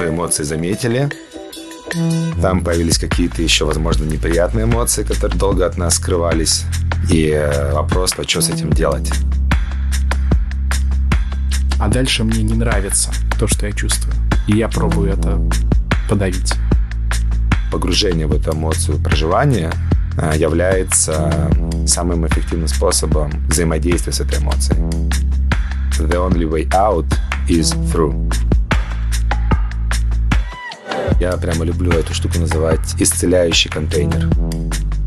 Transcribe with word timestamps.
мы 0.00 0.08
эмоции 0.08 0.44
заметили. 0.44 1.10
Там 2.40 2.64
появились 2.64 2.98
какие-то 2.98 3.42
еще, 3.42 3.66
возможно, 3.66 4.04
неприятные 4.04 4.64
эмоции, 4.64 5.02
которые 5.02 5.38
долго 5.38 5.66
от 5.66 5.76
нас 5.76 5.96
скрывались. 5.96 6.64
И 7.10 7.28
э, 7.28 7.72
вопрос, 7.74 8.14
а 8.16 8.22
что 8.22 8.40
с 8.40 8.48
этим 8.48 8.70
делать? 8.70 9.10
А 11.78 11.88
дальше 11.88 12.24
мне 12.24 12.42
не 12.42 12.54
нравится 12.54 13.10
то, 13.38 13.46
что 13.46 13.66
я 13.66 13.72
чувствую. 13.72 14.14
И 14.46 14.56
я 14.56 14.68
пробую 14.68 15.12
это 15.12 15.38
подавить. 16.08 16.54
Погружение 17.70 18.26
в 18.26 18.32
эту 18.32 18.52
эмоцию 18.52 18.98
проживания 18.98 19.72
э, 20.16 20.32
является 20.38 21.50
самым 21.86 22.26
эффективным 22.26 22.68
способом 22.68 23.30
взаимодействия 23.48 24.12
с 24.12 24.20
этой 24.20 24.38
эмоцией. 24.38 24.78
The 25.98 26.16
only 26.16 26.48
way 26.48 26.66
out 26.70 27.06
is 27.48 27.74
through. 27.92 28.49
Я 31.20 31.36
прямо 31.36 31.66
люблю 31.66 31.92
эту 31.92 32.14
штуку 32.14 32.38
называть 32.38 32.94
исцеляющий 32.98 33.70
контейнер. 33.70 34.30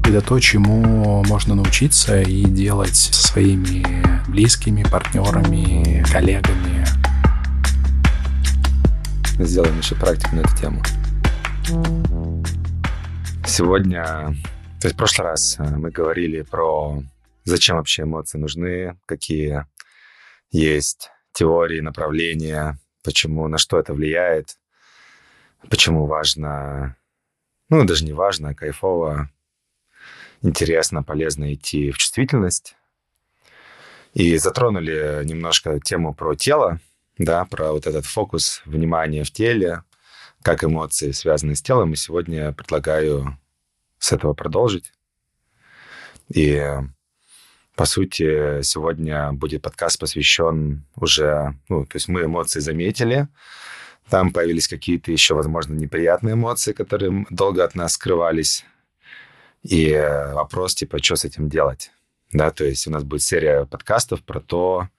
Это 0.08 0.22
то, 0.22 0.40
чему 0.40 1.24
можно 1.24 1.56
научиться 1.56 2.22
и 2.22 2.44
делать 2.44 2.96
со 2.96 3.30
своими 3.30 3.84
близкими, 4.30 4.84
партнерами, 4.84 6.06
коллегами. 6.12 6.86
Сделаем 9.40 9.80
еще 9.80 9.96
практику 9.96 10.36
на 10.36 10.42
эту 10.42 10.56
тему. 10.56 10.84
Сегодня, 13.48 14.04
то 14.80 14.88
есть 14.88 14.94
в 14.94 14.98
прошлый 14.98 15.30
раз 15.30 15.56
э, 15.58 15.64
мы 15.64 15.90
говорили 15.90 16.44
про 16.44 17.02
зачем 17.44 17.78
вообще 17.78 18.04
эмоции 18.04 18.38
нужны, 18.38 19.00
какие 19.08 19.66
есть 20.52 21.10
теории, 21.34 21.80
направления, 21.80 22.78
почему, 23.04 23.48
на 23.48 23.58
что 23.58 23.80
это 23.80 23.94
влияет. 23.94 24.58
Почему 25.70 26.06
важно, 26.06 26.96
ну, 27.70 27.86
даже 27.86 28.06
не 28.06 28.14
важно, 28.14 28.50
а 28.50 28.54
кайфово, 28.54 29.30
интересно, 30.42 31.04
полезно 31.04 31.54
идти 31.54 31.92
в 31.92 31.98
чувствительность. 31.98 32.76
И 34.14 34.38
затронули 34.38 35.22
немножко 35.26 35.80
тему 35.80 36.14
про 36.14 36.36
тело, 36.36 36.80
да, 37.18 37.46
про 37.46 37.72
вот 37.72 37.88
этот 37.88 38.06
фокус 38.06 38.62
внимания 38.66 39.24
в 39.24 39.32
теле, 39.32 39.84
как 40.44 40.64
эмоции 40.64 41.12
связаны 41.12 41.56
с 41.56 41.62
телом. 41.62 41.94
И 41.94 41.96
сегодня 41.96 42.52
предлагаю 42.52 43.40
с 43.98 44.12
этого 44.12 44.34
продолжить. 44.34 44.94
И, 46.30 46.62
по 47.76 47.86
сути, 47.86 48.62
сегодня 48.62 49.32
будет 49.32 49.62
подкаст 49.62 50.00
посвящен 50.00 50.86
уже, 50.96 51.58
ну, 51.70 51.86
то 51.86 51.96
есть 51.96 52.08
мы 52.08 52.24
эмоции 52.24 52.60
заметили, 52.60 53.28
там 54.10 54.32
появились 54.32 54.68
какие-то 54.68 55.12
еще, 55.12 55.34
возможно, 55.34 55.74
неприятные 55.74 56.34
эмоции, 56.34 56.74
которые 56.74 57.26
долго 57.30 57.64
от 57.64 57.76
нас 57.76 57.94
скрывались. 57.94 58.66
И 59.64 59.90
э, 59.90 60.34
вопрос, 60.34 60.76
типа, 60.76 61.02
что 61.02 61.16
с 61.16 61.26
этим 61.26 61.50
делать? 61.50 61.92
Да, 62.32 62.52
то 62.52 62.66
есть 62.66 62.88
у 62.88 62.92
нас 62.92 63.04
будет 63.04 63.22
серия 63.22 63.66
подкастов 63.66 64.24
про 64.24 64.40
то, 64.40 64.90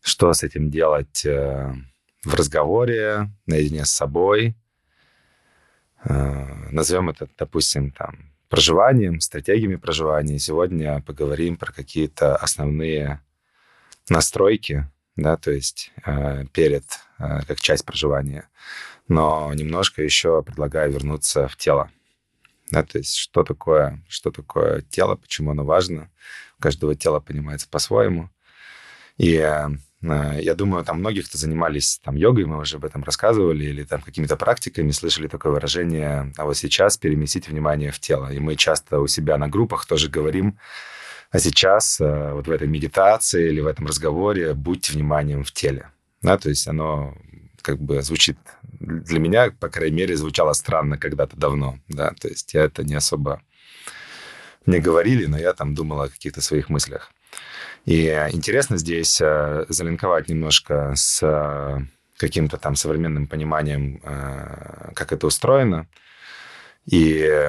что 0.00 0.32
с 0.32 0.42
этим 0.42 0.70
делать 0.70 1.24
э, 1.26 1.74
в 2.24 2.34
разговоре, 2.34 3.30
наедине 3.46 3.84
с 3.84 3.90
собой. 3.90 4.56
Э, 6.04 6.70
назовем 6.70 7.10
это, 7.10 7.28
допустим, 7.36 7.90
там, 7.90 8.32
проживанием, 8.48 9.20
стратегиями 9.20 9.76
проживания. 9.76 10.38
Сегодня 10.38 11.02
поговорим 11.02 11.56
про 11.56 11.72
какие-то 11.72 12.36
основные 12.36 13.20
настройки, 14.08 14.88
да, 15.18 15.36
то 15.36 15.50
есть 15.50 15.90
э, 16.06 16.44
перед, 16.52 16.84
э, 17.18 17.40
как 17.46 17.60
часть 17.60 17.84
проживания. 17.84 18.48
Но 19.08 19.52
немножко 19.52 20.02
еще 20.02 20.42
предлагаю 20.42 20.92
вернуться 20.92 21.48
в 21.48 21.56
тело. 21.56 21.90
Да, 22.70 22.84
то 22.84 22.98
есть 22.98 23.16
что 23.16 23.42
такое, 23.42 24.00
что 24.08 24.30
такое 24.30 24.82
тело, 24.82 25.16
почему 25.16 25.50
оно 25.50 25.64
важно. 25.64 26.08
У 26.58 26.62
каждого 26.62 26.94
тела 26.94 27.18
понимается 27.18 27.68
по-своему. 27.68 28.30
И 29.16 29.34
э, 29.34 29.68
я 30.02 30.54
думаю, 30.54 30.84
там 30.84 31.00
многие, 31.00 31.22
кто 31.22 31.36
занимались 31.36 31.98
там 32.04 32.14
йогой, 32.14 32.44
мы 32.44 32.58
уже 32.58 32.76
об 32.76 32.84
этом 32.84 33.02
рассказывали, 33.02 33.64
или 33.64 33.82
там 33.82 34.00
какими-то 34.00 34.36
практиками, 34.36 34.92
слышали 34.92 35.26
такое 35.26 35.52
выражение, 35.52 36.32
а 36.36 36.44
вот 36.44 36.56
сейчас 36.56 36.96
переместить 36.96 37.48
внимание 37.48 37.90
в 37.90 37.98
тело. 37.98 38.32
И 38.32 38.38
мы 38.38 38.54
часто 38.54 39.00
у 39.00 39.08
себя 39.08 39.36
на 39.36 39.48
группах 39.48 39.84
тоже 39.84 40.08
говорим, 40.08 40.58
а 41.30 41.38
сейчас 41.38 42.00
э, 42.00 42.32
вот 42.32 42.46
в 42.46 42.50
этой 42.50 42.66
медитации 42.66 43.48
или 43.48 43.60
в 43.60 43.66
этом 43.66 43.86
разговоре 43.86 44.54
будьте 44.54 44.92
вниманием 44.92 45.44
в 45.44 45.52
теле. 45.52 45.90
Да, 46.22 46.38
то 46.38 46.48
есть 46.48 46.66
оно 46.66 47.14
как 47.62 47.80
бы 47.80 48.02
звучит 48.02 48.38
для 48.80 49.18
меня, 49.18 49.50
по 49.50 49.68
крайней 49.68 49.96
мере, 49.96 50.16
звучало 50.16 50.52
странно 50.54 50.96
когда-то 50.96 51.36
давно, 51.36 51.78
да, 51.88 52.12
то 52.18 52.28
есть 52.28 52.54
я 52.54 52.62
это 52.62 52.82
не 52.82 52.94
особо 52.94 53.42
мне 54.64 54.80
говорили, 54.80 55.26
но 55.26 55.38
я 55.38 55.52
там 55.52 55.74
думал 55.74 56.02
о 56.02 56.08
каких-то 56.08 56.40
своих 56.40 56.68
мыслях. 56.68 57.12
И 57.84 58.06
интересно 58.32 58.76
здесь 58.78 59.20
э, 59.20 59.64
залинковать 59.68 60.28
немножко 60.28 60.92
с 60.94 61.20
э, 61.22 61.78
каким-то 62.16 62.56
там 62.56 62.74
современным 62.74 63.26
пониманием, 63.26 64.00
как 64.94 65.12
это 65.12 65.26
устроено. 65.28 65.86
И 66.84 67.48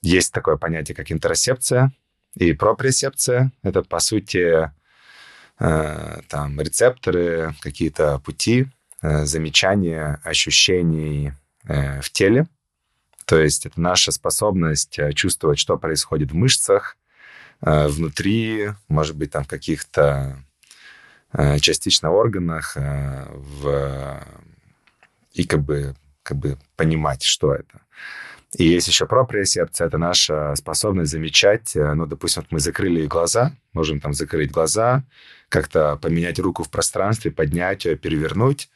есть 0.00 0.32
такое 0.32 0.56
понятие, 0.56 0.94
как 0.96 1.12
интерсепция, 1.12 1.92
и 2.34 2.52
проприосепция— 2.52 3.52
это, 3.62 3.82
по 3.82 4.00
сути, 4.00 4.70
э, 5.58 6.20
там, 6.28 6.60
рецепторы, 6.60 7.54
какие-то 7.60 8.18
пути 8.20 8.68
э, 9.02 9.24
замечания 9.24 10.20
ощущений 10.24 11.32
э, 11.64 12.00
в 12.00 12.10
теле. 12.10 12.46
То 13.26 13.38
есть 13.38 13.66
это 13.66 13.80
наша 13.80 14.12
способность 14.12 14.98
чувствовать, 15.14 15.58
что 15.58 15.78
происходит 15.78 16.32
в 16.32 16.34
мышцах, 16.34 16.96
внутри, 17.60 18.70
может 18.88 19.14
быть, 19.14 19.30
там 19.30 19.44
в 19.44 19.48
каких-то 19.48 20.36
частично 21.60 22.10
органах, 22.10 22.74
в... 22.74 24.20
и 25.32 25.44
как 25.44 25.62
бы, 25.62 25.94
как 26.24 26.36
бы 26.38 26.58
понимать, 26.74 27.22
что 27.22 27.54
это. 27.54 27.80
И 28.56 28.64
есть 28.64 28.86
еще 28.86 29.06
проприосепция, 29.06 29.86
это 29.86 29.96
наша 29.96 30.54
способность 30.56 31.10
замечать, 31.10 31.74
э, 31.74 31.94
ну, 31.94 32.06
допустим, 32.06 32.42
вот 32.42 32.52
мы 32.52 32.60
закрыли 32.60 33.06
глаза, 33.06 33.52
можем 33.72 33.98
там 33.98 34.12
закрыть 34.12 34.50
глаза, 34.50 35.04
как-то 35.48 35.96
поменять 35.96 36.38
руку 36.38 36.62
в 36.62 36.70
пространстве, 36.70 37.30
поднять 37.30 37.86
ее, 37.86 37.96
перевернуть, 37.96 38.68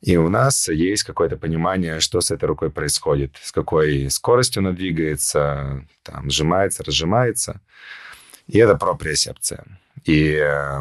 и 0.00 0.16
у 0.16 0.30
нас 0.30 0.68
есть 0.68 1.02
какое-то 1.02 1.36
понимание, 1.36 2.00
что 2.00 2.22
с 2.22 2.30
этой 2.30 2.46
рукой 2.46 2.70
происходит, 2.70 3.36
с 3.42 3.52
какой 3.52 4.08
скоростью 4.08 4.60
она 4.60 4.72
двигается, 4.72 5.86
там, 6.02 6.30
сжимается, 6.30 6.82
разжимается. 6.82 7.60
И 8.46 8.58
это 8.58 8.76
проприосепция. 8.76 9.64
И 10.04 10.32
э, 10.32 10.80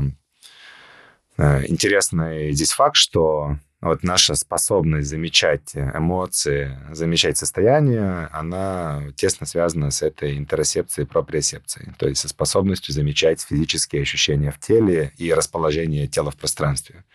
э 1.37 1.65
интересный 1.67 2.53
здесь 2.53 2.71
факт, 2.71 2.95
что 2.95 3.57
вот 3.81 4.03
наша 4.03 4.35
способность 4.35 5.07
замечать 5.07 5.73
эмоции, 5.73 6.77
замечать 6.91 7.37
состояние, 7.37 8.27
она 8.31 9.03
тесно 9.15 9.45
связана 9.45 9.89
с 9.89 10.01
этой 10.01 10.37
интерсепцией 10.37 11.05
и 11.05 11.09
проприосепцией, 11.09 11.93
то 11.97 12.07
есть 12.07 12.21
со 12.21 12.27
способностью 12.27 12.93
замечать 12.93 13.41
физические 13.41 14.01
ощущения 14.01 14.51
в 14.51 14.59
теле 14.59 15.13
и 15.17 15.33
расположение 15.33 16.07
тела 16.07 16.31
в 16.31 16.35
пространстве. 16.35 17.05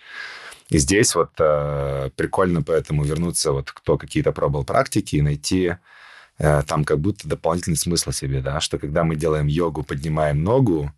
И 0.71 0.79
здесь 0.79 1.15
вот 1.15 1.33
э, 1.39 2.11
прикольно 2.17 2.63
поэтому 2.63 3.05
вернуться, 3.05 3.53
вот 3.53 3.71
кто 3.71 3.99
какие-то 3.99 4.33
пробовал 4.33 4.65
практики 4.65 5.17
и 5.17 5.23
найти 5.23 5.77
э, 6.39 6.63
там 6.67 6.85
как 6.85 6.99
будто 6.99 7.29
дополнительный 7.29 7.77
смысл 7.77 8.13
себе, 8.13 8.41
да, 8.41 8.61
что 8.61 8.79
когда 8.79 9.05
мы 9.05 9.17
делаем 9.17 9.47
йогу, 9.47 9.83
поднимаем 9.83 10.43
ногу, 10.43 10.91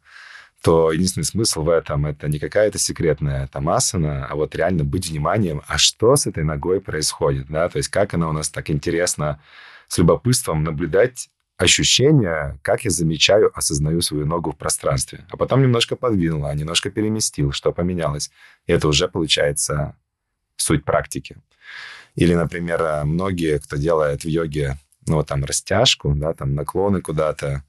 то 0.66 0.90
единственный 0.90 1.22
смысл 1.22 1.62
в 1.62 1.68
этом 1.68 2.06
это 2.06 2.28
не 2.28 2.40
какая-то 2.40 2.76
секретная 2.76 3.46
там 3.46 3.68
асана, 3.68 4.26
а 4.26 4.34
вот 4.34 4.56
реально 4.56 4.82
быть 4.82 5.08
вниманием, 5.08 5.62
а 5.68 5.78
что 5.78 6.16
с 6.16 6.26
этой 6.26 6.42
ногой 6.42 6.80
происходит, 6.80 7.46
да, 7.48 7.68
то 7.68 7.76
есть 7.76 7.88
как 7.88 8.14
она 8.14 8.28
у 8.28 8.32
нас 8.32 8.48
так 8.48 8.68
интересно 8.68 9.40
с 9.86 9.96
любопытством 9.96 10.64
наблюдать 10.64 11.28
ощущение, 11.56 12.58
как 12.62 12.84
я 12.84 12.90
замечаю, 12.90 13.56
осознаю 13.56 14.00
свою 14.00 14.26
ногу 14.26 14.50
в 14.50 14.56
пространстве. 14.56 15.24
А 15.30 15.36
потом 15.36 15.62
немножко 15.62 15.94
подвинул, 15.94 16.44
а 16.46 16.54
немножко 16.54 16.90
переместил, 16.90 17.52
что 17.52 17.70
поменялось. 17.70 18.32
И 18.66 18.72
это 18.72 18.88
уже 18.88 19.06
получается 19.06 19.94
суть 20.56 20.84
практики. 20.84 21.36
Или, 22.16 22.34
например, 22.34 23.04
многие, 23.04 23.60
кто 23.60 23.76
делает 23.76 24.24
в 24.24 24.28
йоге, 24.28 24.78
ну, 25.06 25.22
там, 25.22 25.44
растяжку, 25.44 26.12
да, 26.16 26.34
там, 26.34 26.56
наклоны 26.56 27.02
куда-то, 27.02 27.62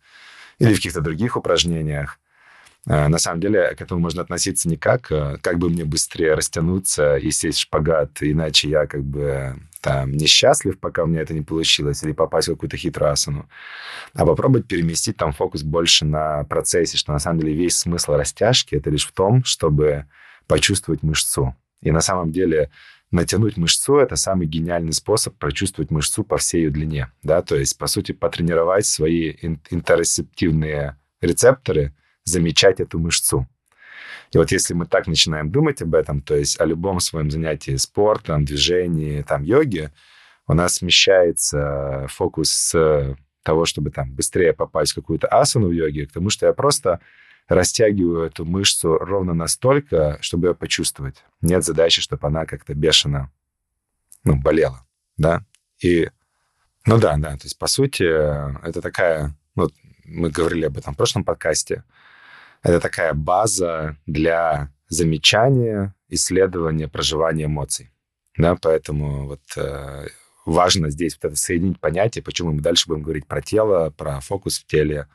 или 0.57 0.73
в 0.73 0.77
каких-то 0.77 1.01
других 1.01 1.37
упражнениях, 1.37 2.19
на 2.85 3.17
самом 3.17 3.41
деле 3.41 3.75
к 3.75 3.81
этому 3.81 3.99
можно 3.99 4.21
относиться 4.21 4.69
не 4.69 4.77
как, 4.77 5.11
э, 5.11 5.37
как 5.41 5.59
бы 5.59 5.69
мне 5.69 5.83
быстрее 5.83 6.35
растянуться 6.35 7.17
и 7.17 7.31
сесть 7.31 7.59
в 7.59 7.61
шпагат, 7.63 8.11
иначе 8.21 8.69
я 8.69 8.87
как 8.87 9.03
бы 9.03 9.55
там 9.81 10.11
несчастлив, 10.11 10.79
пока 10.79 11.03
у 11.03 11.07
меня 11.07 11.21
это 11.21 11.33
не 11.33 11.41
получилось, 11.41 12.03
или 12.03 12.13
попасть 12.13 12.47
в 12.47 12.51
какую-то 12.51 12.77
хитрую 12.77 13.11
асану, 13.11 13.49
а 14.13 14.25
попробовать 14.25 14.67
переместить 14.67 15.17
там 15.17 15.33
фокус 15.33 15.63
больше 15.63 16.05
на 16.05 16.43
процессе, 16.45 16.97
что 16.97 17.11
на 17.11 17.19
самом 17.19 17.39
деле 17.39 17.53
весь 17.53 17.77
смысл 17.77 18.13
растяжки 18.13 18.75
это 18.75 18.89
лишь 18.89 19.07
в 19.07 19.11
том, 19.11 19.43
чтобы 19.43 20.05
почувствовать 20.47 21.03
мышцу. 21.03 21.55
И 21.81 21.91
на 21.91 22.01
самом 22.01 22.31
деле 22.31 22.71
натянуть 23.11 23.57
мышцу– 23.57 23.97
это 23.97 24.15
самый 24.15 24.47
гениальный 24.47 24.93
способ 24.93 25.35
прочувствовать 25.37 25.91
мышцу 25.91 26.23
по 26.23 26.37
всей 26.37 26.63
ее 26.63 26.69
длине. 26.69 27.11
Да? 27.23 27.41
То 27.41 27.55
есть, 27.55 27.77
по 27.77 27.87
сути, 27.87 28.11
потренировать 28.11 28.85
свои 28.85 29.35
интеррецептивные 29.69 30.97
рецепторы, 31.21 31.93
замечать 32.27 32.79
эту 32.79 32.99
мышцу. 32.99 33.47
И 34.31 34.37
вот 34.37 34.51
если 34.51 34.73
мы 34.73 34.85
так 34.85 35.07
начинаем 35.07 35.49
думать 35.49 35.81
об 35.81 35.95
этом, 35.95 36.21
то 36.21 36.35
есть 36.35 36.59
о 36.59 36.65
любом 36.65 36.99
своем 36.99 37.31
занятии 37.31 37.75
спортом, 37.77 38.45
движении, 38.45 39.21
там, 39.21 39.43
йоге, 39.43 39.91
у 40.47 40.53
нас 40.53 40.75
смещается 40.75 42.07
фокус 42.09 42.51
с 42.51 43.15
того, 43.43 43.65
чтобы 43.65 43.91
там 43.91 44.11
быстрее 44.11 44.53
попасть 44.53 44.91
в 44.91 44.95
какую-то 44.95 45.27
асану 45.27 45.69
в 45.69 45.71
йоге, 45.71 46.07
к 46.07 46.11
тому, 46.11 46.29
что 46.29 46.45
я 46.45 46.53
просто 46.53 46.99
растягиваю 47.47 48.25
эту 48.25 48.43
мышцу 48.43 48.97
ровно 48.97 49.33
настолько, 49.33 50.17
чтобы 50.21 50.49
ее 50.49 50.55
почувствовать. 50.55 51.23
Нет 51.41 51.63
задачи, 51.63 52.01
чтобы 52.01 52.27
она 52.27 52.45
как-то 52.45 52.73
бешено 52.73 53.31
ну, 54.25 54.35
болела, 54.35 54.85
да. 55.15 55.45
И, 55.79 56.09
ну 56.85 56.97
да, 56.97 57.15
да, 57.17 57.37
то 57.37 57.43
есть, 57.43 57.57
по 57.57 57.67
сути, 57.67 58.03
это 58.03 58.81
такая, 58.81 59.33
ну, 59.55 59.69
мы 60.03 60.29
говорили 60.29 60.65
об 60.65 60.77
этом 60.77 60.93
в 60.93 60.97
прошлом 60.97 61.23
подкасте, 61.23 61.83
это 62.67 62.81
такая 62.81 63.13
база 63.13 63.97
для 64.05 64.71
замечания, 64.89 65.95
исследования, 66.09 66.87
проживания 66.87 67.45
эмоций. 67.45 67.91
Да, 68.37 68.55
поэтому 68.55 69.27
вот 69.27 69.41
э, 69.55 70.07
важно 70.45 70.89
здесь 70.89 71.15
вот 71.15 71.29
это 71.29 71.35
соединить 71.35 71.79
понятия, 71.79 72.21
почему 72.21 72.51
мы 72.51 72.61
дальше 72.61 72.87
будем 72.87 73.03
говорить 73.03 73.25
про 73.25 73.41
тело, 73.41 73.89
про 73.89 74.19
фокус 74.19 74.59
в 74.59 74.67
теле, 74.67 75.07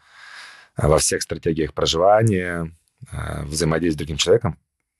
э, 0.76 0.86
во 0.86 0.98
всех 0.98 1.22
стратегиях 1.22 1.74
проживания, 1.74 2.74
э, 3.12 3.44
взаимодействия 3.44 3.96
с 3.96 3.98
другим 3.98 4.16
человеком. 4.16 4.58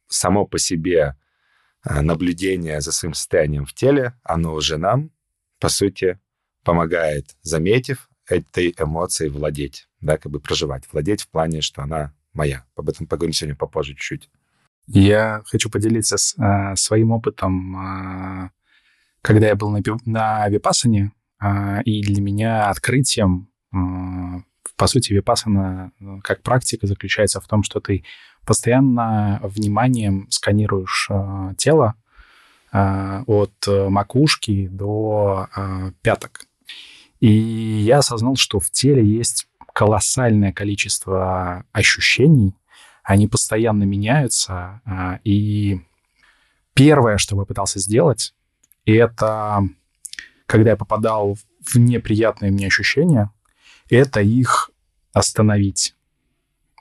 Само 0.09 0.47
по 0.47 0.59
себе 0.59 1.17
э, 1.85 2.01
наблюдение 2.03 2.81
за 2.83 2.93
своим 2.93 3.15
состоянием 3.15 3.65
в 3.65 3.73
теле, 3.73 4.15
оно 4.23 4.53
уже 4.53 4.77
нам, 4.77 5.11
по 5.59 5.69
сути, 5.69 6.21
помогает, 6.65 7.35
заметив 7.41 8.09
этой 8.29 8.75
эмоцией, 8.79 9.31
владеть, 9.31 9.89
да, 10.01 10.19
как 10.19 10.31
бы 10.31 10.39
проживать. 10.39 10.85
Владеть 10.93 11.23
в 11.23 11.29
плане, 11.29 11.61
что 11.61 11.83
она 11.83 12.13
моя. 12.33 12.65
Об 12.77 12.89
этом 12.89 13.07
поговорим 13.07 13.33
сегодня 13.33 13.57
попозже 13.57 13.95
чуть-чуть. 13.95 14.31
Я 14.87 15.43
хочу 15.47 15.71
поделиться 15.71 16.17
с, 16.17 16.35
а, 16.39 16.75
своим 16.77 17.13
опытом, 17.13 17.77
а, 17.77 18.51
когда 19.23 19.47
я 19.47 19.55
был 19.55 19.71
на, 19.71 19.81
на 20.05 20.49
Випасане, 20.49 21.13
а, 21.39 21.81
и 21.83 22.03
для 22.03 22.21
меня 22.21 22.69
открытием, 22.69 23.49
а, 23.73 24.43
по 24.77 24.87
сути, 24.87 25.13
Випасана 25.13 25.93
ну, 26.01 26.21
как 26.23 26.43
практика 26.43 26.87
заключается 26.87 27.41
в 27.41 27.47
том, 27.47 27.63
что 27.63 27.81
ты 27.81 28.05
постоянно 28.45 29.41
вниманием 29.43 30.27
сканируешь 30.31 31.09
а, 31.11 31.55
тело 31.55 31.95
а, 32.73 33.23
от 33.27 33.55
макушки 33.67 34.69
до 34.69 35.49
а, 35.55 35.93
пяток. 36.03 36.47
И 37.21 37.31
я 37.31 37.99
осознал, 37.99 38.35
что 38.35 38.59
в 38.59 38.71
теле 38.71 39.05
есть 39.05 39.47
колоссальное 39.73 40.53
количество 40.53 41.65
ощущений, 41.73 42.55
они 43.03 43.27
постоянно 43.29 43.85
меняются. 43.85 44.81
А, 44.85 45.21
и 45.25 45.81
первое, 46.75 47.19
что 47.19 47.39
я 47.39 47.45
пытался 47.45 47.79
сделать, 47.79 48.35
это 48.85 49.63
когда 50.47 50.71
я 50.71 50.77
попадал 50.77 51.37
в 51.61 51.77
неприятные 51.77 52.53
мне 52.53 52.67
ощущения, 52.67 53.31
это 53.89 54.21
их 54.21 54.71
остановить. 55.13 55.97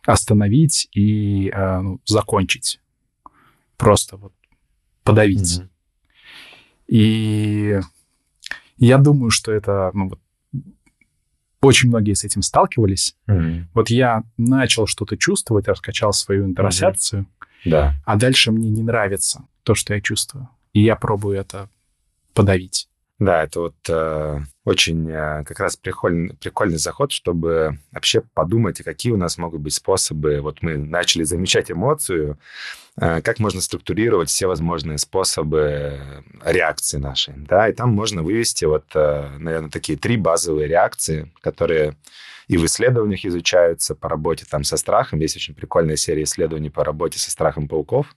Остановить 0.06 0.90
и 0.94 1.50
а, 1.50 1.82
ну, 1.82 2.02
закончить. 2.06 2.82
Просто 3.78 4.18
вот 4.18 4.34
подавить. 5.04 5.62
Mm-hmm. 5.62 5.70
И 6.88 7.80
я 8.78 8.98
думаю, 8.98 9.32
что 9.32 9.52
это 9.52 9.92
ну, 9.94 10.10
вот, 10.10 10.20
очень 11.62 11.90
многие 11.90 12.14
с 12.14 12.24
этим 12.24 12.42
сталкивались. 12.42 13.16
Mm-hmm. 13.28 13.66
Вот 13.74 13.90
я 13.90 14.24
начал 14.38 14.88
что-то 14.88 15.18
чувствовать, 15.18 15.68
раскачал 15.68 16.14
свою 16.14 16.46
интеросяцию, 16.46 17.22
mm-hmm. 17.66 17.70
да. 17.70 17.96
а 18.06 18.16
дальше 18.16 18.52
мне 18.52 18.70
не 18.70 18.82
нравится 18.82 19.46
то, 19.64 19.76
что 19.76 19.94
я 19.94 20.02
чувствую. 20.02 20.50
И 20.74 20.82
я 20.82 20.96
пробую 20.96 21.38
это 21.38 21.70
подавить. 22.34 22.88
Да, 23.22 23.44
это 23.44 23.60
вот 23.60 23.76
э, 23.88 24.40
очень 24.66 25.08
э, 25.08 25.44
как 25.44 25.60
раз 25.60 25.78
прикольный, 25.78 26.34
прикольный 26.34 26.80
заход, 26.80 27.12
чтобы 27.12 27.78
вообще 27.92 28.22
подумать, 28.34 28.82
какие 28.82 29.14
у 29.14 29.18
нас 29.18 29.38
могут 29.38 29.62
быть 29.62 29.76
способы. 29.76 30.42
Вот 30.42 30.64
мы 30.64 30.76
начали 30.78 31.22
замечать 31.22 31.70
эмоцию, 31.70 32.40
э, 33.00 33.22
как 33.22 33.38
можно 33.38 33.62
структурировать 33.62 34.30
все 34.30 34.48
возможные 34.48 34.98
способы 34.98 36.00
реакции 36.44 36.98
нашей. 36.98 37.36
Да, 37.38 37.70
и 37.70 37.74
там 37.74 37.92
можно 37.92 38.24
вывести 38.24 38.66
вот, 38.66 38.86
э, 38.96 39.30
наверное, 39.38 39.70
такие 39.70 40.00
три 40.00 40.18
базовые 40.18 40.68
реакции, 40.68 41.32
которые 41.42 41.96
и 42.48 42.58
в 42.58 42.66
исследованиях 42.66 43.24
изучаются 43.24 43.94
по 43.94 44.10
работе 44.10 44.48
там 44.50 44.64
со 44.64 44.78
страхом. 44.78 45.20
Есть 45.20 45.36
очень 45.36 45.54
прикольная 45.54 45.96
серия 45.96 46.24
исследований 46.24 46.72
по 46.72 46.84
работе 46.84 47.20
со 47.20 47.30
страхом 47.30 47.68
пауков. 47.68 48.16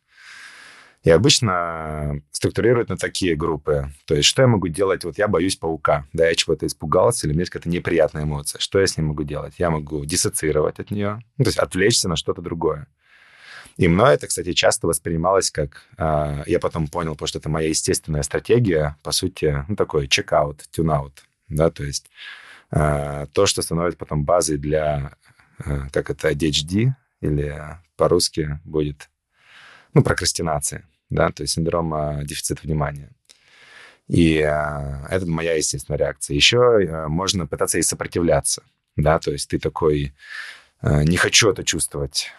И 1.04 1.10
обычно 1.10 2.22
структурируют 2.32 2.88
на 2.88 2.96
такие 2.96 3.36
группы. 3.36 3.90
То 4.06 4.14
есть, 4.14 4.26
что 4.26 4.40
я 4.40 4.48
могу 4.48 4.68
делать? 4.68 5.04
Вот 5.04 5.18
я 5.18 5.28
боюсь 5.28 5.54
паука. 5.54 6.06
Да, 6.14 6.26
я 6.26 6.34
чего-то 6.34 6.66
испугался, 6.66 7.26
или 7.26 7.34
у 7.34 7.36
меня 7.36 7.44
какая-то 7.44 7.68
неприятная 7.68 8.22
эмоция. 8.24 8.58
Что 8.58 8.80
я 8.80 8.86
с 8.86 8.96
ним 8.96 9.08
могу 9.08 9.22
делать? 9.22 9.54
Я 9.58 9.68
могу 9.68 10.06
диссоциировать 10.06 10.80
от 10.80 10.90
нее, 10.90 11.22
ну, 11.36 11.44
то 11.44 11.48
есть 11.50 11.58
отвлечься 11.58 12.08
на 12.08 12.16
что-то 12.16 12.40
другое. 12.40 12.86
И 13.76 13.86
мной 13.86 14.14
это, 14.14 14.28
кстати, 14.28 14.52
часто 14.54 14.86
воспринималось 14.86 15.50
как... 15.50 15.82
Э, 15.98 16.42
я 16.46 16.58
потом 16.58 16.86
понял, 16.86 17.12
потому 17.12 17.26
что 17.26 17.38
это 17.38 17.50
моя 17.50 17.68
естественная 17.68 18.22
стратегия, 18.22 18.96
по 19.02 19.12
сути, 19.12 19.62
ну, 19.68 19.76
такой 19.76 20.08
чек-аут, 20.08 20.62
тюн-аут. 20.70 21.22
Да, 21.48 21.70
то 21.70 21.84
есть 21.84 22.08
э, 22.70 23.26
то, 23.32 23.44
что 23.44 23.60
становится 23.60 23.98
потом 23.98 24.24
базой 24.24 24.56
для, 24.56 25.12
э, 25.66 25.88
как 25.92 26.08
это, 26.08 26.30
ADHD, 26.30 26.92
или 27.20 27.62
по-русски 27.96 28.58
будет, 28.64 29.10
ну, 29.92 30.02
прокрастинации 30.02 30.86
да, 31.14 31.30
то 31.30 31.42
есть 31.42 31.54
синдром 31.54 31.94
э, 31.94 32.24
дефицита 32.24 32.62
внимания. 32.62 33.10
И 34.08 34.38
э, 34.38 35.06
это 35.08 35.26
моя 35.26 35.54
естественная 35.54 35.98
реакция. 35.98 36.34
Еще 36.34 36.58
э, 36.58 37.06
можно 37.06 37.46
пытаться 37.46 37.78
и 37.78 37.82
сопротивляться, 37.82 38.62
да, 38.96 39.18
то 39.18 39.30
есть 39.30 39.48
ты 39.48 39.58
такой, 39.58 40.14
не 40.82 41.16
хочу 41.16 41.50
это 41.50 41.64
чувствовать, 41.64 42.30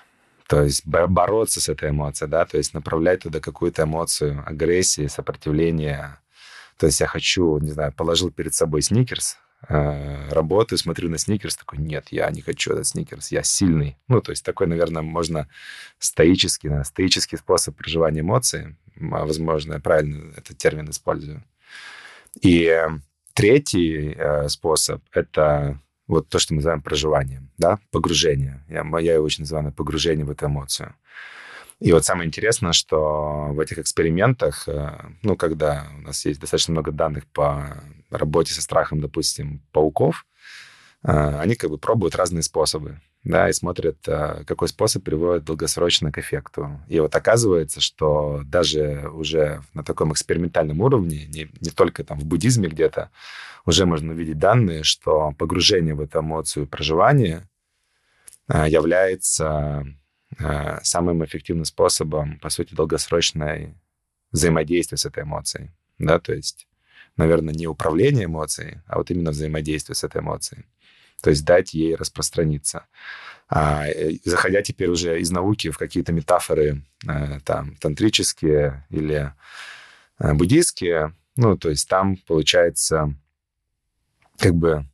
то 0.48 0.62
есть 0.62 0.86
бороться 0.86 1.60
с 1.60 1.68
этой 1.68 1.90
эмоцией, 1.90 2.30
да, 2.30 2.46
то 2.46 2.58
есть 2.58 2.76
направлять 2.76 3.22
туда 3.24 3.40
какую-то 3.40 3.84
эмоцию 3.84 4.44
агрессии, 4.46 5.08
сопротивления. 5.08 6.20
То 6.78 6.86
есть 6.86 7.00
я 7.00 7.08
хочу, 7.08 7.58
не 7.58 7.72
знаю, 7.72 7.92
положил 7.94 8.30
перед 8.30 8.54
собой 8.54 8.84
сникерс, 8.84 9.38
работаю, 9.68 10.78
смотрю 10.78 11.10
на 11.10 11.18
сникерс, 11.18 11.56
такой, 11.56 11.80
нет, 11.80 12.08
я 12.12 12.30
не 12.32 12.42
хочу 12.42 12.74
этот 12.74 12.88
сникерс, 12.88 13.32
я 13.32 13.44
сильный. 13.44 13.98
Ну, 14.08 14.22
то 14.22 14.32
есть 14.32 14.44
такой, 14.44 14.68
наверное, 14.68 15.02
можно 15.02 15.48
стоический, 16.00 16.70
да, 16.70 16.84
стоический 16.84 17.38
способ 17.38 17.76
проживания 17.76 18.22
эмоций. 18.22 18.76
А, 19.00 19.26
возможно, 19.26 19.74
я 19.74 19.80
правильно 19.80 20.34
этот 20.36 20.58
термин 20.58 20.90
использую. 20.90 21.44
И 22.42 22.82
третий 23.34 24.14
э, 24.18 24.50
способ— 24.50 25.02
это 25.14 25.80
вот 26.08 26.30
то, 26.30 26.40
что 26.40 26.54
мы 26.54 26.58
называем 26.58 26.82
проживанием, 26.82 27.50
да, 27.58 27.80
погружение. 27.92 28.64
Я, 28.70 28.86
я 29.00 29.14
его 29.16 29.26
очень 29.26 29.44
называю 29.44 29.72
погружение 29.72 30.26
в 30.26 30.32
эту 30.32 30.46
эмоцию. 30.46 30.96
И 31.80 31.92
вот 31.92 32.06
самое 32.06 32.28
интересное, 32.28 32.72
что 32.72 33.50
в 33.52 33.60
этих 33.60 33.80
экспериментах, 33.80 34.68
э, 34.68 34.98
ну, 35.24 35.36
когда 35.36 35.88
у 35.98 36.02
нас 36.02 36.26
есть 36.26 36.40
достаточно 36.40 36.72
много 36.72 36.92
данных 36.92 37.28
по 37.28 37.84
работе 38.10 38.54
со 38.54 38.62
страхом, 38.62 39.02
допустим, 39.02 39.62
пауков, 39.74 40.26
э, 41.04 41.12
они 41.12 41.56
как 41.56 41.70
бы 41.70 41.78
пробуют 41.78 42.16
разные 42.16 42.44
способы, 42.44 43.02
да, 43.26 43.50
и 43.50 43.54
смотрят, 43.54 43.98
э, 44.08 44.46
какой 44.48 44.70
способ 44.70 45.04
приводит 45.04 45.44
долгосрочно 45.44 46.14
к 46.14 46.18
эффекту. 46.18 46.80
И 46.88 46.98
вот 47.02 47.14
оказывается, 47.14 47.82
что 47.82 48.42
даже 48.46 49.10
уже 49.10 49.62
на 49.74 49.84
таком 49.84 50.14
экспериментальном 50.14 50.80
уровне, 50.80 51.26
не, 51.26 51.50
не 51.60 51.72
только 51.72 52.06
там 52.06 52.18
в 52.18 52.26
буддизме 52.26 52.70
где-то, 52.70 53.12
уже 53.66 53.86
можно 53.86 54.14
увидеть 54.14 54.40
данные, 54.40 54.84
что 54.84 55.34
погружение 55.38 55.94
в 55.94 56.00
эту 56.00 56.20
эмоцию 56.20 56.68
проживания 56.68 57.50
является 58.48 59.86
самым 60.84 61.24
эффективным 61.24 61.66
способом, 61.66 62.40
по 62.40 62.50
сути, 62.50 62.74
долгосрочной 62.74 63.76
взаимодействия 64.32 64.98
с 64.98 65.06
этой 65.06 65.24
эмоцией. 65.24 65.72
Да, 65.98 66.20
то 66.20 66.34
есть, 66.34 66.68
наверное, 67.16 67.54
не 67.54 67.68
управление 67.68 68.26
эмоцией, 68.26 68.80
а 68.86 68.98
вот 68.98 69.12
именно 69.12 69.32
взаимодействие 69.32 69.96
с 69.96 70.04
этой 70.04 70.22
эмоцией. 70.22 70.66
То 71.22 71.30
есть 71.30 71.46
дать 71.46 71.74
ей 71.74 71.96
распространиться. 71.96 72.86
А, 73.48 73.88
э, 73.88 74.18
заходя 74.24 74.62
теперь 74.62 74.90
уже 74.90 75.20
из 75.22 75.32
науки 75.32 75.70
в 75.70 75.78
какие-то 75.78 76.12
метафоры 76.12 76.84
э, 77.08 77.40
там 77.46 77.76
тантрические 77.78 78.86
или 78.90 79.34
буддийские, 80.20 81.14
ну, 81.36 81.58
то 81.58 81.70
есть 81.70 81.90
там 81.90 82.18
получается 82.18 83.14
как 84.38 84.54
бы, 84.56 84.86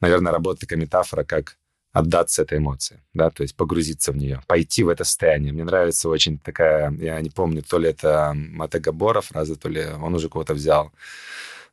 наверное, 0.00 0.32
работает 0.32 0.60
такая 0.60 0.78
метафора, 0.78 1.24
как 1.24 1.56
отдаться 1.92 2.42
этой 2.42 2.58
эмоции, 2.58 3.02
да, 3.12 3.30
то 3.30 3.42
есть 3.42 3.54
погрузиться 3.54 4.12
в 4.12 4.16
нее, 4.16 4.42
пойти 4.46 4.82
в 4.82 4.88
это 4.88 5.04
состояние. 5.04 5.52
Мне 5.52 5.64
нравится 5.64 6.08
очень 6.08 6.38
такая, 6.38 6.90
я 6.92 7.20
не 7.20 7.30
помню, 7.30 7.62
то 7.62 7.78
ли 7.78 7.90
это 7.90 8.32
Мате 8.34 8.78
Габора 8.78 9.20
фраза, 9.20 9.56
то 9.56 9.68
ли 9.68 9.84
он 9.84 10.14
уже 10.14 10.28
кого-то 10.28 10.54
взял. 10.54 10.90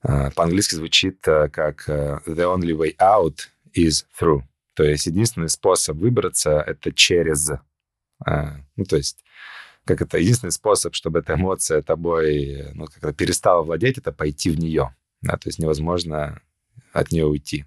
Э, 0.04 0.30
по-английски 0.32 0.76
звучит 0.76 1.26
э, 1.28 1.50
как 1.50 1.88
э, 1.88 2.20
«the 2.26 2.54
only 2.54 2.76
way 2.78 2.96
out 2.98 3.48
is 3.74 4.06
through». 4.20 4.44
То 4.74 4.84
есть 4.84 5.06
единственный 5.08 5.50
способ 5.50 5.98
выбраться— 5.98 6.64
это 6.68 6.94
через... 6.94 7.52
Ну, 8.26 8.86
то 8.86 8.98
есть 8.98 9.24
как 9.86 10.02
это 10.02 10.18
единственный 10.18 10.52
способ, 10.52 10.94
чтобы 10.94 11.20
эта 11.20 11.36
эмоция 11.36 11.82
тобой 11.82 12.68
ну, 12.74 12.86
как-то 12.86 13.14
перестала 13.14 13.62
владеть, 13.62 13.98
это 13.98 14.12
пойти 14.12 14.50
в 14.50 14.60
нее. 14.60 14.94
Да, 15.22 15.38
то 15.38 15.48
есть 15.48 15.60
невозможно 15.60 16.42
от 16.94 17.12
нее 17.12 17.26
уйти. 17.26 17.66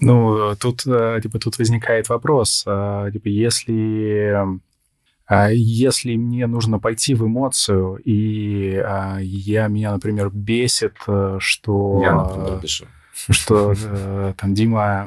Ну, 0.00 0.54
тут, 0.56 0.86
э, 0.86 1.20
типа, 1.22 1.38
тут 1.38 1.58
возникает 1.58 2.08
вопрос, 2.08 2.64
э, 2.66 3.10
типа, 3.12 3.28
если, 3.28 4.34
э, 5.28 5.54
если 5.54 6.16
мне 6.16 6.46
нужно 6.46 6.78
пойти 6.78 7.14
в 7.14 7.26
эмоцию, 7.26 7.96
и 8.04 8.82
я, 9.20 9.68
меня, 9.68 9.92
например, 9.92 10.30
бесит, 10.30 10.96
что... 11.38 12.00
Я, 12.02 12.14
например, 12.14 12.60
пишу 12.60 12.86
что 13.28 13.74
там 14.38 14.54
Дима 14.54 15.06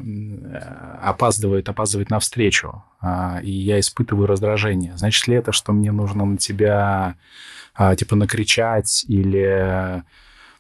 опаздывает, 1.02 1.68
опаздывает 1.68 2.12
на 2.12 2.20
встречу, 2.20 2.84
и 3.42 3.50
я 3.50 3.80
испытываю 3.80 4.28
раздражение. 4.28 4.96
Значит 4.98 5.28
ли 5.28 5.36
это, 5.36 5.52
что 5.52 5.74
мне 5.74 5.92
нужно 5.92 6.24
на 6.24 6.38
тебя 6.38 7.16
типа 7.98 8.16
накричать 8.16 9.04
или 9.08 10.04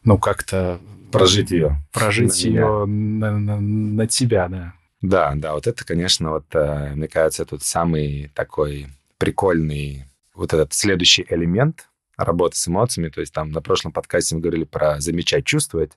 ну 0.03 0.17
как-то 0.17 0.79
прожить 1.19 1.51
ее. 1.51 1.83
Прожить 1.91 2.43
на 2.43 2.47
ее 2.47 2.85
на, 2.85 3.39
на, 3.39 3.59
на 3.59 4.07
тебя, 4.07 4.47
да. 4.47 4.73
Да, 5.01 5.33
да, 5.35 5.53
вот 5.53 5.67
это, 5.67 5.85
конечно, 5.85 6.31
вот, 6.31 6.45
э, 6.53 6.93
мне 6.95 7.07
кажется, 7.07 7.45
тут 7.45 7.61
самый 7.63 8.31
такой 8.33 8.87
прикольный 9.17 10.05
вот 10.33 10.53
этот 10.53 10.73
следующий 10.73 11.25
элемент 11.29 11.89
работы 12.15 12.57
с 12.57 12.67
эмоциями. 12.67 13.09
То 13.09 13.19
есть 13.19 13.33
там 13.33 13.51
на 13.51 13.61
прошлом 13.61 13.91
подкасте 13.91 14.35
мы 14.35 14.41
говорили 14.41 14.63
про 14.63 15.01
замечать, 15.01 15.45
чувствовать. 15.45 15.91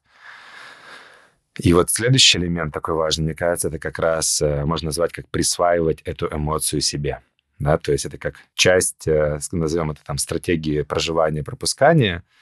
И 1.59 1.73
вот 1.73 1.91
следующий 1.91 2.39
элемент 2.39 2.75
такой 2.75 2.95
важный, 2.95 3.25
мне 3.27 3.35
кажется, 3.35 3.69
это 3.69 3.79
как 3.79 3.99
раз 3.99 4.43
э, 4.43 4.65
можно 4.65 4.87
назвать 4.87 5.13
как 5.13 5.29
присваивать 5.29 6.03
эту 6.03 6.29
эмоцию 6.29 6.81
себе. 6.81 7.21
Да, 7.59 7.79
то 7.79 7.93
есть 7.93 8.05
это 8.05 8.19
как 8.19 8.35
часть, 8.55 9.07
э, 9.07 9.39
назовем 9.53 9.93
это 9.93 10.01
там 10.05 10.19
стратегии 10.19 10.83
проживания, 10.83 11.43
пропускания– 11.45 12.23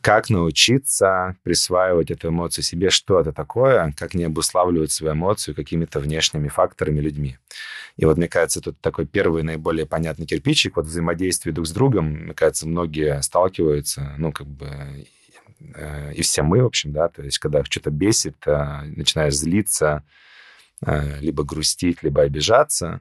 как 0.00 0.28
научиться 0.28 1.36
присваивать 1.44 2.10
эту 2.10 2.28
эмоцию 2.28 2.64
себе, 2.64 2.90
что 2.90 3.20
это 3.20 3.32
такое, 3.32 3.94
как 3.96 4.14
не 4.14 4.24
обуславливать 4.24 4.90
свою 4.90 5.14
эмоцию 5.14 5.54
какими-то 5.54 6.00
внешними 6.00 6.48
факторами, 6.48 7.00
людьми. 7.00 7.38
И 7.96 8.04
вот, 8.04 8.16
мне 8.16 8.28
кажется, 8.28 8.60
тут 8.60 8.80
такой 8.80 9.06
первый 9.06 9.42
наиболее 9.42 9.86
понятный 9.86 10.26
кирпичик, 10.26 10.76
вот 10.76 10.86
взаимодействие 10.86 11.52
друг 11.52 11.66
с 11.66 11.72
другом, 11.72 12.24
мне 12.24 12.34
кажется, 12.34 12.66
многие 12.66 13.20
сталкиваются, 13.22 14.14
ну, 14.18 14.32
как 14.32 14.46
бы, 14.46 15.06
э, 15.74 16.12
и 16.14 16.22
все 16.22 16.42
мы, 16.42 16.62
в 16.62 16.66
общем, 16.66 16.92
да, 16.92 17.08
то 17.08 17.22
есть, 17.22 17.38
когда 17.38 17.64
что-то 17.64 17.90
бесит, 17.90 18.36
э, 18.46 18.82
начинаешь 18.96 19.34
злиться, 19.34 20.04
э, 20.84 21.20
либо 21.20 21.44
грустить, 21.44 22.02
либо 22.02 22.22
обижаться, 22.22 23.00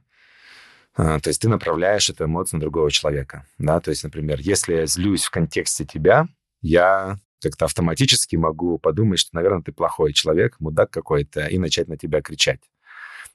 то 0.95 1.21
есть 1.27 1.43
ты 1.43 1.47
направляешь 1.47 2.09
эту 2.09 2.25
эмоцию 2.25 2.57
на 2.57 2.61
другого 2.61 2.89
человека, 2.89 3.45
да, 3.59 3.79
то 3.79 3.91
есть, 3.91 4.03
например, 4.03 4.39
если 4.39 4.73
я 4.73 4.87
злюсь 4.87 5.25
в 5.25 5.29
контексте 5.29 5.85
тебя, 5.85 6.27
я 6.61 7.17
как-то 7.41 7.65
автоматически 7.65 8.35
могу 8.35 8.79
подумать, 8.79 9.19
что, 9.19 9.35
наверное, 9.35 9.61
ты 9.61 9.71
плохой 9.71 10.13
человек, 10.13 10.59
мудак 10.59 10.89
какой-то, 10.89 11.45
и 11.47 11.57
начать 11.57 11.87
на 11.87 11.97
тебя 11.97 12.21
кричать. 12.21 12.61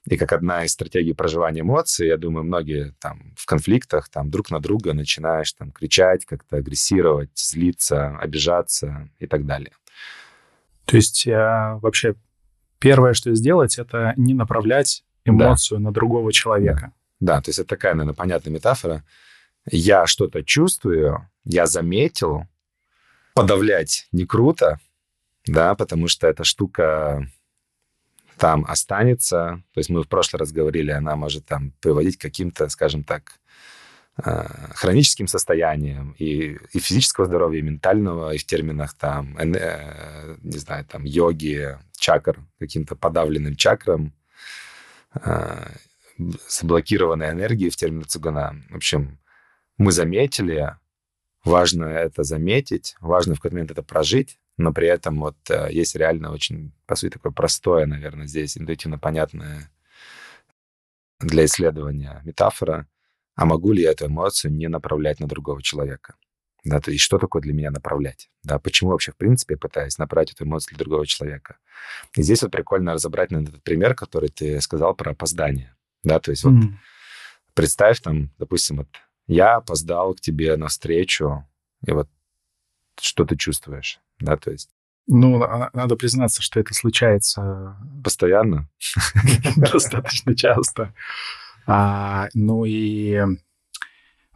И 0.05 0.17
как 0.17 0.33
одна 0.33 0.65
из 0.65 0.73
стратегий 0.73 1.13
проживания 1.13 1.61
эмоций, 1.61 2.07
я 2.07 2.17
думаю, 2.17 2.43
многие 2.43 2.93
там 2.99 3.33
в 3.37 3.45
конфликтах 3.45 4.09
там 4.09 4.29
друг 4.29 4.51
на 4.51 4.59
друга 4.59 4.93
начинаешь 4.93 5.53
там 5.53 5.71
кричать, 5.71 6.25
как-то 6.25 6.57
агрессировать, 6.57 7.29
злиться, 7.35 8.17
обижаться 8.17 9.09
и 9.19 9.27
так 9.27 9.45
далее. 9.45 9.71
То 10.83 10.97
есть 10.97 11.25
а, 11.29 11.79
вообще 11.81 12.15
первое, 12.79 13.13
что 13.13 13.33
сделать, 13.33 13.79
это 13.79 14.13
не 14.17 14.33
направлять 14.33 15.05
эмоцию 15.23 15.79
да. 15.79 15.85
на 15.85 15.93
другого 15.93 16.33
человека. 16.33 16.91
Да. 17.21 17.35
да, 17.35 17.41
то 17.41 17.49
есть 17.49 17.59
это 17.59 17.69
такая, 17.69 17.93
наверное, 17.93 18.15
понятная 18.15 18.51
метафора. 18.51 19.05
Я 19.71 20.05
что-то 20.05 20.43
чувствую, 20.43 21.29
я 21.45 21.65
заметил, 21.65 22.45
подавлять 23.33 24.07
не 24.11 24.25
круто, 24.25 24.79
да, 25.45 25.75
потому 25.75 26.07
что 26.07 26.27
эта 26.27 26.43
штука 26.43 27.27
там 28.37 28.65
останется. 28.67 29.63
То 29.73 29.79
есть 29.79 29.89
мы 29.89 30.03
в 30.03 30.07
прошлый 30.07 30.39
раз 30.39 30.51
говорили, 30.51 30.91
она 30.91 31.15
может 31.15 31.45
там 31.45 31.71
приводить 31.81 32.17
к 32.17 32.21
каким-то, 32.21 32.69
скажем 32.69 33.03
так, 33.03 33.39
э, 34.23 34.45
хроническим 34.75 35.27
состояниям 35.27 36.15
и, 36.19 36.57
и 36.71 36.79
физического 36.79 37.25
здоровья, 37.25 37.59
и 37.59 37.63
ментального, 37.63 38.33
и 38.33 38.37
в 38.37 38.45
терминах 38.45 38.93
там, 38.95 39.37
э, 39.37 40.37
не 40.41 40.57
знаю, 40.57 40.85
там, 40.85 41.03
йоги, 41.03 41.77
чакр, 41.97 42.39
каким-то 42.59 42.95
подавленным 42.95 43.55
чакрам, 43.55 44.13
э, 45.15 45.67
заблокированной 46.47 47.31
энергией 47.31 47.69
в 47.69 47.75
терминах 47.75 48.07
цугуна. 48.07 48.55
В 48.69 48.75
общем, 48.75 49.19
мы 49.77 49.91
заметили, 49.91 50.75
Важно 51.43 51.85
это 51.85 52.23
заметить, 52.23 52.95
важно 53.01 53.35
в 53.35 53.37
какой-то 53.37 53.55
момент 53.55 53.71
это 53.71 53.83
прожить, 53.83 54.39
но 54.57 54.71
при 54.71 54.87
этом 54.87 55.19
вот 55.19 55.35
э, 55.49 55.67
есть 55.71 55.95
реально 55.95 56.31
очень, 56.31 56.71
по 56.85 56.95
сути, 56.95 57.13
такое 57.13 57.33
простое, 57.33 57.85
наверное, 57.85 58.27
здесь 58.27 58.57
интуитивно 58.57 58.97
понятное 58.97 59.69
для 61.19 61.45
исследования 61.45 62.21
метафора, 62.23 62.87
а 63.35 63.45
могу 63.45 63.73
ли 63.73 63.81
я 63.83 63.91
эту 63.91 64.05
эмоцию 64.07 64.53
не 64.53 64.67
направлять 64.67 65.19
на 65.19 65.27
другого 65.27 65.61
человека? 65.61 66.15
Да, 66.63 66.79
то 66.79 66.91
есть 66.91 67.03
что 67.03 67.17
такое 67.17 67.41
для 67.41 67.53
меня 67.53 67.71
направлять? 67.71 68.29
Да, 68.43 68.57
почему 68.57 68.91
вообще, 68.91 69.11
в 69.11 69.17
принципе, 69.17 69.55
я 69.55 69.57
пытаюсь 69.57 69.97
направить 69.97 70.31
эту 70.31 70.45
эмоцию 70.45 70.75
для 70.75 70.85
другого 70.85 71.05
человека? 71.05 71.57
И 72.15 72.21
здесь 72.21 72.41
вот 72.41 72.51
прикольно 72.51 72.93
разобрать 72.93 73.31
на 73.31 73.39
этот 73.39 73.61
пример, 73.63 73.95
который 73.95 74.29
ты 74.29 74.61
сказал 74.61 74.95
про 74.95 75.11
опоздание. 75.11 75.75
Да, 76.03 76.19
то 76.19 76.31
есть 76.31 76.45
mm-hmm. 76.45 76.61
вот 76.61 76.71
представь 77.53 77.99
там, 77.99 78.31
допустим, 78.37 78.77
вот 78.77 78.87
я 79.27 79.55
опоздал 79.55 80.13
к 80.13 80.21
тебе 80.21 80.55
на 80.57 80.67
встречу, 80.67 81.47
и 81.85 81.91
вот 81.91 82.09
что 82.99 83.25
ты 83.25 83.35
чувствуешь, 83.35 83.99
да, 84.19 84.37
то 84.37 84.51
есть... 84.51 84.69
Ну, 85.05 85.37
надо 85.73 85.97
признаться, 85.97 86.41
что 86.41 86.61
это 86.61 86.73
случается... 86.73 87.75
Постоянно? 88.03 88.69
Достаточно 89.57 90.33
часто. 90.33 90.93
А, 91.67 92.29
ну 92.33 92.63
и 92.63 93.21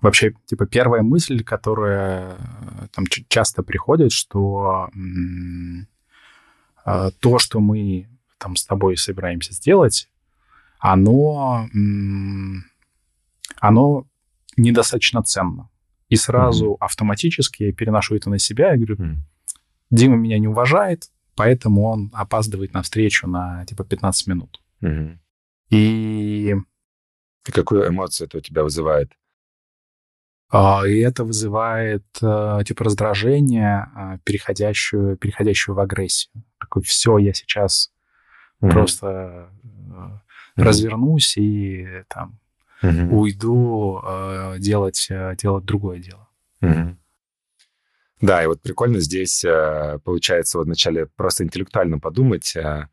вообще, 0.01 0.33
типа, 0.45 0.65
первая 0.65 1.03
мысль, 1.03 1.41
которая 1.43 2.35
э, 2.35 2.87
там 2.91 3.05
часто 3.29 3.63
приходит, 3.63 4.11
что 4.11 4.89
а, 6.83 7.11
то, 7.11 7.39
что 7.39 7.59
мы 7.59 8.09
там 8.37 8.55
с 8.55 8.65
тобой 8.65 8.97
собираемся 8.97 9.53
сделать, 9.53 10.09
оно, 10.79 11.67
оно 13.59 14.05
недостаточно 14.57 15.23
ценно. 15.23 15.69
И 16.09 16.15
сразу 16.15 16.71
mm-hmm. 16.71 16.77
автоматически 16.79 17.63
я 17.63 17.73
переношу 17.73 18.15
это 18.15 18.29
на 18.29 18.39
себя 18.39 18.73
и 18.73 18.77
говорю, 18.77 18.95
mm-hmm. 18.95 19.15
Дима 19.89 20.15
меня 20.15 20.39
не 20.39 20.47
уважает, 20.47 21.09
поэтому 21.35 21.83
он 21.83 22.11
опаздывает 22.13 22.73
на 22.73 22.81
встречу 22.81 23.27
на 23.27 23.65
типа 23.65 23.83
15 23.83 24.27
минут. 24.27 24.61
Mm-hmm. 24.81 25.17
И... 25.69 26.55
И 27.47 27.51
какую 27.51 27.87
эмоцию 27.87 28.27
это 28.27 28.39
у 28.39 28.41
тебя 28.41 28.63
вызывает? 28.63 29.11
А, 30.49 30.83
и 30.87 30.99
это 30.99 31.23
вызывает 31.23 32.05
а, 32.21 32.63
типа 32.63 32.85
раздражение, 32.85 33.89
а, 33.95 34.17
переходящую, 34.23 35.17
переходящую 35.17 35.75
в 35.75 35.79
агрессию. 35.79 36.31
Такой, 36.59 36.83
все, 36.83 37.17
я 37.17 37.33
сейчас 37.33 37.91
mm-hmm. 38.61 38.69
просто 38.71 39.49
mm-hmm. 39.63 40.19
развернусь 40.55 41.37
и 41.37 42.03
там 42.07 42.39
угу. 42.81 43.21
уйду 43.21 44.01
э, 44.03 44.55
делать, 44.59 45.07
э, 45.09 45.35
делать 45.37 45.65
другое 45.65 45.99
дело. 45.99 46.27
Угу. 46.61 46.97
Да, 48.21 48.43
и 48.43 48.47
вот 48.47 48.61
прикольно 48.61 48.99
здесь 48.99 49.43
э, 49.45 49.99
получается 50.03 50.57
вот 50.57 50.65
вначале 50.65 51.05
просто 51.05 51.43
интеллектуально 51.43 51.99
подумать, 51.99 52.55
э, 52.55 52.87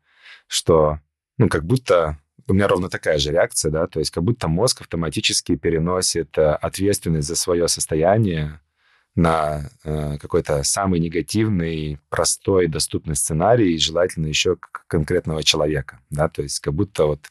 что, 0.47 0.99
ну, 1.37 1.49
как 1.49 1.65
будто 1.65 2.19
у 2.47 2.53
меня 2.53 2.67
ровно 2.67 2.89
такая 2.89 3.17
же 3.17 3.31
реакция, 3.31 3.71
да, 3.71 3.87
то 3.87 3.99
есть 3.99 4.11
как 4.11 4.23
будто 4.23 4.47
мозг 4.47 4.81
автоматически 4.81 5.55
переносит 5.55 6.37
ответственность 6.37 7.27
за 7.27 7.35
свое 7.35 7.67
состояние 7.67 8.59
на 9.15 9.69
э, 9.83 10.17
какой-то 10.19 10.61
самый 10.63 10.99
негативный, 10.99 11.99
простой, 12.09 12.67
доступный 12.67 13.15
сценарий, 13.15 13.73
и 13.73 13.79
желательно 13.79 14.27
еще 14.27 14.57
конкретного 14.87 15.41
человека, 15.43 16.01
да, 16.09 16.27
то 16.27 16.43
есть 16.43 16.59
как 16.59 16.73
будто 16.73 17.05
вот 17.05 17.21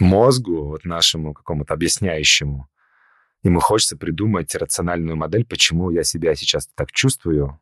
мозгу, 0.00 0.64
вот 0.64 0.84
нашему 0.84 1.34
какому-то 1.34 1.74
объясняющему, 1.74 2.68
ему 3.42 3.60
хочется 3.60 3.96
придумать 3.96 4.54
рациональную 4.54 5.16
модель, 5.16 5.44
почему 5.44 5.90
я 5.90 6.04
себя 6.04 6.34
сейчас 6.34 6.68
так 6.74 6.92
чувствую, 6.92 7.60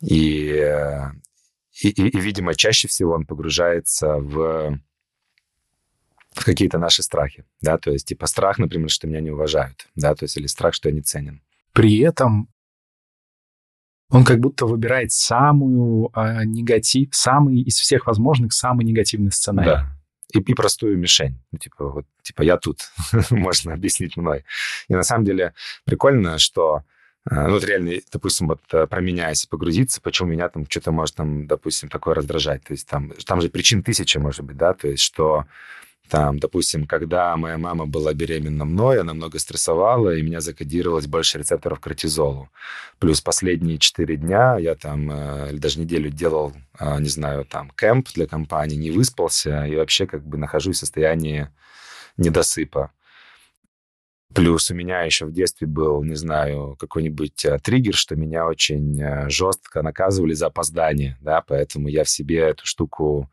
и, 0.00 0.62
и, 1.82 1.88
и, 1.88 2.08
и, 2.08 2.20
видимо, 2.20 2.54
чаще 2.54 2.88
всего 2.88 3.14
он 3.14 3.24
погружается 3.24 4.16
в, 4.16 4.78
в 6.32 6.44
какие-то 6.44 6.78
наши 6.78 7.02
страхи, 7.02 7.44
да, 7.60 7.78
то 7.78 7.90
есть 7.90 8.08
типа 8.08 8.26
страх, 8.26 8.58
например, 8.58 8.90
что 8.90 9.06
меня 9.06 9.20
не 9.20 9.30
уважают, 9.30 9.88
да, 9.94 10.14
то 10.14 10.24
есть 10.24 10.36
или 10.36 10.46
страх, 10.46 10.74
что 10.74 10.88
я 10.88 10.94
не 10.94 11.02
ценен. 11.02 11.42
При 11.72 11.98
этом 11.98 12.48
он 14.08 14.24
как 14.24 14.38
будто 14.38 14.66
выбирает 14.66 15.12
самую 15.12 16.10
э, 16.14 16.44
негатив, 16.44 17.08
самый 17.12 17.60
из 17.62 17.76
всех 17.76 18.06
возможных 18.06 18.52
самый 18.52 18.84
негативный 18.84 19.32
сценарий. 19.32 19.70
Да. 19.70 19.95
И, 20.32 20.38
и 20.40 20.54
простую 20.54 20.98
мишень. 20.98 21.40
Ну, 21.52 21.58
типа, 21.58 21.88
вот, 21.88 22.06
типа, 22.22 22.42
я 22.42 22.56
тут, 22.56 22.80
можно 23.30 23.74
объяснить 23.74 24.16
мной. 24.16 24.44
И 24.88 24.94
на 24.94 25.02
самом 25.02 25.24
деле 25.24 25.54
прикольно, 25.84 26.38
что 26.38 26.82
э, 27.30 27.34
ну, 27.34 27.50
вот 27.50 27.64
реально, 27.64 28.00
допустим, 28.12 28.48
вот 28.48 28.60
э, 28.72 28.86
про 28.86 29.00
меня, 29.00 29.28
если 29.28 29.48
погрузиться, 29.48 30.00
почему 30.00 30.30
меня 30.30 30.48
там 30.48 30.68
что-то 30.68 30.92
может, 30.92 31.14
там, 31.16 31.46
допустим, 31.46 31.88
такое 31.88 32.14
раздражать. 32.14 32.64
То 32.64 32.72
есть 32.72 32.88
там, 32.88 33.12
там 33.24 33.40
же 33.40 33.48
причин 33.48 33.82
тысяча, 33.82 34.18
может 34.18 34.42
быть, 34.42 34.56
да, 34.56 34.74
то 34.74 34.88
есть 34.88 35.02
что 35.02 35.44
там, 36.08 36.38
допустим, 36.38 36.86
когда 36.86 37.36
моя 37.36 37.58
мама 37.58 37.86
была 37.86 38.14
беременна 38.14 38.64
мной, 38.64 39.00
она 39.00 39.12
много 39.12 39.38
стрессовала, 39.38 40.14
и 40.14 40.22
меня 40.22 40.40
закодировалось 40.40 41.06
больше 41.06 41.38
рецепторов 41.38 41.80
кортизолу. 41.80 42.48
Плюс 42.98 43.20
последние 43.20 43.78
четыре 43.78 44.16
дня 44.16 44.56
я 44.58 44.76
там, 44.76 45.10
э, 45.10 45.50
или 45.50 45.58
даже 45.58 45.80
неделю 45.80 46.10
делал, 46.10 46.52
э, 46.78 47.00
не 47.00 47.08
знаю, 47.08 47.44
там, 47.44 47.70
кемп 47.70 48.08
для 48.14 48.26
компании, 48.26 48.76
не 48.76 48.90
выспался, 48.90 49.64
и 49.66 49.74
вообще 49.74 50.06
как 50.06 50.24
бы 50.24 50.38
нахожусь 50.38 50.76
в 50.76 50.80
состоянии 50.80 51.48
недосыпа. 52.16 52.92
Плюс 54.32 54.70
у 54.70 54.74
меня 54.74 55.02
еще 55.02 55.24
в 55.24 55.32
детстве 55.32 55.66
был, 55.66 56.04
не 56.04 56.14
знаю, 56.14 56.76
какой-нибудь 56.78 57.44
э, 57.44 57.58
триггер, 57.58 57.94
что 57.94 58.14
меня 58.14 58.46
очень 58.46 59.28
жестко 59.28 59.82
наказывали 59.82 60.34
за 60.34 60.46
опоздание, 60.46 61.16
да, 61.20 61.42
поэтому 61.42 61.88
я 61.88 62.04
в 62.04 62.08
себе 62.08 62.38
эту 62.38 62.64
штуку 62.64 63.28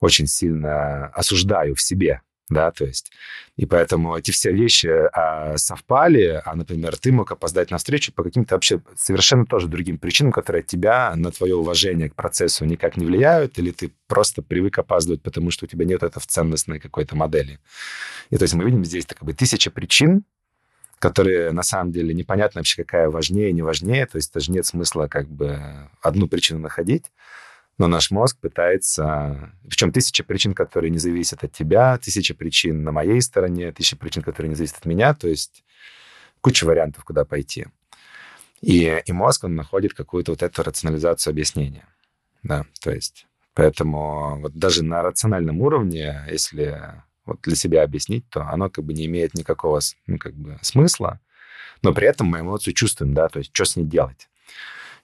очень 0.00 0.26
сильно 0.26 1.06
осуждаю 1.08 1.74
в 1.74 1.80
себе, 1.80 2.20
да, 2.50 2.70
то 2.70 2.84
есть, 2.84 3.10
и 3.56 3.64
поэтому 3.64 4.16
эти 4.16 4.30
все 4.30 4.52
вещи 4.52 4.88
а, 4.88 5.56
совпали, 5.56 6.42
а, 6.44 6.54
например, 6.54 6.96
ты 6.98 7.10
мог 7.10 7.32
опоздать 7.32 7.70
на 7.70 7.78
встречу 7.78 8.12
по 8.12 8.22
каким-то 8.22 8.54
вообще 8.54 8.80
совершенно 8.96 9.46
тоже 9.46 9.66
другим 9.66 9.96
причинам, 9.96 10.30
которые 10.30 10.60
от 10.60 10.66
тебя 10.66 11.14
на 11.16 11.30
твое 11.30 11.54
уважение 11.54 12.10
к 12.10 12.14
процессу 12.14 12.66
никак 12.66 12.98
не 12.98 13.06
влияют, 13.06 13.58
или 13.58 13.70
ты 13.70 13.92
просто 14.08 14.42
привык 14.42 14.78
опаздывать, 14.78 15.22
потому 15.22 15.50
что 15.50 15.64
у 15.64 15.68
тебя 15.68 15.86
нет 15.86 16.02
этого 16.02 16.20
в 16.20 16.26
ценностной 16.26 16.80
какой-то 16.80 17.16
модели. 17.16 17.60
И 18.28 18.36
то 18.36 18.42
есть 18.42 18.54
мы 18.54 18.64
видим 18.64 18.84
здесь 18.84 19.06
как 19.06 19.24
бы 19.24 19.32
тысяча 19.32 19.70
причин, 19.70 20.24
которые 20.98 21.50
на 21.50 21.62
самом 21.62 21.92
деле 21.92 22.12
непонятно 22.14 22.60
вообще, 22.60 22.82
какая 22.82 23.08
важнее, 23.08 23.52
не 23.52 23.62
важнее, 23.62 24.06
то 24.06 24.16
есть 24.16 24.32
даже 24.32 24.52
нет 24.52 24.66
смысла 24.66 25.06
как 25.06 25.28
бы 25.28 25.58
одну 26.02 26.28
причину 26.28 26.60
находить, 26.60 27.10
но 27.78 27.88
наш 27.88 28.10
мозг 28.10 28.38
пытается... 28.40 29.52
Причем 29.68 29.92
тысяча 29.92 30.22
причин, 30.24 30.54
которые 30.54 30.90
не 30.90 30.98
зависят 30.98 31.42
от 31.44 31.52
тебя, 31.52 31.98
тысяча 31.98 32.34
причин 32.34 32.84
на 32.84 32.92
моей 32.92 33.20
стороне, 33.20 33.72
тысяча 33.72 33.96
причин, 33.96 34.22
которые 34.22 34.50
не 34.50 34.54
зависят 34.54 34.78
от 34.78 34.86
меня. 34.86 35.14
То 35.14 35.28
есть 35.28 35.64
куча 36.40 36.64
вариантов, 36.64 37.04
куда 37.04 37.24
пойти. 37.24 37.66
И, 38.60 39.02
и 39.04 39.12
мозг, 39.12 39.44
он 39.44 39.56
находит 39.56 39.94
какую-то 39.94 40.32
вот 40.32 40.42
эту 40.42 40.62
рационализацию 40.62 41.32
объяснения. 41.32 41.86
Да, 42.42 42.64
то 42.80 42.90
есть... 42.92 43.26
Поэтому 43.54 44.40
вот 44.40 44.52
даже 44.54 44.82
на 44.82 45.00
рациональном 45.02 45.60
уровне, 45.60 46.24
если 46.28 47.02
вот 47.24 47.40
для 47.42 47.54
себя 47.54 47.84
объяснить, 47.84 48.28
то 48.28 48.42
оно 48.48 48.68
как 48.68 48.84
бы 48.84 48.92
не 48.92 49.06
имеет 49.06 49.34
никакого 49.34 49.80
ну, 50.08 50.18
как 50.18 50.34
бы 50.34 50.58
смысла, 50.60 51.20
но 51.80 51.94
при 51.94 52.08
этом 52.08 52.26
мы 52.26 52.40
эмоцию 52.40 52.74
чувствуем, 52.74 53.14
да, 53.14 53.28
то 53.28 53.38
есть 53.38 53.50
что 53.54 53.64
с 53.64 53.76
ней 53.76 53.84
делать. 53.84 54.28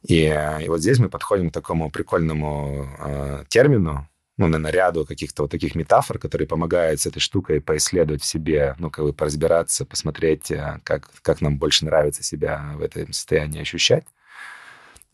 И, 0.06 0.24
и 0.24 0.68
вот 0.68 0.80
здесь 0.80 0.98
мы 0.98 1.08
подходим 1.08 1.50
к 1.50 1.54
такому 1.54 1.90
прикольному 1.90 2.88
э, 2.98 3.44
термину, 3.48 4.08
ну, 4.38 4.48
на 4.48 4.70
ряду 4.70 5.04
каких-то 5.04 5.42
вот 5.42 5.50
таких 5.50 5.74
метафор, 5.74 6.18
которые 6.18 6.48
помогают 6.48 7.00
с 7.00 7.06
этой 7.06 7.20
штукой 7.20 7.60
поисследовать 7.60 8.22
в 8.22 8.26
себе, 8.26 8.74
ну, 8.78 8.90
как 8.90 9.04
бы 9.04 9.12
поразбираться, 9.12 9.84
посмотреть, 9.84 10.50
э, 10.50 10.80
как, 10.84 11.10
как 11.20 11.42
нам 11.42 11.58
больше 11.58 11.84
нравится 11.84 12.22
себя 12.22 12.72
в 12.76 12.82
этом 12.82 13.12
состоянии 13.12 13.60
ощущать. 13.60 14.04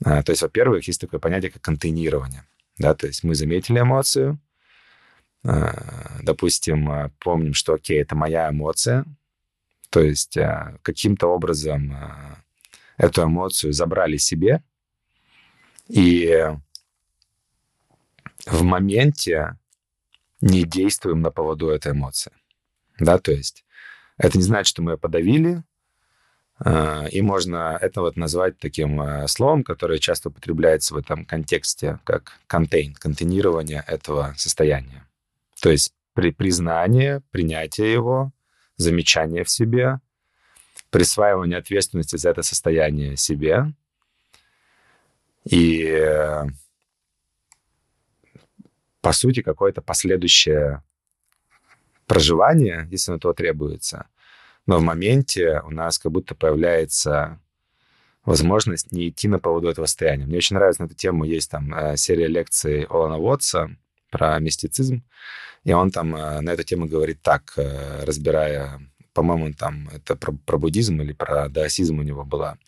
А, 0.05 0.23
то 0.23 0.31
есть, 0.31 0.43
во-первых, 0.43 0.87
есть 0.87 1.01
такое 1.01 1.19
понятие, 1.19 1.51
как 1.51 1.63
контейнирование. 1.63 2.45
Да, 2.79 2.95
то 2.95 3.09
есть 3.09 3.25
мы 3.25 3.35
заметили 3.35 3.81
эмоцию, 3.81 4.39
а, 5.43 6.21
допустим, 6.23 7.11
помним, 7.19 7.55
что, 7.55 7.75
окей, 7.75 8.01
это 8.01 8.15
моя 8.15 8.49
эмоция, 8.51 9.05
то 9.91 10.01
есть 10.01 10.37
каким-то 10.83 11.29
образом 11.29 11.97
эту 12.99 13.25
эмоцию 13.25 13.73
забрали 13.73 14.19
себе, 14.19 14.63
и 15.89 16.53
в 18.47 18.63
моменте 18.63 19.57
не 20.41 20.65
действуем 20.65 21.21
на 21.21 21.31
поводу 21.31 21.69
этой 21.69 21.93
эмоции. 21.93 22.33
Да, 22.99 23.19
то 23.19 23.33
есть 23.33 23.65
это 24.19 24.39
не 24.39 24.45
значит, 24.45 24.69
что 24.69 24.83
мы 24.83 24.93
ее 24.93 24.99
подавили, 24.99 25.63
а, 26.59 27.07
и 27.07 27.21
можно 27.21 27.79
это 27.81 28.01
вот 28.01 28.17
назвать 28.17 28.59
таким 28.59 29.01
а, 29.01 29.29
словом, 29.29 29.63
которое 29.63 29.99
часто 29.99 30.29
употребляется 30.29 30.95
в 30.95 30.97
этом 30.97 31.25
контексте, 31.27 31.99
как 32.05 32.39
контейн, 32.47 32.95
контейнирование 32.95 33.85
этого 33.87 34.35
состояния. 34.37 35.07
То 35.61 35.71
есть 35.71 35.93
при 36.15 36.33
признании, 36.33 37.21
принятие 37.31 37.93
его, 37.93 38.33
замечание 38.77 39.45
в 39.45 39.51
себе, 39.51 40.01
присваивание 40.91 41.59
ответственности 41.59 42.17
за 42.17 42.31
это 42.31 42.43
состояние 42.43 43.17
себе— 43.17 43.73
и, 45.49 46.45
по 49.01 49.13
сути, 49.13 49.43
какое-то 49.43 49.83
последующее 49.83 50.83
проживание, 52.07 52.89
если 52.91 53.13
на 53.13 53.19
то 53.19 53.33
требуется. 53.33 54.09
Но 54.67 54.79
в 54.79 54.83
моменте 54.83 55.63
у 55.65 55.71
нас 55.71 55.99
как 55.99 56.13
будто 56.13 56.35
появляется 56.35 57.41
возможность 58.25 58.91
не 58.91 59.09
идти 59.09 59.29
на 59.29 59.39
поводу 59.39 59.69
этого 59.69 59.87
состояния. 59.87 60.27
Мне 60.27 60.39
очень 60.39 60.57
нравится 60.57 60.83
на 60.83 60.87
эту 60.87 60.97
тему, 60.97 61.25
есть 61.25 61.51
там 61.51 61.73
э, 61.73 61.97
серия 61.97 62.27
лекций 62.27 62.85
Олана 62.85 63.19
Уотса 63.19 63.71
про 64.11 64.39
мистицизм, 64.41 65.05
и 65.63 65.73
он 65.73 65.93
там 65.93 66.17
э, 66.17 66.41
на 66.41 66.51
эту 66.51 66.65
тему 66.65 66.87
говорит 66.87 67.23
так, 67.23 67.53
э, 67.57 68.05
разбирая, 68.05 68.81
по-моему, 69.13 69.53
там 69.53 69.89
это 69.95 70.17
про, 70.17 70.33
про 70.33 70.59
буддизм 70.59 71.01
или 71.01 71.13
про 71.13 71.49
даосизм 71.49 72.01
у 72.01 72.03
него 72.03 72.25
была, 72.25 72.59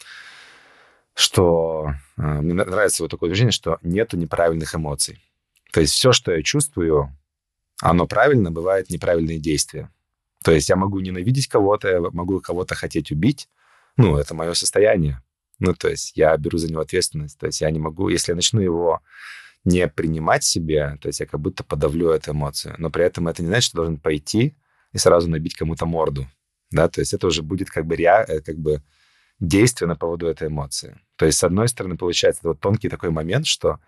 что 1.18 1.94
э, 2.16 2.22
мне 2.22 2.54
нравится 2.54 3.02
вот 3.02 3.10
такое 3.10 3.28
движение, 3.28 3.50
что 3.50 3.78
нету 3.82 4.16
неправильных 4.16 4.76
эмоций. 4.76 5.20
То 5.72 5.80
есть 5.80 5.92
все, 5.92 6.12
что 6.12 6.30
я 6.30 6.44
чувствую, 6.44 7.12
оно 7.80 8.06
правильно, 8.06 8.52
бывает 8.52 8.88
неправильные 8.88 9.40
действия. 9.40 9.90
То 10.44 10.52
есть 10.52 10.68
я 10.68 10.76
могу 10.76 11.00
ненавидеть 11.00 11.48
кого-то, 11.48 11.88
я 11.88 12.00
могу 12.00 12.40
кого-то 12.40 12.76
хотеть 12.76 13.10
убить. 13.10 13.48
Ну, 13.96 14.16
это 14.16 14.36
мое 14.36 14.54
состояние. 14.54 15.20
Ну, 15.58 15.74
то 15.74 15.88
есть 15.88 16.12
я 16.14 16.36
беру 16.36 16.56
за 16.56 16.70
него 16.70 16.82
ответственность. 16.82 17.36
То 17.36 17.46
есть 17.46 17.60
я 17.62 17.70
не 17.72 17.80
могу, 17.80 18.10
если 18.10 18.30
я 18.30 18.36
начну 18.36 18.60
его 18.60 19.00
не 19.64 19.88
принимать 19.88 20.44
себе, 20.44 20.98
то 21.00 21.08
есть 21.08 21.18
я 21.18 21.26
как 21.26 21.40
будто 21.40 21.64
подавлю 21.64 22.10
эту 22.10 22.30
эмоцию. 22.30 22.76
Но 22.78 22.90
при 22.90 23.04
этом 23.04 23.26
это 23.26 23.42
не 23.42 23.48
значит, 23.48 23.70
что 23.70 23.78
должен 23.78 23.98
пойти 23.98 24.56
и 24.92 24.98
сразу 24.98 25.28
набить 25.28 25.56
кому-то 25.56 25.84
морду. 25.84 26.28
Да, 26.70 26.88
то 26.88 27.00
есть 27.00 27.12
это 27.12 27.26
уже 27.26 27.42
будет 27.42 27.70
как 27.70 27.86
бы, 27.86 27.96
ре, 27.96 28.24
э, 28.28 28.40
как 28.40 28.56
бы 28.56 28.84
действие 29.40 29.88
на 29.88 29.96
поводу 29.96 30.28
этой 30.28 30.46
эмоции. 30.46 30.96
То 31.18 31.26
есть, 31.26 31.38
с 31.38 31.44
одной 31.44 31.68
стороны, 31.68 31.96
получается 31.96 32.42
вот 32.44 32.60
тонкий 32.60 32.88
такой 32.88 33.10
момент, 33.10 33.46
что 33.46 33.80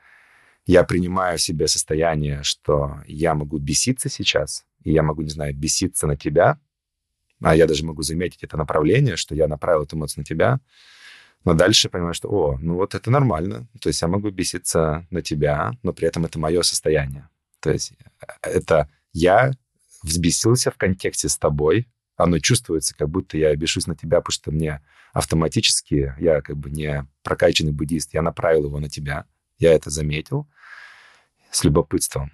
я 0.67 0.83
принимаю 0.83 1.39
в 1.39 1.41
себе 1.41 1.69
состояние, 1.69 2.43
что 2.43 3.01
я 3.07 3.35
могу 3.35 3.59
беситься 3.59 4.09
сейчас, 4.09 4.67
и 4.83 4.93
я 4.93 5.03
могу, 5.03 5.23
не 5.23 5.31
знаю, 5.31 5.55
беситься 5.55 6.09
на 6.09 6.17
тебя, 6.17 6.59
а 7.41 7.55
я 7.55 7.67
даже 7.67 7.85
могу 7.85 8.03
заметить 8.03 8.43
это 8.43 8.57
направление, 8.57 9.17
что 9.17 9.35
я 9.37 9.47
направил 9.47 9.85
эту 9.85 9.97
эмоцию 9.97 10.23
на 10.23 10.25
тебя, 10.25 10.61
но 11.45 11.55
дальше 11.55 11.89
понимаю, 11.89 12.15
что, 12.15 12.29
о, 12.29 12.59
ну 12.59 12.75
вот 12.75 12.95
это 12.95 13.11
нормально. 13.11 13.69
То 13.81 13.89
есть 13.89 14.03
я 14.03 14.09
могу 14.09 14.31
беситься 14.31 15.07
на 15.11 15.23
тебя, 15.23 15.73
но 15.83 15.93
при 15.93 16.09
этом 16.09 16.27
это 16.27 16.39
мое 16.39 16.63
состояние. 16.63 17.29
То 17.61 17.71
есть 17.71 17.93
э, 17.93 18.27
это 18.43 18.91
я 19.13 19.53
взбесился 20.03 20.71
в 20.71 20.77
контексте 20.77 21.29
с 21.29 21.39
тобой, 21.39 21.89
оно 22.23 22.39
чувствуется, 22.39 22.95
как 22.97 23.09
будто 23.09 23.39
я 23.39 23.55
бешусь 23.57 23.87
на 23.87 23.97
тебя, 23.97 24.21
потому 24.21 24.33
что 24.33 24.53
мне 24.53 24.83
автоматически, 25.13 26.15
я 26.19 26.41
как 26.41 26.57
бы 26.57 26.71
не 26.71 27.07
прокачанный 27.23 27.73
буддист, 27.73 28.15
я 28.15 28.23
направил 28.23 28.67
его 28.67 28.79
на 28.79 28.89
тебя, 28.89 29.25
я 29.59 29.73
это 29.73 29.91
заметил 29.91 30.49
с 31.51 31.65
любопытством. 31.65 32.31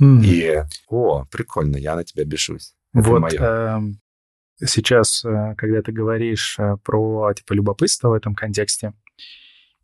Mm. 0.00 0.24
И, 0.24 0.62
о, 0.88 1.24
прикольно, 1.26 1.76
я 1.76 1.94
на 1.94 2.04
тебя 2.04 2.24
бешусь. 2.24 2.74
Это 2.94 3.10
вот 3.10 3.32
э, 3.32 3.80
сейчас, 4.64 5.24
э, 5.24 5.54
когда 5.56 5.82
ты 5.82 5.92
говоришь 5.92 6.56
э, 6.58 6.76
про 6.82 7.32
типа 7.34 7.52
любопытство 7.52 8.10
в 8.10 8.12
этом 8.12 8.34
контексте, 8.34 8.92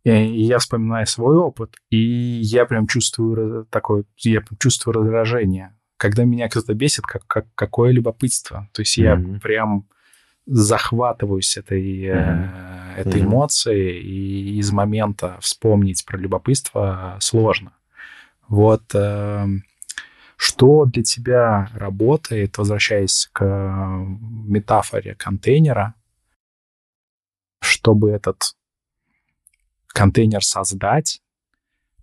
и 0.03 0.41
я 0.43 0.57
вспоминаю 0.57 1.05
свой 1.05 1.35
опыт, 1.35 1.75
и 1.89 1.97
я 1.97 2.65
прям 2.65 2.87
чувствую 2.87 3.65
такое, 3.65 4.05
я 4.17 4.41
чувствую 4.59 4.95
раздражение 4.95 5.75
когда 6.01 6.23
меня 6.23 6.49
кто-то 6.49 6.73
бесит, 6.73 7.05
как, 7.05 7.27
как, 7.27 7.45
какое 7.53 7.91
любопытство. 7.91 8.67
То 8.73 8.81
есть 8.81 8.97
mm-hmm. 8.97 9.33
я 9.33 9.39
прям 9.39 9.87
захватываюсь 10.47 11.57
этой, 11.57 12.05
mm-hmm. 12.05 12.95
этой 12.97 13.21
mm-hmm. 13.21 13.25
эмоции, 13.25 14.01
и 14.01 14.57
из 14.57 14.71
момента 14.71 15.37
вспомнить 15.41 16.03
про 16.03 16.17
любопытство 16.17 17.17
сложно. 17.19 17.73
Вот 18.47 18.81
э, 18.95 19.45
что 20.37 20.85
для 20.85 21.03
тебя 21.03 21.69
работает, 21.75 22.57
возвращаясь 22.57 23.29
к 23.31 23.45
метафоре 23.45 25.13
контейнера, 25.13 25.93
чтобы 27.61 28.09
этот 28.09 28.55
контейнер 29.89 30.43
создать, 30.43 31.21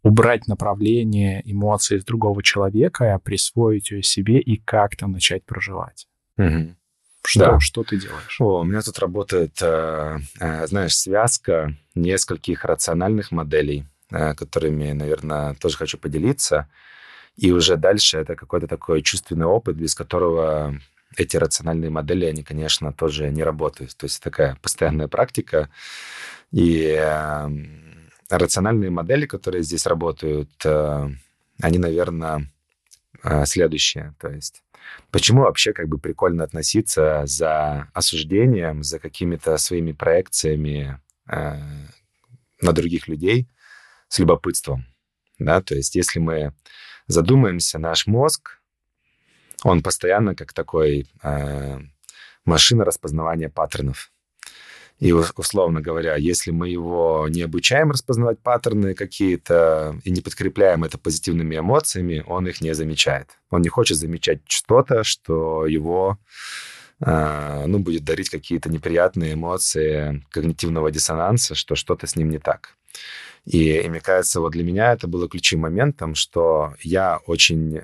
убрать 0.08 0.48
направление 0.48 1.42
эмоций 1.44 2.00
с 2.00 2.04
другого 2.04 2.42
человека, 2.42 3.20
присвоить 3.22 3.90
ее 3.90 4.02
себе 4.02 4.40
и 4.40 4.56
как-то 4.56 5.06
начать 5.06 5.44
проживать. 5.44 6.08
Угу. 6.38 6.74
Что, 7.26 7.40
да. 7.40 7.60
что 7.60 7.84
ты 7.84 7.98
делаешь? 8.00 8.40
О, 8.40 8.60
у 8.60 8.64
меня 8.64 8.80
тут 8.80 8.98
работает, 9.00 9.58
э, 9.60 10.18
э, 10.40 10.66
знаешь, 10.66 10.96
связка 10.96 11.74
нескольких 11.94 12.64
рациональных 12.64 13.32
моделей, 13.32 13.84
э, 14.10 14.34
которыми, 14.34 14.92
наверное, 14.92 15.54
тоже 15.54 15.76
хочу 15.76 15.98
поделиться. 15.98 16.68
И 17.36 17.52
уже 17.52 17.76
дальше 17.76 18.16
это 18.16 18.34
какой-то 18.34 18.66
такой 18.66 19.02
чувственный 19.02 19.46
опыт, 19.46 19.76
без 19.76 19.94
которого 19.94 20.74
эти 21.16 21.36
рациональные 21.36 21.90
модели, 21.90 22.24
они, 22.24 22.42
конечно, 22.42 22.94
тоже 22.94 23.28
не 23.28 23.42
работают. 23.42 23.94
То 23.94 24.04
есть 24.04 24.22
такая 24.22 24.56
постоянная 24.62 25.08
практика. 25.08 25.68
И 26.50 26.96
э, 26.98 27.48
рациональные 28.28 28.90
модели, 28.90 29.26
которые 29.26 29.62
здесь 29.62 29.86
работают, 29.86 30.50
э, 30.64 31.08
они, 31.60 31.78
наверное, 31.78 32.50
э, 33.22 33.46
следующие. 33.46 34.14
То 34.18 34.28
есть 34.28 34.62
почему 35.10 35.42
вообще 35.42 35.72
как 35.72 35.88
бы 35.88 35.98
прикольно 35.98 36.44
относиться 36.44 37.22
за 37.24 37.88
осуждением, 37.94 38.82
за 38.82 38.98
какими-то 38.98 39.56
своими 39.58 39.92
проекциями 39.92 41.00
э, 41.26 41.56
на 42.60 42.72
других 42.72 43.08
людей 43.08 43.48
с 44.08 44.18
любопытством. 44.18 44.86
Да? 45.38 45.62
То 45.62 45.74
есть 45.74 45.94
если 45.94 46.18
мы 46.18 46.52
задумаемся, 47.06 47.78
наш 47.78 48.06
мозг, 48.06 48.60
он 49.64 49.82
постоянно 49.82 50.36
как 50.36 50.52
такой 50.52 51.08
машина 52.44 52.84
распознавания 52.84 53.48
паттернов. 53.48 54.12
И, 55.00 55.12
условно 55.12 55.80
говоря, 55.80 56.16
если 56.16 56.50
мы 56.50 56.70
его 56.70 57.28
не 57.28 57.42
обучаем 57.42 57.92
распознавать 57.92 58.40
паттерны 58.40 58.94
какие-то 58.94 60.00
и 60.02 60.10
не 60.10 60.20
подкрепляем 60.20 60.82
это 60.82 60.98
позитивными 60.98 61.56
эмоциями, 61.56 62.24
он 62.26 62.48
их 62.48 62.60
не 62.60 62.74
замечает. 62.74 63.38
Он 63.50 63.62
не 63.62 63.68
хочет 63.68 63.96
замечать 63.96 64.40
что-то, 64.48 65.04
что 65.04 65.66
его 65.66 66.18
э, 67.00 67.64
ну, 67.66 67.78
будет 67.78 68.04
дарить 68.04 68.28
какие-то 68.28 68.70
неприятные 68.70 69.34
эмоции 69.34 70.26
когнитивного 70.30 70.90
диссонанса, 70.90 71.54
что 71.54 71.76
что-то 71.76 72.08
с 72.08 72.16
ним 72.16 72.30
не 72.30 72.40
так. 72.40 72.76
И, 73.44 73.78
и 73.78 73.88
мне 73.88 74.00
кажется, 74.00 74.40
вот 74.40 74.50
для 74.50 74.64
меня 74.64 74.92
это 74.92 75.06
было 75.06 75.28
ключевым 75.28 75.62
моментом, 75.62 76.16
что 76.16 76.74
я 76.80 77.20
очень, 77.26 77.82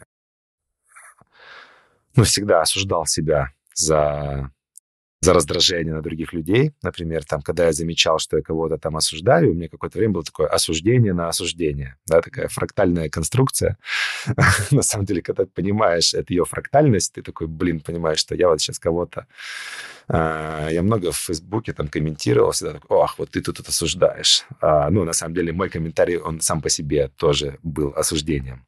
ну, 2.16 2.24
всегда 2.24 2.62
осуждал 2.62 3.06
себя 3.06 3.52
за 3.72 4.50
за 5.24 5.32
раздражение 5.32 5.94
на 5.94 6.02
других 6.02 6.32
людей. 6.32 6.72
Например, 6.82 7.24
там, 7.24 7.42
когда 7.42 7.66
я 7.66 7.72
замечал, 7.72 8.18
что 8.18 8.36
я 8.36 8.42
кого-то 8.42 8.78
там 8.78 8.96
осуждаю, 8.96 9.50
у 9.50 9.54
меня 9.54 9.68
какое-то 9.68 9.98
время 9.98 10.14
было 10.14 10.24
такое 10.24 10.46
осуждение 10.46 11.14
на 11.14 11.28
осуждение, 11.28 11.96
да, 12.06 12.20
такая 12.20 12.48
фрактальная 12.48 13.08
конструкция. 13.08 13.78
на 14.70 14.82
самом 14.82 15.06
деле, 15.06 15.22
когда 15.22 15.44
ты 15.44 15.50
понимаешь 15.50 16.14
это 16.14 16.32
ее 16.32 16.44
фрактальность, 16.44 17.14
ты 17.14 17.22
такой, 17.22 17.46
блин, 17.46 17.80
понимаешь, 17.80 18.18
что 18.18 18.34
я 18.34 18.48
вот 18.48 18.60
сейчас 18.60 18.78
кого-то... 18.78 19.26
А, 20.06 20.68
я 20.70 20.82
много 20.82 21.10
в 21.10 21.16
Фейсбуке 21.16 21.72
там 21.72 21.88
комментировал, 21.88 22.50
всегда 22.50 22.74
такой, 22.74 22.98
ох, 22.98 23.18
вот 23.18 23.30
ты 23.30 23.40
тут 23.40 23.60
осуждаешь. 23.60 24.44
А, 24.60 24.90
ну, 24.90 25.04
на 25.04 25.14
самом 25.14 25.34
деле, 25.34 25.52
мой 25.52 25.70
комментарий, 25.70 26.18
он 26.18 26.40
сам 26.40 26.60
по 26.60 26.68
себе 26.68 27.08
тоже 27.16 27.58
был 27.62 27.94
осуждением. 27.96 28.66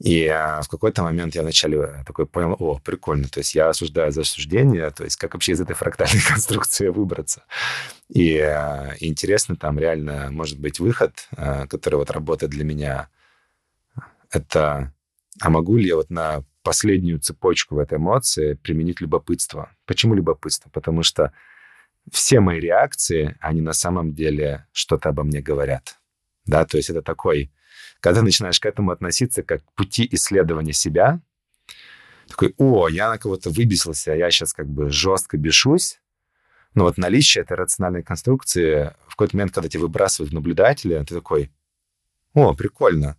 И 0.00 0.26
а, 0.26 0.62
в 0.62 0.68
какой-то 0.68 1.02
момент 1.02 1.34
я 1.34 1.42
вначале 1.42 1.78
э, 1.78 2.04
такой 2.04 2.26
понял, 2.26 2.56
о, 2.58 2.80
прикольно, 2.82 3.28
то 3.28 3.38
есть 3.38 3.54
я 3.54 3.68
осуждаю 3.68 4.10
за 4.10 4.22
осуждение, 4.22 4.90
то 4.90 5.04
есть 5.04 5.16
как 5.16 5.34
вообще 5.34 5.52
из 5.52 5.60
этой 5.60 5.76
фрактальной 5.76 6.20
конструкции 6.28 6.88
выбраться. 6.88 7.44
И, 8.08 8.36
а, 8.38 8.94
интересно, 9.00 9.54
там 9.54 9.78
реально 9.78 10.30
может 10.30 10.58
быть 10.58 10.80
выход, 10.80 11.28
а, 11.36 11.66
который 11.66 11.96
вот 11.96 12.10
работает 12.10 12.50
для 12.50 12.64
меня. 12.64 13.08
Это, 14.30 14.92
а 15.40 15.50
могу 15.50 15.76
ли 15.76 15.86
я 15.86 15.96
вот 15.96 16.10
на 16.10 16.42
последнюю 16.62 17.20
цепочку 17.20 17.76
в 17.76 17.78
этой 17.78 17.98
эмоции 17.98 18.54
применить 18.54 19.00
любопытство? 19.00 19.70
Почему 19.86 20.14
любопытство? 20.14 20.68
Потому 20.70 21.02
что 21.02 21.32
все 22.10 22.40
мои 22.40 22.58
реакции, 22.58 23.36
они 23.40 23.60
на 23.60 23.72
самом 23.72 24.14
деле 24.14 24.66
что-то 24.72 25.10
обо 25.10 25.22
мне 25.22 25.40
говорят. 25.40 25.96
Да, 26.44 26.64
то 26.64 26.76
есть 26.76 26.90
это 26.90 27.02
такой 27.02 27.52
когда 28.00 28.22
начинаешь 28.22 28.60
к 28.60 28.66
этому 28.66 28.90
относиться 28.90 29.42
как 29.42 29.64
к 29.64 29.72
пути 29.74 30.08
исследования 30.12 30.72
себя, 30.72 31.20
такой, 32.28 32.54
о, 32.56 32.88
я 32.88 33.08
на 33.10 33.18
кого-то 33.18 33.50
выбесился, 33.50 34.12
я 34.12 34.30
сейчас 34.30 34.52
как 34.52 34.68
бы 34.68 34.90
жестко 34.90 35.36
бешусь, 35.36 36.00
но 36.74 36.84
вот 36.84 36.96
наличие 36.96 37.42
этой 37.42 37.56
рациональной 37.56 38.02
конструкции 38.02 38.94
в 39.06 39.10
какой-то 39.10 39.36
момент, 39.36 39.52
когда 39.52 39.68
тебя 39.68 39.82
выбрасывают 39.82 40.30
в 40.30 40.34
наблюдателя, 40.34 41.04
ты 41.04 41.14
такой, 41.14 41.50
о, 42.32 42.54
прикольно, 42.54 43.16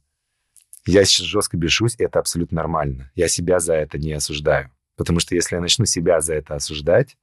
я 0.86 1.06
сейчас 1.06 1.28
жестко 1.28 1.56
бешусь, 1.56 1.96
и 1.98 2.04
это 2.04 2.20
абсолютно 2.20 2.58
нормально. 2.58 3.12
Я 3.16 3.28
себя 3.28 3.60
за 3.60 3.76
это 3.76 3.98
не 3.98 4.14
осуждаю. 4.14 4.72
Потому 4.96 5.20
что 5.20 5.36
если 5.36 5.56
я 5.56 5.62
начну 5.62 5.86
себя 5.86 6.20
за 6.20 6.36
это 6.36 6.56
осуждать, 6.56 7.18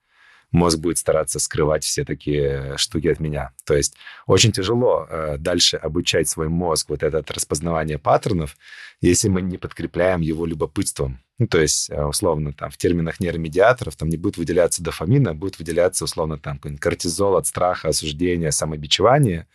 мозг 0.53 0.79
будет 0.79 0.99
стараться 0.99 1.39
скрывать 1.39 1.85
все 1.85 2.05
такие 2.05 2.77
штуки 2.77 3.09
от 3.09 3.21
меня. 3.21 3.53
То 3.65 3.75
есть 3.75 3.95
очень 4.27 4.53
тяжело 4.53 5.07
э, 5.09 5.37
дальше 5.39 5.77
обучать 5.77 6.29
свой 6.29 6.49
мозг 6.49 6.89
вот 6.89 7.03
это 7.03 7.25
распознавание 7.33 7.99
паттернов, 7.99 8.57
если 9.01 9.29
мы 9.29 9.43
не 9.43 9.59
подкрепляем 9.59 10.21
его 10.21 10.47
любопытством. 10.47 11.21
Ну, 11.39 11.47
то 11.47 11.61
есть, 11.61 11.89
э, 11.91 12.05
условно, 12.05 12.53
там, 12.53 12.71
в 12.71 12.77
терминах 12.77 13.21
нейромедиаторов 13.21 13.97
там 13.97 14.09
не 14.09 14.17
будет 14.17 14.37
выделяться 14.37 14.83
дофамина, 14.83 15.35
будет 15.35 15.59
выделяться, 15.59 16.05
условно, 16.05 16.39
там, 16.39 16.59
кортизол 16.59 17.37
от 17.37 17.47
страха, 17.47 17.89
осуждения, 17.89 18.51
самобичевания. 18.51 19.47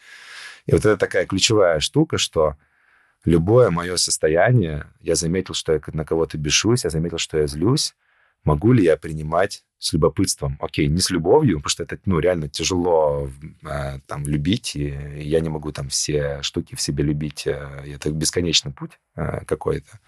И 0.65 0.71
вот 0.71 0.79
это 0.79 0.97
такая 0.97 1.25
ключевая 1.25 1.79
штука, 1.79 2.17
что 2.17 2.55
любое 3.23 3.69
мое 3.69 3.97
состояние, 3.97 4.87
я 5.01 5.15
заметил, 5.15 5.53
что 5.53 5.73
я 5.73 5.81
на 5.93 6.05
кого-то 6.05 6.37
бешусь, 6.37 6.85
я 6.85 6.89
заметил, 6.89 7.17
что 7.17 7.37
я 7.37 7.47
злюсь, 7.47 7.93
могу 8.45 8.71
ли 8.71 8.83
я 8.83 8.97
принимать 8.97 9.63
с 9.77 9.93
любопытством. 9.93 10.57
Окей, 10.61 10.87
не 10.87 10.99
с 10.99 11.09
любовью, 11.09 11.57
потому 11.57 11.69
что 11.69 11.83
это, 11.83 11.99
ну, 12.05 12.19
реально 12.19 12.49
тяжело 12.49 13.29
э, 13.63 13.99
там 14.07 14.23
любить, 14.25 14.75
и 14.75 14.87
я 15.17 15.41
не 15.41 15.49
могу 15.49 15.71
там 15.71 15.89
все 15.89 16.41
штуки 16.41 16.75
в 16.75 16.81
себе 16.81 17.03
любить. 17.03 17.45
Э, 17.45 17.83
это 17.85 18.09
бесконечный 18.09 18.71
путь 18.71 18.91
э, 19.15 19.43
какой-то. 19.45 19.99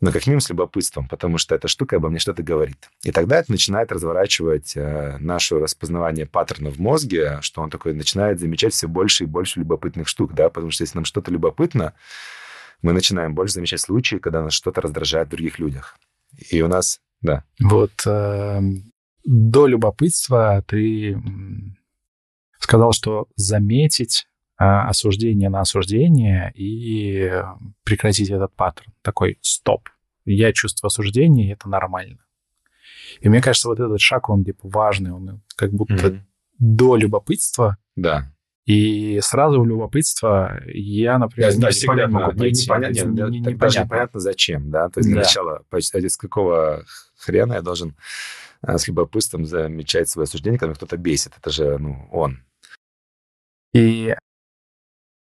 Но 0.00 0.12
как 0.12 0.26
минимум 0.26 0.40
с 0.40 0.50
любопытством, 0.50 1.08
потому 1.08 1.38
что 1.38 1.54
эта 1.54 1.68
штука 1.68 1.96
обо 1.96 2.10
мне 2.10 2.18
что-то 2.18 2.42
говорит. 2.42 2.90
И 3.02 3.12
тогда 3.12 3.38
это 3.38 3.50
начинает 3.50 3.92
разворачивать 3.92 4.76
э, 4.76 5.16
наше 5.20 5.58
распознавание 5.58 6.26
паттерна 6.26 6.70
в 6.70 6.78
мозге, 6.78 7.38
что 7.40 7.62
он 7.62 7.70
такой 7.70 7.94
начинает 7.94 8.38
замечать 8.38 8.74
все 8.74 8.88
больше 8.88 9.24
и 9.24 9.26
больше 9.26 9.60
любопытных 9.60 10.08
штук, 10.08 10.34
да, 10.34 10.50
потому 10.50 10.70
что 10.70 10.82
если 10.82 10.98
нам 10.98 11.06
что-то 11.06 11.30
любопытно, 11.30 11.94
мы 12.82 12.92
начинаем 12.92 13.34
больше 13.34 13.54
замечать 13.54 13.80
случаи, 13.80 14.16
когда 14.16 14.42
нас 14.42 14.52
что-то 14.52 14.82
раздражает 14.82 15.28
в 15.28 15.30
других 15.30 15.58
людях. 15.58 15.96
И 16.50 16.60
у 16.60 16.68
нас 16.68 17.00
да. 17.22 17.44
Вот 17.60 17.92
э, 18.06 18.60
до 19.24 19.66
любопытства 19.66 20.62
ты 20.66 21.20
сказал, 22.58 22.92
что 22.92 23.28
заметить 23.36 24.26
э, 24.58 24.64
осуждение 24.64 25.48
на 25.48 25.60
осуждение 25.60 26.52
и 26.54 27.30
прекратить 27.84 28.30
этот 28.30 28.54
паттерн. 28.54 28.92
Такой 29.02 29.38
стоп. 29.40 29.88
Я 30.24 30.52
чувствую 30.52 30.88
осуждение, 30.88 31.48
и 31.48 31.52
это 31.52 31.68
нормально. 31.68 32.18
И 33.20 33.28
мне 33.28 33.40
кажется, 33.40 33.68
вот 33.68 33.80
этот 33.80 34.00
шаг, 34.00 34.28
он 34.28 34.44
типа 34.44 34.68
важный, 34.68 35.12
он 35.12 35.42
как 35.56 35.72
будто 35.72 35.94
mm-hmm. 35.94 36.20
до 36.58 36.96
любопытства. 36.96 37.78
Да. 37.94 38.32
И 38.66 39.20
сразу 39.22 39.60
в 39.60 39.66
любопытство 39.66 40.60
я, 40.66 41.18
например, 41.18 41.56
да, 41.56 41.68
не 41.68 41.72
всегда 41.72 42.08
могу 42.08 42.36
пойти. 42.36 42.64
Непонятно, 42.64 43.08
не, 43.08 43.30
не, 43.30 43.40
не, 43.40 43.54
даже 43.54 43.80
непонятно 43.80 44.18
зачем, 44.18 44.70
да? 44.70 44.88
То 44.88 44.98
есть 44.98 45.08
для 45.08 45.20
да. 45.20 45.26
начала, 45.26 45.62
с 45.72 46.16
какого 46.16 46.84
хрена 47.16 47.54
я 47.54 47.62
должен 47.62 47.94
а, 48.62 48.76
с 48.76 48.88
любопытством 48.88 49.46
замечать 49.46 50.08
свое 50.08 50.24
осуждение, 50.24 50.58
когда 50.58 50.74
кто-то 50.74 50.96
бесит? 50.96 51.32
Это 51.38 51.50
же, 51.50 51.78
ну, 51.78 52.08
он. 52.10 52.42
И 53.72 54.16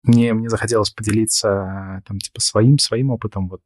мне, 0.03 0.33
мне 0.33 0.49
захотелось 0.49 0.91
поделиться 0.91 2.03
там, 2.07 2.19
типа, 2.19 2.41
своим, 2.41 2.79
своим 2.79 3.11
опытом. 3.11 3.49
Вот 3.49 3.63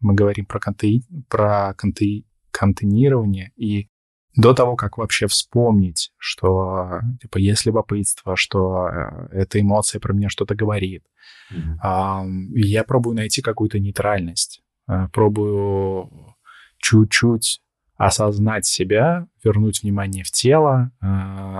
мы 0.00 0.14
говорим 0.14 0.44
про, 0.44 0.60
конте... 0.60 1.00
про 1.30 1.72
конте... 1.78 2.24
контейнирование, 2.50 3.52
и 3.56 3.88
до 4.36 4.52
того, 4.52 4.76
как 4.76 4.98
вообще 4.98 5.26
вспомнить, 5.26 6.12
что 6.16 7.00
типа 7.20 7.38
есть 7.38 7.66
любопытство, 7.66 8.36
что 8.36 8.88
э, 8.88 9.28
эта 9.32 9.60
эмоция 9.60 10.00
про 10.00 10.12
меня 10.12 10.28
что-то 10.28 10.54
говорит, 10.54 11.04
mm-hmm. 11.52 12.50
я 12.54 12.84
пробую 12.84 13.14
найти 13.16 13.42
какую-то 13.42 13.78
нейтральность, 13.78 14.62
э, 14.88 15.08
пробую 15.12 16.36
чуть-чуть 16.78 17.60
осознать 17.96 18.66
себя, 18.66 19.28
вернуть 19.44 19.82
внимание 19.82 20.24
в 20.24 20.32
тело, 20.32 20.90
э, 21.00 21.06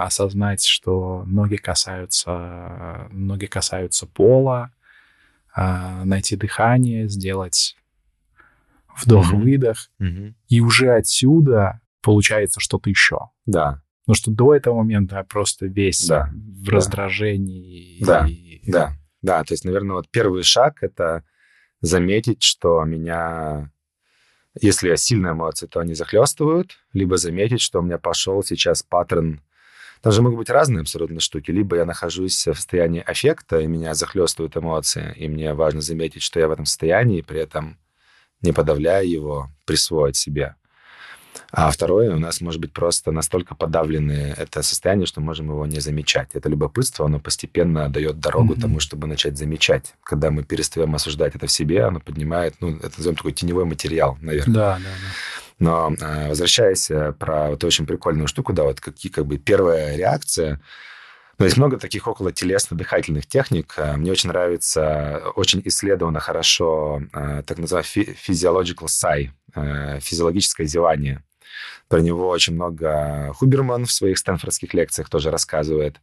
осознать, 0.00 0.64
что 0.64 1.22
ноги 1.26 1.56
касаются, 1.56 3.08
ноги 3.12 3.46
касаются 3.46 4.06
пола, 4.06 4.70
найти 5.56 6.34
дыхание, 6.34 7.08
сделать 7.08 7.76
вдох-выдох, 8.96 9.88
Мгм. 10.00 10.34
и 10.48 10.60
уже 10.60 10.90
отсюда 10.90 11.80
получается 12.04 12.60
что-то 12.60 12.90
еще. 12.90 13.18
Да, 13.46 13.80
Потому 14.06 14.16
что 14.16 14.30
до 14.30 14.54
этого 14.54 14.76
момента 14.76 15.16
я 15.16 15.24
просто 15.24 15.64
весь 15.64 16.06
Да, 16.06 16.30
в 16.34 16.66
да. 16.66 16.72
раздражении. 16.76 18.04
Да, 18.04 18.26
и- 18.28 18.60
да, 18.70 18.92
да. 19.22 19.42
То 19.44 19.54
есть, 19.54 19.64
наверное, 19.64 19.96
вот 19.96 20.10
первый 20.10 20.42
шаг— 20.42 20.78
это 20.82 21.24
заметить, 21.80 22.42
что 22.42 22.84
меня... 22.84 23.70
Если 24.60 24.88
я 24.88 24.96
сильные 24.96 25.32
эмоции, 25.32 25.66
то 25.66 25.80
они 25.80 25.94
захлестывают, 25.94 26.76
либо 26.92 27.16
заметить, 27.16 27.60
что 27.62 27.80
у 27.80 27.82
меня 27.82 27.96
пошел 27.98 28.42
сейчас 28.44 28.82
паттерн 28.82 29.40
Там 30.02 30.12
же 30.12 30.20
могут 30.22 30.38
быть 30.38 30.50
разные 30.50 30.82
абсолютно 30.82 31.18
штуки. 31.18 31.50
Либо 31.50 31.76
я 31.76 31.86
нахожусь 31.86 32.34
в 32.36 32.54
состоянии 32.54 33.00
аффекта, 33.00 33.58
и 33.60 33.66
меня 33.66 33.94
захлестывают 33.94 34.54
эмоции, 34.56 35.14
и 35.16 35.28
мне 35.28 35.54
важно 35.54 35.80
заметить, 35.80 36.22
что 36.22 36.38
я 36.40 36.46
в 36.48 36.52
этом 36.52 36.66
состоянии, 36.66 37.22
при 37.22 37.40
этом 37.40 37.78
не 38.42 38.52
подавляя 38.52 39.02
его, 39.02 39.48
присвоить 39.64 40.16
себе. 40.16 40.56
А 41.56 41.70
второе, 41.70 42.14
у 42.14 42.18
нас 42.18 42.40
может 42.40 42.60
быть 42.60 42.72
просто 42.72 43.12
настолько 43.12 43.54
подавленное 43.54 44.34
это 44.34 44.62
состояние, 44.62 45.06
что 45.06 45.20
можем 45.20 45.46
его 45.50 45.66
не 45.66 45.80
замечать. 45.80 46.30
Это 46.34 46.48
любопытство, 46.48 47.06
оно 47.06 47.20
постепенно 47.20 47.88
дает 47.88 48.18
дорогу 48.18 48.52
Мгм. 48.54 48.60
тому, 48.60 48.80
чтобы 48.80 49.06
начать 49.06 49.38
замечать. 49.38 49.94
Когда 50.02 50.30
мы 50.30 50.42
перестаем 50.42 50.94
осуждать 50.94 51.36
это 51.36 51.46
в 51.46 51.52
себе, 51.52 51.84
оно 51.84 52.00
поднимает, 52.00 52.54
ну, 52.60 52.76
это 52.76 52.92
назовем 52.96 53.16
такой 53.16 53.32
теневой 53.32 53.64
материал, 53.66 54.18
наверное. 54.20 54.54
Да, 54.54 54.74
да, 54.78 54.82
да. 54.82 54.88
Но 55.60 55.94
э, 56.00 56.28
возвращаясь 56.28 56.90
э, 56.90 57.12
про 57.12 57.50
вот 57.50 57.62
очень 57.62 57.86
прикольную 57.86 58.26
штуку, 58.26 58.52
да, 58.52 58.64
вот 58.64 58.80
какие 58.80 59.12
как 59.12 59.24
бы 59.26 59.38
первая 59.38 59.96
реакция. 59.96 60.60
Ну, 61.38 61.44
есть 61.46 61.56
много 61.56 61.78
таких 61.78 62.06
около 62.08 62.32
телесно-дыхательных 62.32 63.26
техник. 63.26 63.74
Э, 63.76 63.96
Мне 63.96 64.10
очень 64.10 64.30
нравится, 64.30 65.22
очень 65.36 65.62
исследовано 65.64 66.18
хорошо 66.18 67.02
э, 67.12 67.42
так 67.46 67.58
называемый 67.58 67.86
фи- 67.86 68.16
physiological 68.28 68.86
sigh, 68.86 69.30
э, 69.54 70.00
физиологическое 70.00 70.66
зевание. 70.66 71.22
Про 71.88 72.00
него 72.00 72.28
очень 72.28 72.54
много 72.54 73.32
Хуберман 73.34 73.84
в 73.86 73.92
своих 73.92 74.18
стэнфордских 74.18 74.72
лекциях 74.74 75.08
тоже 75.08 75.30
рассказывает. 75.30 76.00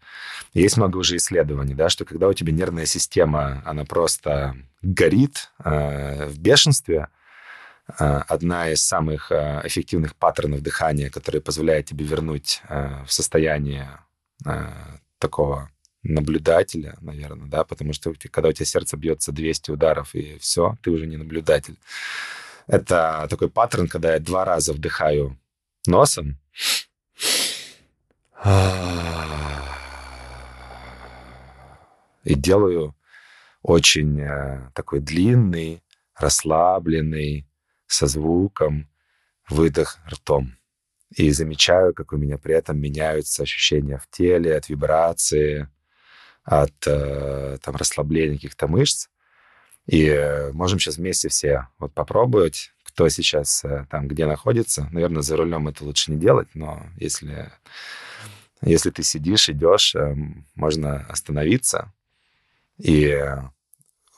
Есть 0.53 0.77
много 0.77 0.97
уже 0.97 1.17
исследований, 1.17 1.73
да, 1.73 1.89
что 1.89 2.05
когда 2.05 2.27
у 2.27 2.33
тебя 2.33 2.51
нервная 2.51 2.85
система, 2.85 3.61
она 3.65 3.85
просто 3.85 4.55
горит 4.81 5.51
э, 5.63 6.27
в 6.27 6.39
бешенстве, 6.39 7.07
э, 7.87 8.21
одна 8.27 8.69
из 8.69 8.83
самых 8.83 9.31
э, 9.31 9.61
эффективных 9.63 10.15
паттернов 10.15 10.61
дыхания, 10.61 11.09
которые 11.09 11.41
позволяет 11.41 11.87
тебе 11.87 12.05
вернуть 12.05 12.61
э, 12.69 13.03
в 13.05 13.11
состояние 13.11 13.99
такого 15.19 15.69
наблюдателя, 16.03 16.97
наверное, 16.99 17.47
да, 17.47 17.63
потому 17.63 17.93
что 17.93 18.13
когда 18.31 18.49
у 18.49 18.51
тебя 18.51 18.65
сердце 18.65 18.97
бьется 18.97 19.31
200 19.31 19.71
ударов, 19.71 20.15
и 20.15 20.37
все, 20.39 20.77
ты 20.81 20.89
уже 20.89 21.05
не 21.05 21.17
наблюдатель. 21.17 21.77
Это 22.67 23.27
такой 23.29 23.49
паттерн, 23.49 23.87
когда 23.87 24.13
я 24.13 24.19
два 24.19 24.45
раза 24.45 24.73
вдыхаю 24.73 25.37
носом, 25.85 26.37
и 32.23 32.35
делаю 32.35 32.95
очень 33.61 34.19
э, 34.19 34.69
такой 34.73 34.99
длинный, 34.99 35.83
расслабленный, 36.15 37.47
со 37.87 38.07
звуком 38.07 38.89
выдох 39.49 39.99
ртом. 40.09 40.57
И 41.15 41.29
замечаю, 41.31 41.93
как 41.93 42.13
у 42.13 42.17
меня 42.17 42.37
при 42.37 42.55
этом 42.55 42.79
меняются 42.79 43.43
ощущения 43.43 43.97
в 43.97 44.09
теле 44.09 44.55
от 44.55 44.69
вибрации, 44.69 45.67
от 46.43 46.73
э, 46.87 47.57
там, 47.61 47.75
расслабления 47.75 48.35
каких-то 48.35 48.67
мышц. 48.67 49.07
И 49.87 50.49
можем 50.53 50.79
сейчас 50.79 50.97
вместе 50.97 51.29
все 51.29 51.67
вот 51.79 51.93
попробовать, 51.93 52.71
кто 52.83 53.09
сейчас 53.09 53.63
э, 53.63 53.85
там 53.89 54.07
где 54.07 54.25
находится. 54.25 54.87
Наверное, 54.91 55.21
за 55.21 55.37
рулем 55.37 55.67
это 55.67 55.83
лучше 55.83 56.11
не 56.11 56.17
делать, 56.17 56.49
но 56.53 56.85
если, 56.97 57.51
если 58.61 58.89
ты 58.89 59.01
сидишь, 59.03 59.49
идешь, 59.49 59.95
э, 59.95 60.15
можно 60.55 61.05
остановиться 61.07 61.91
и 62.77 63.15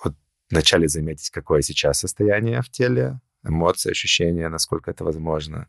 вот 0.03 0.15
вначале 0.49 0.87
заметить, 0.87 1.29
какое 1.29 1.61
сейчас 1.61 1.99
состояние 1.99 2.61
в 2.61 2.69
теле, 2.69 3.19
эмоции, 3.43 3.91
ощущения, 3.91 4.49
насколько 4.49 4.91
это 4.91 5.03
возможно. 5.03 5.67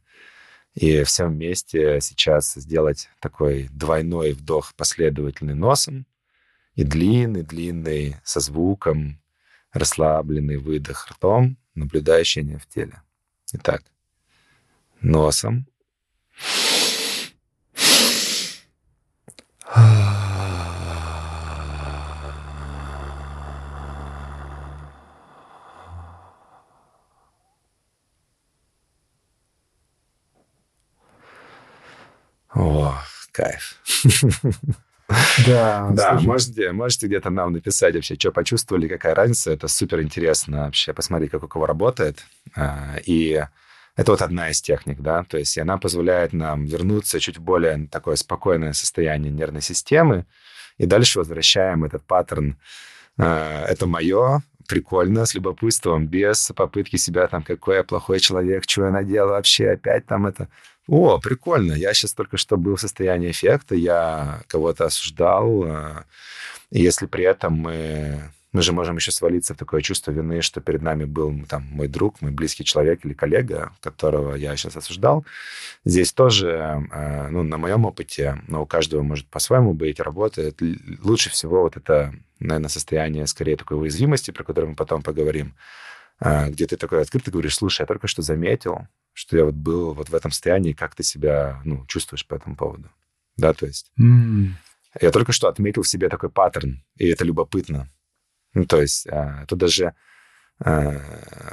И 0.75 1.05
всем 1.05 1.33
вместе 1.33 2.01
сейчас 2.01 2.55
сделать 2.55 3.09
такой 3.21 3.69
двойной 3.73 4.33
вдох 4.33 4.75
последовательный 4.75 5.55
носом 5.55 6.07
и 6.75 6.83
длинный-длинный 6.85 8.17
со 8.25 8.41
звуком 8.41 9.21
расслабленный 9.75 10.57
выдох 10.57 11.09
ртом, 11.11 11.59
наблюдая 11.75 12.23
ощущения 12.23 12.59
в 12.59 12.67
теле. 12.67 13.03
Итак, 13.53 13.83
носом. 15.01 15.67
О, 32.55 32.97
кайф. 33.33 33.81
Да, 35.47 35.91
Да, 35.93 36.15
можете, 36.21 36.73
можете 36.73 37.07
где-то 37.07 37.31
нам 37.31 37.53
написать 37.53 37.95
вообще, 37.95 38.15
что 38.15 38.33
почувствовали, 38.33 38.89
какая 38.89 39.15
разница. 39.15 39.53
Это 39.53 39.69
супер 39.69 40.01
интересно 40.01 40.65
вообще 40.65 40.93
посмотреть, 40.93 41.31
как 41.31 41.45
у 41.45 41.49
кого 41.49 41.67
работает. 41.67 42.25
А, 42.57 42.97
И 43.05 43.45
это 43.97 44.13
вот 44.13 44.23
одна 44.23 44.51
из 44.51 44.61
техник, 44.61 45.01
да, 45.01 45.25
то 45.25 45.39
есть 45.39 45.57
она 45.59 45.79
позволяет 45.79 46.33
нам 46.33 46.65
вернуться 46.65 47.21
чуть 47.21 47.39
более 47.39 47.87
такое 47.91 48.17
спокойное 48.17 48.73
состояние 48.73 49.31
нервной 49.33 49.63
системы, 49.63 50.27
и 50.79 50.87
дальше 50.87 51.19
возвращаем 51.21 51.85
этот 51.85 52.03
паттерн. 52.05 52.57
а, 53.19 53.65
Это 53.67 53.87
мое, 53.87 54.43
прикольно, 54.67 55.27
с 55.27 55.35
любопытством, 55.35 56.07
без 56.09 56.51
попытки 56.57 56.97
себя 56.97 57.29
там, 57.29 57.43
какой 57.43 57.77
я 57.77 57.85
плохой 57.85 58.19
человек, 58.21 58.65
что 58.67 58.87
я 58.87 58.91
наделал 58.91 59.31
вообще, 59.31 59.71
опять 59.73 60.07
там 60.07 60.27
это... 60.27 60.49
О, 60.87 61.19
прикольно, 61.19 61.73
я 61.73 61.95
сейчас 61.95 62.13
только 62.13 62.37
что 62.37 62.57
был 62.57 62.77
в 62.77 62.81
состоянии 62.81 63.31
эффекта, 63.31 63.75
я 63.75 64.43
кого-то 64.49 64.85
осуждал, 64.85 65.63
а, 65.65 66.05
если 66.71 67.07
при 67.07 67.25
этом 67.25 67.55
мы... 67.55 68.31
Мы 68.53 68.63
же 68.63 68.73
можем 68.73 68.95
еще 68.95 69.11
свалиться 69.11 69.53
в 69.53 69.57
такое 69.57 69.81
чувство 69.81 70.13
вины, 70.13 70.41
что 70.41 70.61
перед 70.61 70.81
нами 70.81 71.07
был 71.07 71.35
там 71.49 71.65
мой 71.73 71.89
друг, 71.89 72.21
мой 72.21 72.31
близкий 72.31 72.63
человек 72.63 73.05
или 73.05 73.13
коллега, 73.13 73.73
которого 73.81 74.37
я 74.37 74.55
сейчас 74.55 74.77
осуждал. 74.77 75.27
Здесь 75.85 76.13
тоже, 76.13 76.87
э, 76.93 77.29
ну, 77.31 77.43
на 77.43 77.59
моем 77.59 77.85
опыте, 77.85 78.41
но 78.47 78.63
у 78.63 78.67
каждого 78.67 79.03
может 79.03 79.27
по-своему 79.27 79.75
быть, 79.75 79.99
работает. 79.99 80.61
Лучше 81.03 81.31
всего 81.31 81.63
вот 81.63 81.77
это, 81.77 82.15
наверное, 82.39 82.69
состояние 82.69 83.27
скорее 83.27 83.57
такой 83.57 83.77
уязвимости, 83.77 84.31
про 84.31 84.45
которое 84.45 84.69
мы 84.69 84.77
потом 84.77 85.03
поговорим, 85.03 85.57
а, 86.21 86.49
где 86.49 86.69
ты 86.69 86.77
такой 86.77 87.03
открыто 87.03 87.33
говоришь, 87.33 87.57
слушай, 87.57 87.81
я 87.81 87.87
только 87.87 88.07
что 88.07 88.23
заметил, 88.23 88.87
что 89.15 89.37
я 89.39 89.45
вот 89.47 89.55
был 89.55 89.95
вот 89.95 90.11
в 90.11 90.15
этом 90.15 90.31
состоянии, 90.31 90.73
как 90.75 90.95
ты 90.95 91.03
себя, 91.03 91.63
ну, 91.65 91.87
чувствуешь 91.87 92.27
по 92.27 92.35
этому 92.35 92.57
поводу. 92.57 92.91
Да, 93.39 93.55
то 93.55 93.65
есть 93.67 93.91
м, 93.99 94.57
я 95.01 95.11
только 95.11 95.33
что 95.33 95.49
отметил 95.49 95.83
в 95.83 95.89
себе 95.89 96.09
такой 96.11 96.31
паттерн, 96.31 96.85
и 96.97 97.09
это 97.09 97.25
любопытно. 97.25 97.89
Ну, 98.53 98.67
то 98.67 98.81
есть 98.81 99.07
а, 99.09 99.45
тут 99.49 99.59
даже 99.59 99.95
а, 100.61 101.01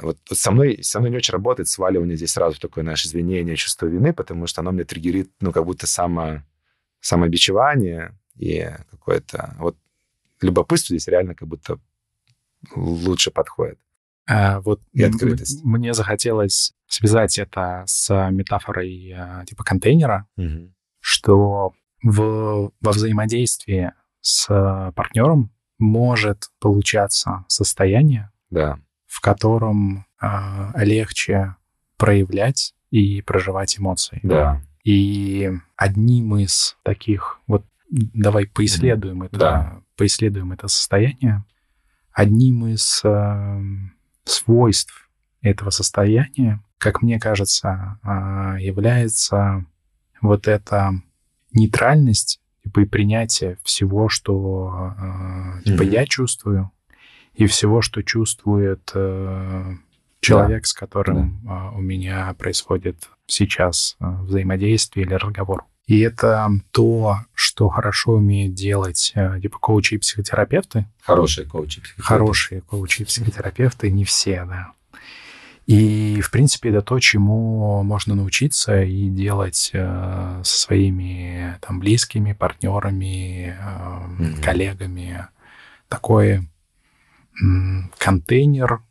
вот, 0.02 0.18
вот 0.28 0.38
со 0.38 0.50
мной 0.52 0.78
со 0.82 1.00
мной 1.00 1.10
не 1.10 1.16
очень 1.16 1.32
работает 1.32 1.68
сваливание 1.68 2.16
здесь 2.16 2.32
сразу 2.32 2.60
такое 2.60 2.84
наше 2.84 3.08
извинение, 3.08 3.56
чувство 3.56 3.86
вины, 3.86 4.12
потому 4.12 4.46
что 4.46 4.60
оно 4.60 4.70
мне 4.72 4.84
триггерит, 4.84 5.30
ну, 5.40 5.50
как 5.52 5.64
будто 5.64 5.86
само, 5.86 6.42
самобичевание 7.00 8.16
и 8.36 8.68
какое-то... 8.90 9.56
Вот 9.58 9.76
любопытство 10.40 10.94
здесь 10.96 11.08
реально 11.08 11.34
как 11.34 11.48
будто 11.48 11.78
лучше 12.76 13.30
подходит. 13.32 13.78
а, 14.26 14.60
вот 14.60 14.80
И 14.92 15.02
открытость. 15.02 15.64
мне 15.64 15.94
захотелось 15.94 16.74
связать 16.92 17.38
это 17.38 17.84
с 17.86 18.30
метафорой 18.30 19.12
а, 19.16 19.44
типа 19.46 19.64
контейнера, 19.64 20.26
что 21.00 21.72
в, 22.02 22.70
во 22.80 22.90
взаимодействии 22.90 23.92
с 24.20 24.46
партнером 24.94 25.50
может 25.78 26.50
получаться 26.60 27.44
состояние, 27.48 28.30
Да, 28.50 28.78
в 29.06 29.20
котором 29.20 30.06
а, 30.20 30.72
легче 30.84 31.56
проявлять 31.96 32.74
и 32.90 33.22
проживать 33.22 33.78
эмоции. 33.78 34.20
да, 34.22 34.60
И 34.84 35.50
одним 35.76 36.36
из 36.36 36.76
таких, 36.82 37.40
вот 37.46 37.64
давай 37.90 38.46
поисследуем 38.46 39.22
это, 39.22 39.38
Да. 39.38 39.80
поисследуем 39.96 40.52
это 40.52 40.68
состояние. 40.68 41.44
Одним 42.12 42.66
из 42.66 43.00
э, 43.04 43.62
свойств 44.24 45.08
этого 45.40 45.70
состояния, 45.70 46.62
как 46.82 47.00
мне 47.00 47.20
кажется, 47.20 47.96
а, 48.02 48.56
является 48.58 49.64
вот 50.20 50.48
эта 50.48 50.92
нейтральность 51.52 52.40
типа, 52.64 52.80
и 52.80 52.84
принятие 52.86 53.56
всего, 53.62 54.08
что 54.08 54.92
типа, 55.64 55.82
mm-hmm. 55.82 55.90
я 55.90 56.06
чувствую, 56.06 56.72
и 57.34 57.46
всего, 57.46 57.82
что 57.82 58.02
чувствует 58.02 58.90
э, 58.94 59.74
человек, 60.20 60.62
да. 60.62 60.66
с 60.66 60.72
которым 60.72 61.40
да. 61.44 61.70
у 61.70 61.80
меня 61.80 62.34
происходит 62.36 63.08
сейчас 63.26 63.96
взаимодействие 64.00 65.06
или 65.06 65.14
разговор. 65.14 65.64
И 65.86 66.00
это 66.00 66.50
то, 66.72 67.18
что 67.32 67.68
хорошо 67.68 68.14
умеют 68.14 68.54
делать 68.54 69.12
э, 69.14 69.40
типа 69.40 69.58
коучи 69.58 69.94
и 69.94 69.98
психотерапевты. 69.98 70.86
Хорошие 71.00 71.46
коучи. 71.46 71.80
Психотерапевты. 71.80 72.02
Хорошие 72.02 72.60
коучи 72.60 73.02
и 73.02 73.04
психотерапевты, 73.04 73.90
не 73.90 74.04
все, 74.04 74.44
да. 74.44 74.72
И, 75.66 76.20
в 76.20 76.30
принципе, 76.30 76.70
это 76.70 76.82
то, 76.82 76.98
чему 76.98 77.82
можно 77.82 78.14
научиться 78.14 78.82
и 78.82 79.08
делать 79.08 79.70
э, 79.72 80.40
со 80.44 80.60
своими 80.60 81.56
там, 81.60 81.78
близкими, 81.78 82.32
партнерами, 82.32 83.56
э, 83.56 84.22
mm-hmm. 84.22 84.42
коллегами. 84.42 85.28
Такой 85.88 86.38
э, 86.38 86.42
контейнер 87.98 88.82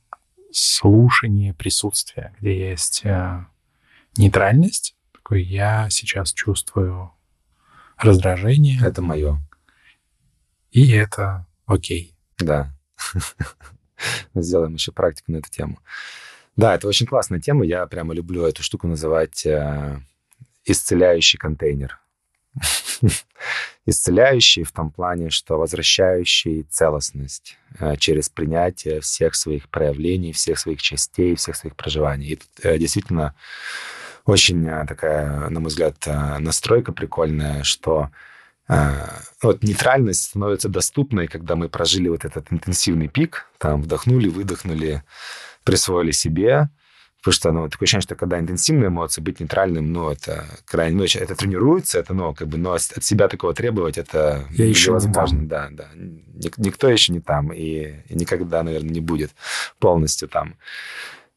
слушания, 0.52 1.54
присутствия, 1.54 2.34
где 2.40 2.70
есть 2.70 3.02
э, 3.04 3.46
нейтральность, 4.16 4.96
такой, 5.12 5.44
я 5.44 5.90
сейчас 5.90 6.34
чувствую 6.34 7.12
раздражение. 7.98 8.80
Это 8.84 9.02
мое. 9.02 9.42
И 10.72 10.90
это 10.92 11.46
окей. 11.66 12.16
Да. 12.38 12.74
Сделаем 14.34 14.74
еще 14.74 14.92
практику 14.92 15.32
на 15.34 15.38
эту 15.38 15.50
тему. 15.50 15.80
Да, 16.62 16.76
это 16.76 16.88
очень 16.88 17.08
классная 17.08 17.40
тема. 17.40 17.66
Я 17.66 17.88
прямо 17.88 18.14
люблю 18.14 18.46
эту 18.46 18.62
штуку 18.62 18.86
называть 18.88 19.48
э, 19.48 20.00
исцеляющий 20.64 21.40
контейнер. 21.40 22.00
исцеляющий 23.88 24.64
в 24.64 24.72
том 24.72 24.92
плане, 24.92 25.32
что 25.32 25.58
возвращающий 25.58 26.68
целостность 26.70 27.58
э, 27.80 27.96
через 27.98 28.30
принятие 28.30 29.02
всех 29.02 29.34
своих 29.34 29.70
проявлений, 29.70 30.34
всех 30.34 30.60
своих 30.60 30.84
частей, 30.84 31.34
всех 31.34 31.56
своих 31.56 31.76
проживаний. 31.76 32.28
И 32.28 32.36
тут 32.36 32.50
э, 32.62 32.78
действительно 32.78 33.34
очень 34.26 34.64
э, 34.68 34.86
такая, 34.86 35.50
на 35.50 35.60
мой 35.62 35.70
взгляд, 35.70 35.96
настройка 36.06 36.92
прикольная, 36.92 37.64
что 37.64 38.12
вот 39.42 39.64
нейтральность 39.64 40.30
становится 40.30 40.70
доступной, 40.70 41.28
когда 41.28 41.58
мы 41.58 41.68
прожили 41.68 42.08
вот 42.08 42.24
этот 42.24 42.54
интенсивный 42.54 43.10
пик, 43.10 43.48
там 43.58 43.82
вдохнули, 43.82 44.30
выдохнули, 44.30 45.04
присвоили 45.64 46.12
себе, 46.12 46.70
Потому 47.22 47.34
что, 47.34 47.52
ну, 47.52 47.70
такое 47.70 47.86
ощущение, 47.86 48.02
что 48.02 48.16
когда 48.16 48.40
интенсивные 48.40 48.88
эмоции, 48.88 49.22
быть 49.22 49.40
нейтральным, 49.40 49.94
ну, 49.94 50.10
это 50.10 50.44
крайне, 50.66 50.98
ну, 50.98 51.04
это 51.04 51.36
тренируется, 51.36 52.00
это, 52.00 52.16
ну, 52.16 52.34
как 52.34 52.48
бы, 52.48 52.58
но 52.58 52.74
от 52.74 52.82
себя 52.82 53.28
такого 53.28 53.54
требовать, 53.54 54.00
это 54.00 54.48
Я 54.50 54.66
еще 54.66 54.92
возможно, 54.92 55.48
да, 55.48 55.70
да. 55.70 55.88
Никто 56.58 56.90
еще 56.90 57.14
не 57.14 57.20
там 57.20 57.54
и, 57.54 57.94
и 58.10 58.16
никогда, 58.16 58.64
наверное, 58.64 58.90
не 58.90 59.02
будет 59.02 59.32
полностью 59.78 60.30
там. 60.30 60.56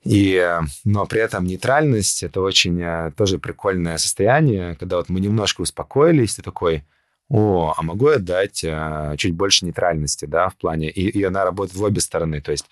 И, 0.05 0.59
но 0.85 1.05
при 1.05 1.21
этом 1.21 1.45
нейтральность— 1.45 2.23
это 2.23 2.41
очень 2.41 2.81
э, 2.81 3.13
тоже 3.15 3.39
прикольное 3.39 3.99
состояние, 3.99 4.77
когда 4.77 4.97
вот 4.97 5.11
мы 5.11 5.21
немножко 5.21 5.61
успокоились, 5.61 6.37
ты 6.37 6.43
такой, 6.43 6.85
о, 7.29 7.75
а 7.77 7.83
могу 7.83 8.11
я 8.11 8.19
дать 8.19 8.65
а, 8.67 9.17
чуть 9.17 9.35
больше 9.35 9.67
нейтральности, 9.67 10.25
да, 10.25 10.49
в 10.49 10.57
плане, 10.57 10.91
и, 10.91 11.09
и 11.09 11.23
она 11.25 11.45
работает 11.45 11.77
в 11.77 11.83
обе 11.83 12.01
стороны, 12.01 12.41
то 12.41 12.53
есть 12.53 12.67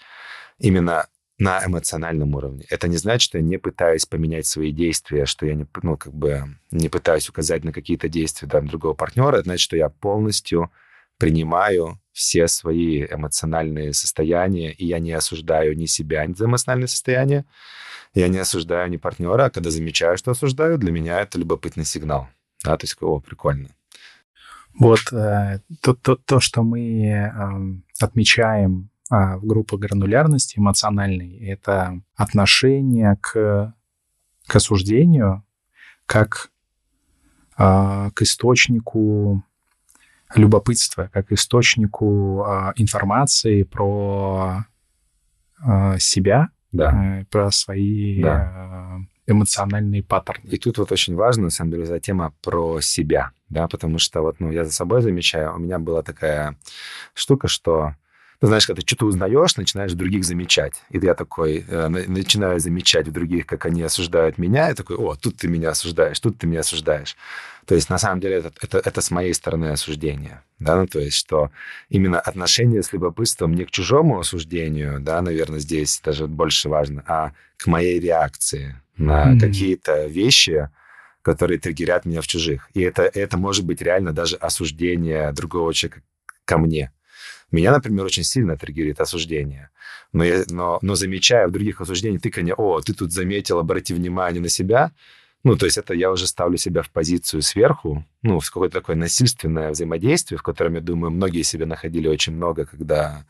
именно 0.58 1.06
на 1.42 1.64
эмоциональном 1.66 2.36
уровне. 2.36 2.64
Это 2.70 2.86
не 2.86 2.96
значит, 2.96 3.22
что 3.22 3.38
я 3.38 3.42
не 3.42 3.58
пытаюсь 3.58 4.06
поменять 4.06 4.46
свои 4.46 4.70
действия, 4.70 5.26
что 5.26 5.44
я 5.44 5.54
не, 5.54 5.66
ну, 5.82 5.96
как 5.96 6.14
бы 6.14 6.44
не 6.70 6.88
пытаюсь 6.88 7.28
указать 7.28 7.64
на 7.64 7.72
какие-то 7.72 8.08
действия 8.08 8.48
там, 8.48 8.68
другого 8.68 8.94
партнера. 8.94 9.34
Это 9.34 9.44
значит, 9.44 9.64
что 9.64 9.76
я 9.76 9.88
полностью 9.88 10.70
принимаю 11.18 12.00
все 12.12 12.46
свои 12.46 13.04
эмоциональные 13.04 13.92
состояния, 13.92 14.70
и 14.72 14.86
я 14.86 15.00
не 15.00 15.12
осуждаю 15.12 15.76
ни 15.76 15.86
себя, 15.86 16.24
ни 16.26 16.34
за 16.34 16.44
эмоциональное 16.44 16.86
состояние, 16.86 17.44
я 18.14 18.28
не 18.28 18.38
осуждаю 18.38 18.88
ни 18.88 18.96
партнера, 18.96 19.46
а 19.46 19.50
когда 19.50 19.70
замечаю, 19.70 20.18
что 20.18 20.30
осуждаю, 20.30 20.78
для 20.78 20.92
меня 20.92 21.20
это 21.20 21.38
любопытный 21.38 21.84
сигнал. 21.84 22.28
Да, 22.62 22.76
то 22.76 22.84
есть, 22.84 22.96
о, 23.00 23.18
прикольно. 23.18 23.70
Вот 24.78 25.12
э, 25.12 25.58
то, 25.80 25.94
то, 25.94 26.14
то, 26.14 26.38
что 26.38 26.62
мы 26.62 27.06
э, 27.06 27.32
отмечаем 28.00 28.90
в 29.12 29.46
группах 29.46 29.80
гранулярности 29.80 30.58
эмоциональной, 30.58 31.36
это 31.46 32.00
отношение 32.16 33.18
к, 33.20 33.74
к 34.46 34.56
осуждению 34.56 35.44
как 36.06 36.50
э, 37.58 38.10
к 38.14 38.22
источнику 38.22 39.44
любопытство 40.34 41.10
как 41.12 41.30
источнику 41.30 42.42
э, 42.46 42.72
информации 42.76 43.64
про 43.64 44.64
себя, 45.98 46.48
да. 46.72 47.20
э, 47.20 47.24
про 47.26 47.50
свои 47.50 48.22
да. 48.22 48.98
эмоциональные 49.26 50.02
паттерны. 50.02 50.48
И 50.48 50.58
тут 50.58 50.78
вот 50.78 50.90
очень 50.90 51.14
важно, 51.14 51.44
на 51.44 51.50
самом 51.50 51.70
деле, 51.72 51.84
за 51.86 52.00
тема 52.00 52.32
про 52.42 52.80
себя, 52.80 53.30
да, 53.50 53.68
потому 53.68 53.98
что 53.98 54.22
вот, 54.22 54.40
ну, 54.40 54.50
я 54.50 54.64
за 54.64 54.72
собой 54.72 55.02
замечаю, 55.02 55.54
у 55.54 55.58
меня 55.58 55.78
была 55.78 56.02
такая 56.02 56.56
штука, 57.14 57.46
что 57.46 57.94
знаешь, 58.46 58.66
когда 58.66 58.80
ты 58.80 58.86
что-то 58.86 59.06
узнаешь, 59.06 59.56
начинаешь 59.56 59.92
других 59.92 60.24
замечать. 60.24 60.82
И 60.90 60.98
я 60.98 61.14
такой 61.14 61.64
э, 61.66 61.88
начинаю 61.88 62.58
замечать 62.58 63.06
в 63.06 63.12
других, 63.12 63.46
как 63.46 63.66
они 63.66 63.82
осуждают 63.82 64.36
меня, 64.38 64.70
и 64.70 64.74
такой, 64.74 64.96
о, 64.96 65.14
тут 65.14 65.36
ты 65.36 65.48
меня 65.48 65.70
осуждаешь, 65.70 66.18
тут 66.18 66.38
ты 66.38 66.46
меня 66.46 66.60
осуждаешь. 66.60 67.16
То 67.66 67.76
есть, 67.76 67.88
на 67.88 67.98
самом 67.98 68.20
деле, 68.20 68.36
это, 68.36 68.52
это, 68.60 68.78
это 68.78 69.00
с 69.00 69.10
моей 69.12 69.32
стороны 69.34 69.66
осуждение. 69.66 70.42
Да? 70.58 70.76
Ну, 70.76 70.86
то 70.88 70.98
есть, 70.98 71.16
что 71.16 71.50
именно 71.88 72.18
отношение 72.18 72.82
с 72.82 72.92
любопытством 72.92 73.54
не 73.54 73.64
к 73.64 73.70
чужому 73.70 74.18
осуждению, 74.18 74.98
да, 74.98 75.22
наверное, 75.22 75.60
здесь 75.60 76.00
даже 76.04 76.26
больше 76.26 76.68
важно, 76.68 77.04
а 77.06 77.32
к 77.56 77.68
моей 77.68 78.00
реакции 78.00 78.76
на 78.96 79.32
mm-hmm. 79.32 79.40
какие-то 79.40 80.06
вещи, 80.06 80.68
которые 81.22 81.60
триггерят 81.60 82.04
меня 82.04 82.20
в 82.20 82.26
чужих. 82.26 82.68
И 82.74 82.80
это, 82.80 83.02
это 83.02 83.38
может 83.38 83.64
быть 83.64 83.80
реально 83.80 84.12
даже 84.12 84.34
осуждение 84.34 85.30
другого 85.32 85.72
человека 85.72 86.02
ко 86.44 86.58
мне. 86.58 86.90
Меня, 87.52 87.70
например, 87.70 88.04
очень 88.04 88.24
сильно 88.24 88.56
триггерит 88.56 89.00
осуждение. 89.00 89.70
Но, 90.12 90.24
я, 90.24 90.44
но, 90.50 90.78
но 90.82 90.94
замечая 90.94 91.46
в 91.46 91.52
других 91.52 91.80
осуждениях 91.80 92.22
тыканье, 92.22 92.54
о, 92.54 92.80
ты 92.80 92.94
тут 92.94 93.12
заметил, 93.12 93.58
обрати 93.58 93.94
внимание 93.94 94.42
на 94.42 94.48
себя, 94.48 94.90
ну, 95.44 95.56
то 95.56 95.66
есть 95.66 95.76
это 95.76 95.92
я 95.92 96.10
уже 96.10 96.28
ставлю 96.28 96.56
себя 96.56 96.82
в 96.82 96.90
позицию 96.90 97.42
сверху, 97.42 98.04
ну, 98.22 98.38
в 98.38 98.46
какое-то 98.46 98.78
такое 98.78 98.94
насильственное 98.94 99.70
взаимодействие, 99.70 100.38
в 100.38 100.42
котором, 100.42 100.74
я 100.74 100.80
думаю, 100.80 101.10
многие 101.10 101.42
себе 101.42 101.66
находили 101.66 102.06
очень 102.06 102.34
много, 102.34 102.64
когда 102.64 103.24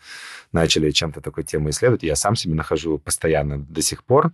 начали 0.53 0.91
чем-то 0.91 1.23
такой 1.23 1.45
темой 1.45 1.71
исследовать. 1.71 2.03
Я 2.03 2.15
сам 2.15 2.37
себе 2.37 2.55
нахожу 2.55 2.99
постоянно 2.99 3.59
до 3.59 3.81
сих 3.81 4.05
пор. 4.05 4.33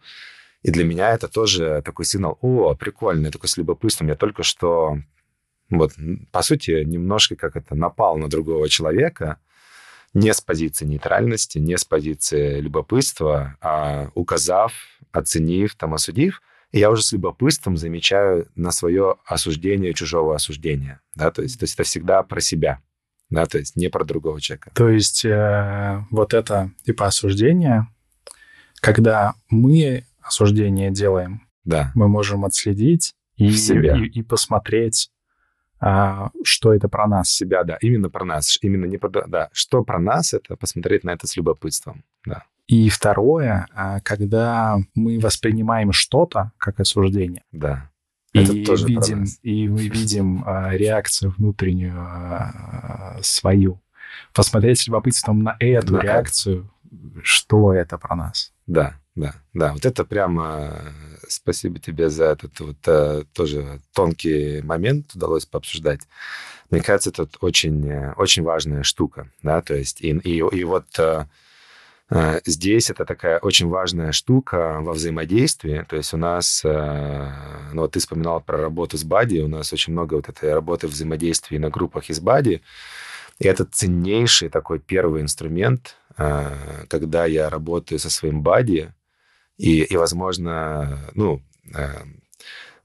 И 0.64 0.72
для 0.72 0.85
меня 0.85 1.12
это 1.12 1.29
тоже 1.29 1.81
такой 1.85 2.05
сигнал, 2.05 2.37
о, 2.40 2.74
прикольно, 2.74 3.31
такой 3.31 3.48
с 3.48 3.57
любопытством. 3.57 4.09
Я 4.09 4.16
только 4.16 4.42
что, 4.42 4.98
вот, 5.70 5.92
по 6.33 6.42
сути, 6.42 6.83
немножко 6.83 7.37
как 7.37 7.55
это, 7.55 7.77
напал 7.77 8.18
на 8.18 8.29
другого 8.29 8.68
человека, 8.68 9.38
не 10.14 10.33
с 10.33 10.40
позиции 10.40 10.85
нейтральности, 10.85 11.59
не 11.59 11.77
с 11.77 11.85
позиции 11.85 12.61
любопытства, 12.61 13.57
а 13.61 14.11
указав, 14.14 14.73
оценив, 15.12 15.75
там, 15.75 15.94
осудив, 15.94 16.42
и 16.71 16.79
я 16.79 16.90
уже 16.90 17.03
с 17.03 17.12
любопытством 17.12 17.77
замечаю 17.77 18.49
на 18.55 18.71
свое 18.73 19.16
осуждение 19.25 19.94
чужого 19.94 20.35
осуждения. 20.35 21.01
Да? 21.14 21.31
То, 21.31 21.42
есть, 21.42 21.59
то 21.59 21.64
есть 21.64 21.75
это 21.75 21.85
всегда 21.85 22.23
про 22.23 22.40
себя, 22.40 22.81
да? 23.31 23.47
то 23.47 23.59
есть 23.59 23.77
не 23.77 23.88
про 23.88 24.05
другого 24.05 24.40
человека. 24.40 24.71
То 24.75 24.88
есть 24.88 25.25
э, 25.25 26.05
вот 26.11 26.35
это 26.35 26.71
типа 26.85 27.07
осуждение, 27.07 27.88
когда 28.81 29.35
мы 29.49 30.05
осуждение 30.21 30.90
делаем, 30.90 31.49
да. 31.64 31.90
мы 31.94 32.09
можем 32.09 32.44
отследить 32.44 33.14
и, 33.37 33.49
и, 33.49 34.07
и 34.18 34.23
посмотреть, 34.23 35.11
а, 35.81 36.31
что 36.43 36.75
это 36.75 36.88
про 36.88 37.07
нас. 37.07 37.31
Себя, 37.31 37.64
да, 37.64 37.79
именно 37.81 38.11
про 38.11 38.25
нас. 38.25 38.59
Именно 38.62 38.87
не 38.87 38.99
про... 38.99 39.09
Да, 39.09 39.49
что 39.53 39.85
про 39.85 39.99
нас, 39.99 40.35
это 40.35 40.57
посмотреть 40.57 41.05
на 41.05 41.11
это 41.11 41.27
с 41.27 41.37
любопытством, 41.37 42.05
да. 42.25 42.45
И 42.67 42.91
второе, 42.91 43.67
а, 43.75 44.01
когда 44.01 44.77
мы 44.95 45.18
воспринимаем 45.18 45.93
что-то 45.93 46.53
как 46.59 46.81
осуждение. 46.81 47.43
Да. 47.51 47.91
И 48.35 48.41
видим, 48.41 49.24
и 49.43 49.68
мы 49.68 49.79
видим 49.89 50.45
а, 50.47 50.70
реакцию 50.74 51.35
внутреннюю 51.37 51.95
а, 51.97 53.18
свою. 53.22 53.81
Посмотреть 54.35 54.81
с 54.81 54.87
любопытством 54.87 55.43
на 55.43 55.57
эту 55.61 55.95
да. 55.95 56.01
реакцию, 56.01 56.70
что 57.22 57.72
это 57.72 57.97
про 57.97 58.16
нас. 58.16 58.53
Да, 58.66 58.97
да, 59.19 59.35
да. 59.53 59.73
Вот 59.73 59.85
это 59.85 60.05
прямо 60.05 60.93
спасибо 61.29 61.79
тебе 61.79 62.09
за 62.09 62.25
этот 62.25 62.59
вот 62.61 62.77
а, 62.87 63.25
тоже 63.33 63.81
тонкий 63.93 64.62
момент 64.62 65.14
удалось 65.14 65.47
пообсуждать. 65.47 66.01
Мне 66.71 66.83
кажется, 66.83 67.11
это 67.11 67.29
очень, 67.41 68.12
очень 68.16 68.43
важная 68.43 68.83
штука, 68.83 69.31
да, 69.43 69.62
то 69.62 69.75
есть 69.75 70.01
и, 70.03 70.11
и, 70.11 70.39
и 70.39 70.64
вот 70.64 70.87
Э, 72.11 72.41
здесь 72.47 72.91
это 72.91 73.05
такая 73.05 73.39
очень 73.39 73.69
важная 73.69 74.12
штука 74.12 74.79
во 74.81 74.93
взаимодействии. 74.93 75.85
То 75.89 75.97
есть 75.97 76.14
у 76.14 76.16
нас, 76.16 76.62
э, 76.64 77.33
ну 77.73 77.83
вот 77.83 77.93
ты 77.93 78.01
вспоминал 78.01 78.41
про 78.41 78.59
работу 78.59 78.97
с 78.97 79.05
Бади, 79.05 79.41
у 79.41 79.49
нас 79.49 79.73
очень 79.73 79.93
много 79.93 80.14
вот 80.14 80.29
этой 80.29 80.55
работы 80.55 80.87
взаимодействия 80.89 81.59
на 81.59 81.71
группах 81.71 82.11
из 82.11 82.21
Бади. 82.21 82.62
И 83.39 83.47
это 83.47 83.64
ценнейший 83.64 84.49
такой 84.49 84.79
первый 84.79 85.23
инструмент, 85.23 85.97
э, 86.16 86.51
когда 86.89 87.27
я 87.27 87.51
работаю 87.51 87.99
со 87.99 88.11
своим 88.11 88.43
Бади, 88.43 88.93
и, 89.59 89.82
и 89.82 89.96
возможно, 89.96 90.98
ну, 91.14 91.42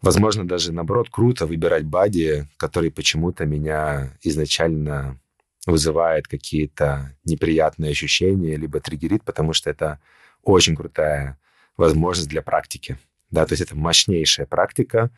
возможно, 0.01 0.45
даже 0.45 0.73
наоборот, 0.73 1.09
круто 1.09 1.45
выбирать 1.45 1.85
Бади, 1.85 2.47
который 2.57 2.91
почему-то 2.91 3.45
меня 3.45 4.17
изначально 4.21 5.19
вызывает 5.65 6.27
какие-то 6.27 7.15
неприятные 7.23 7.91
ощущения, 7.91 8.57
либо 8.57 8.81
триггерит, 8.81 9.23
потому 9.23 9.53
что 9.53 9.69
это 9.69 9.99
очень 10.41 10.75
крутая 10.75 11.37
возможность 11.77 12.29
для 12.29 12.41
практики. 12.41 12.97
Да, 13.31 13.45
то 13.45 13.53
есть 13.53 13.63
это 13.63 13.75
мощнейшая 13.75 14.45
практика, 14.45 15.09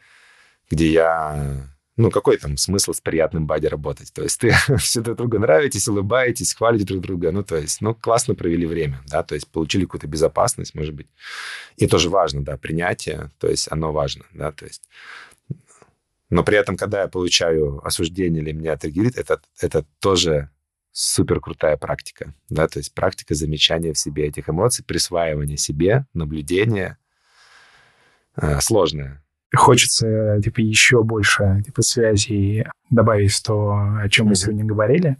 где 0.69 0.91
я... 0.91 1.74
Ну, 1.97 2.11
какой 2.11 2.37
там 2.37 2.57
смысл 2.57 2.91
с 2.91 2.99
приятным 2.99 3.47
бади 3.47 3.67
работать? 3.67 4.11
То 4.13 4.23
есть 4.23 4.39
ты 4.39 4.53
все 4.77 5.01
друг 5.01 5.17
другу 5.17 5.39
нравитесь, 5.39 5.87
улыбаетесь, 5.87 6.53
хвалите 6.53 6.85
друг 6.85 7.01
друга. 7.01 7.31
Ну, 7.31 7.43
то 7.43 7.55
есть, 7.55 7.81
ну, 7.81 7.95
классно 7.95 8.35
провели 8.35 8.65
время, 8.65 9.01
да, 9.07 9.23
то 9.23 9.35
есть 9.35 9.47
получили 9.47 9.85
какую-то 9.85 10.07
безопасность, 10.07 10.75
может 10.75 10.93
быть. 10.93 11.07
И 11.77 11.87
тоже 11.87 12.09
важно, 12.09 12.43
да, 12.43 12.57
принятие, 12.57 13.31
то 13.39 13.47
есть 13.47 13.71
оно 13.71 13.93
важно, 13.93 14.25
да, 14.33 14.51
то 14.51 14.65
есть 14.65 14.83
но 16.29 16.43
при 16.43 16.57
этом, 16.57 16.75
когда 16.75 17.01
я 17.01 17.07
получаю 17.07 17.85
осуждение 17.85 18.41
или 18.41 18.51
меня 18.51 18.75
триггерит, 18.77 19.17
это, 19.17 19.41
это 19.59 19.85
тоже 19.99 20.49
супер 20.91 21.39
крутая 21.39 21.77
практика. 21.77 22.33
Да? 22.49 22.67
То 22.67 22.79
есть 22.79 22.93
практика 22.93 23.35
замечания 23.35 23.93
в 23.93 23.99
себе 23.99 24.27
этих 24.27 24.49
эмоций, 24.49 24.83
присваивания 24.83 25.57
себе, 25.57 26.05
наблюдения. 26.13 26.97
Э, 28.35 28.59
сложная. 28.59 29.23
Хочется 29.53 30.39
типа 30.43 30.59
еще 30.59 31.03
больше 31.03 31.61
типа 31.65 31.81
связей 31.81 32.65
добавить 32.89 33.41
то, 33.43 33.71
о 34.01 34.09
чем 34.09 34.25
mm-hmm. 34.25 34.29
мы 34.29 34.35
сегодня 34.35 34.65
говорили. 34.65 35.17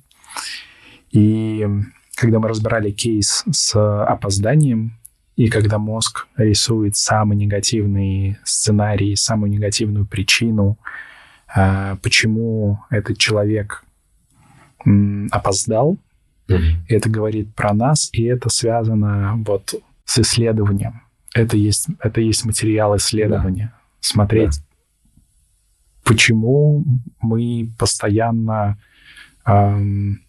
И 1.11 1.67
когда 2.15 2.39
мы 2.39 2.47
разбирали 2.47 2.91
кейс 2.91 3.43
с 3.51 3.76
опозданием, 4.05 4.97
и 5.36 5.49
когда 5.49 5.78
мозг 5.78 6.28
рисует 6.38 6.95
самый 6.95 7.36
негативный 7.36 8.38
сценарий, 8.43 9.15
самую 9.15 9.51
негативную 9.51 10.05
причину, 10.05 10.78
а, 11.53 11.97
почему 11.97 12.80
этот 12.89 13.17
человек 13.17 13.84
опоздал, 15.32 15.97
mm-hmm. 16.47 16.76
это 16.88 17.09
говорит 17.09 17.53
про 17.55 17.73
нас, 17.73 18.09
и 18.13 18.23
это 18.23 18.49
связано 18.49 19.34
вот 19.45 19.76
с 20.05 20.19
исследованием. 20.19 21.01
Это 21.34 21.57
есть, 21.57 21.88
это 21.99 22.21
есть 22.21 22.45
материал 22.45 22.95
исследования. 22.95 23.73
Да. 23.73 23.84
Смотреть, 24.06 24.62
почему 26.03 26.86
мы 27.20 27.72
постоянно 27.80 28.78
эм, 29.47 30.22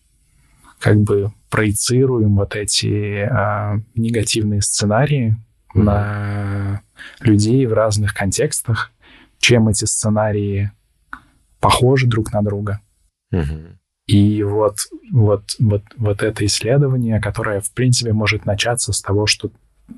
как 0.79 0.97
бы 1.03 1.31
проецируем 1.51 2.37
вот 2.37 2.57
эти 2.57 3.29
э, 3.29 3.81
негативные 3.95 4.63
сценарии 4.63 5.37
mm-hmm. 5.75 5.83
на 5.83 6.81
людей 7.21 7.67
в 7.67 7.75
разных 7.75 8.15
контекстах, 8.15 8.93
чем 9.41 9.69
эти 9.69 9.85
сценарии 9.85 10.71
похожи 11.61 12.07
друг 12.07 12.33
на 12.33 12.41
друга. 12.41 12.81
Mm-hmm. 13.35 13.77
И 14.07 14.43
вот, 14.43 14.79
вот, 15.13 15.45
вот, 15.59 15.83
вот 15.99 16.23
это 16.23 16.47
исследование, 16.47 17.21
которое, 17.21 17.61
в 17.61 17.71
принципе, 17.73 18.15
может 18.15 18.47
начаться 18.47 18.95
с 18.95 19.03
того, 19.03 19.27
что 19.27 19.51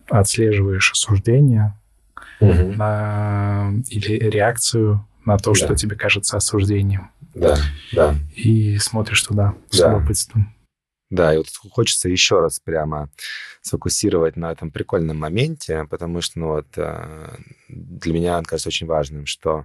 отслеживаешь 0.09 0.91
осуждение 0.91 1.79
mm-hmm. 2.41 2.77
на, 2.77 3.73
или 3.89 4.19
реакцию 4.31 5.07
на 5.25 5.39
то, 5.39 5.53
да. 5.53 5.55
что 5.55 5.75
тебе 5.75 5.97
кажется 5.97 6.37
осуждением. 6.37 7.11
Да, 7.35 7.57
да. 7.93 8.15
И 8.35 8.79
смотришь 8.79 9.23
туда 9.23 9.55
с 9.71 9.79
да. 9.79 9.93
любопытством. 9.93 10.55
Да, 11.11 11.33
и 11.33 11.39
вот 11.39 11.47
хочется 11.71 12.09
еще 12.09 12.41
раз 12.41 12.61
прямо 12.61 13.09
сфокусировать 13.63 14.37
на 14.37 14.53
этом 14.53 14.71
прикольном 14.71 15.19
моменте, 15.19 15.87
потому 15.89 16.21
что, 16.21 16.39
ну 16.39 16.49
вот, 16.49 16.67
э, 16.77 17.37
для 17.69 18.13
меня, 18.13 18.43
кажется, 18.43 18.69
очень 18.69 18.87
важным, 18.87 19.25
что 19.25 19.65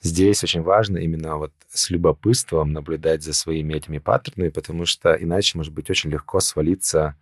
здесь 0.00 0.42
очень 0.42 0.62
важно 0.62 0.96
именно 0.98 1.36
вот 1.36 1.52
с 1.70 1.90
любопытством 1.90 2.72
наблюдать 2.72 3.22
за 3.22 3.34
своими 3.34 3.74
этими 3.74 3.98
паттернами, 3.98 4.48
потому 4.48 4.86
что 4.86 5.12
иначе 5.12 5.58
может 5.58 5.72
быть 5.74 5.90
очень 5.90 6.10
легко 6.10 6.40
свалиться 6.40 7.14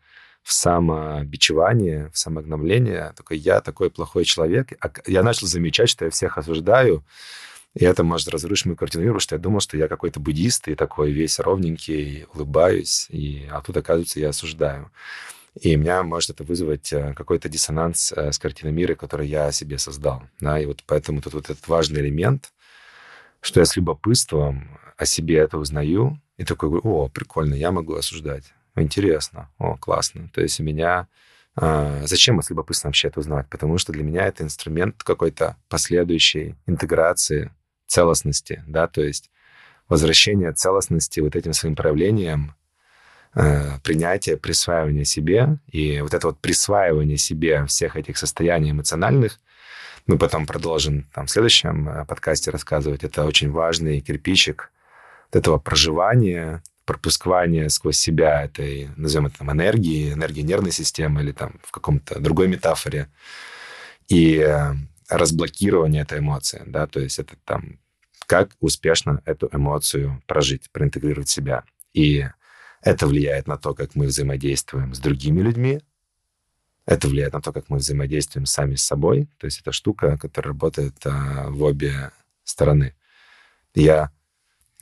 в 0.43 0.53
самобичевание, 0.53 2.11
в 2.13 2.19
самогномление. 2.19 3.13
Только 3.17 3.35
я 3.35 3.61
такой 3.61 3.91
плохой 3.91 4.25
человек. 4.25 4.73
А 4.81 4.91
я 5.07 5.23
начал 5.23 5.47
замечать, 5.47 5.89
что 5.91 6.05
я 6.07 6.11
всех 6.11 6.39
осуждаю, 6.39 7.05
и 7.75 7.85
это 7.85 8.03
может 8.03 8.29
разрушить 8.29 8.67
мою 8.67 8.77
картину 8.77 9.05
мира, 9.05 9.13
потому 9.13 9.21
что 9.21 9.35
я 9.37 9.41
думал, 9.41 9.61
что 9.61 9.77
я 9.77 9.89
какой-то 9.89 10.21
буддист 10.21 10.69
и 10.69 10.75
такой 10.75 11.13
весь 11.13 11.39
ровненький, 11.39 12.27
улыбаюсь, 12.35 13.07
и, 13.11 13.47
а 13.51 13.61
тут, 13.61 13.77
оказывается, 13.77 14.21
я 14.21 14.31
осуждаю. 14.31 14.91
И 15.61 15.77
меня 15.77 16.03
может 16.03 16.31
это 16.31 16.45
вызвать 16.45 16.93
э, 16.93 17.15
какой-то 17.15 17.49
диссонанс 17.49 18.13
э, 18.13 18.33
с 18.33 18.39
картиной 18.39 18.73
мира, 18.73 18.95
который 18.95 19.27
я 19.27 19.51
себе 19.51 19.79
создал. 19.79 20.23
Да? 20.41 20.59
И 20.59 20.67
вот 20.67 20.83
поэтому 20.87 21.21
тут 21.21 21.35
вот 21.35 21.51
этот 21.51 21.67
важный 21.69 22.01
элемент, 22.01 22.53
что 23.41 23.61
я 23.61 23.67
с 23.67 23.77
любопытством 23.77 24.79
о 24.97 25.05
себе 25.05 25.39
это 25.39 25.59
узнаю, 25.59 26.21
и 26.37 26.45
такой 26.45 26.69
о, 26.69 27.09
прикольно, 27.09 27.55
я 27.55 27.73
могу 27.73 27.95
осуждать. 27.95 28.45
Интересно, 28.83 29.51
о, 29.59 29.77
классно. 29.77 30.31
То 30.33 30.41
есть 30.41 30.61
у 30.61 30.63
меня... 30.63 31.09
А, 31.61 32.03
зачем 32.07 32.41
с 32.41 32.51
любопытством 32.51 32.91
вообще 32.91 33.09
это 33.09 33.21
узнавать? 33.21 33.49
Потому 33.49 33.79
что 33.79 33.93
для 33.93 34.05
меня 34.05 34.27
это 34.27 34.45
инструмент 34.45 35.03
какой-то 35.03 35.57
последующей 35.69 36.55
интеграции 36.67 37.51
целостности, 37.87 38.63
да, 38.67 38.87
то 38.87 39.03
есть 39.03 39.31
возвращение 39.89 40.53
целостности 40.53 41.21
вот 41.21 41.35
этим 41.35 41.53
своим 41.53 41.75
проявлением, 41.75 42.55
э, 43.35 43.79
принятие, 43.83 44.37
присваивание 44.37 45.05
себе. 45.05 45.59
И 45.69 46.01
вот 46.01 46.15
это 46.15 46.29
вот 46.29 46.39
присваивание 46.39 47.17
себе 47.17 47.65
всех 47.67 47.97
этих 47.97 48.19
состояний 48.19 48.71
эмоциональных, 48.71 49.41
мы 50.07 50.19
потом 50.19 50.47
продолжим 50.47 51.07
там, 51.15 51.27
в 51.27 51.31
следующем 51.31 51.89
э, 51.89 52.05
подкасте 52.05 52.51
рассказывать. 52.51 53.05
Это 53.05 53.25
очень 53.25 53.51
важный 53.51 54.01
кирпичик 54.01 54.71
этого 55.33 55.59
проживания, 55.59 56.63
пропускания 56.89 57.69
сквозь 57.69 57.99
себя 57.99 58.45
этой, 58.45 58.89
назовем 58.97 59.27
это 59.27 59.41
там, 59.41 59.53
энергии, 59.53 60.15
энергии 60.15 60.41
нервной 60.41 60.73
системы 60.73 61.21
или 61.21 61.33
там 61.33 61.61
в 61.63 61.71
каком-то 61.71 62.19
другой 62.19 62.49
метафоре. 62.49 63.11
И 64.09 64.39
э, 64.39 64.73
разблокирование 65.11 66.03
этой 66.03 66.21
эмоции, 66.21 66.63
да, 66.67 66.87
то 66.87 66.99
есть 66.99 67.19
это 67.19 67.37
там 67.45 67.79
как 68.27 68.53
успешно 68.61 69.21
эту 69.27 69.51
эмоцию 69.53 70.23
прожить, 70.27 70.71
проинтегрировать 70.73 71.29
в 71.29 71.33
себя. 71.33 71.65
И 71.93 72.27
это 72.81 73.07
влияет 73.07 73.47
на 73.47 73.59
то, 73.59 73.75
как 73.75 73.95
мы 73.95 74.07
взаимодействуем 74.07 74.95
с 74.95 74.99
другими 74.99 75.43
людьми, 75.43 75.81
это 76.87 77.07
влияет 77.07 77.35
на 77.35 77.43
то, 77.43 77.53
как 77.53 77.69
мы 77.69 77.79
взаимодействуем 77.79 78.47
сами 78.47 78.77
с 78.77 78.83
собой. 78.83 79.29
То 79.37 79.45
есть 79.45 79.61
это 79.61 79.73
штука, 79.73 80.17
которая 80.17 80.55
работает 80.55 80.95
а, 81.05 81.51
в 81.51 81.63
обе 81.65 82.13
стороны. 82.45 82.95
Я, 83.75 84.11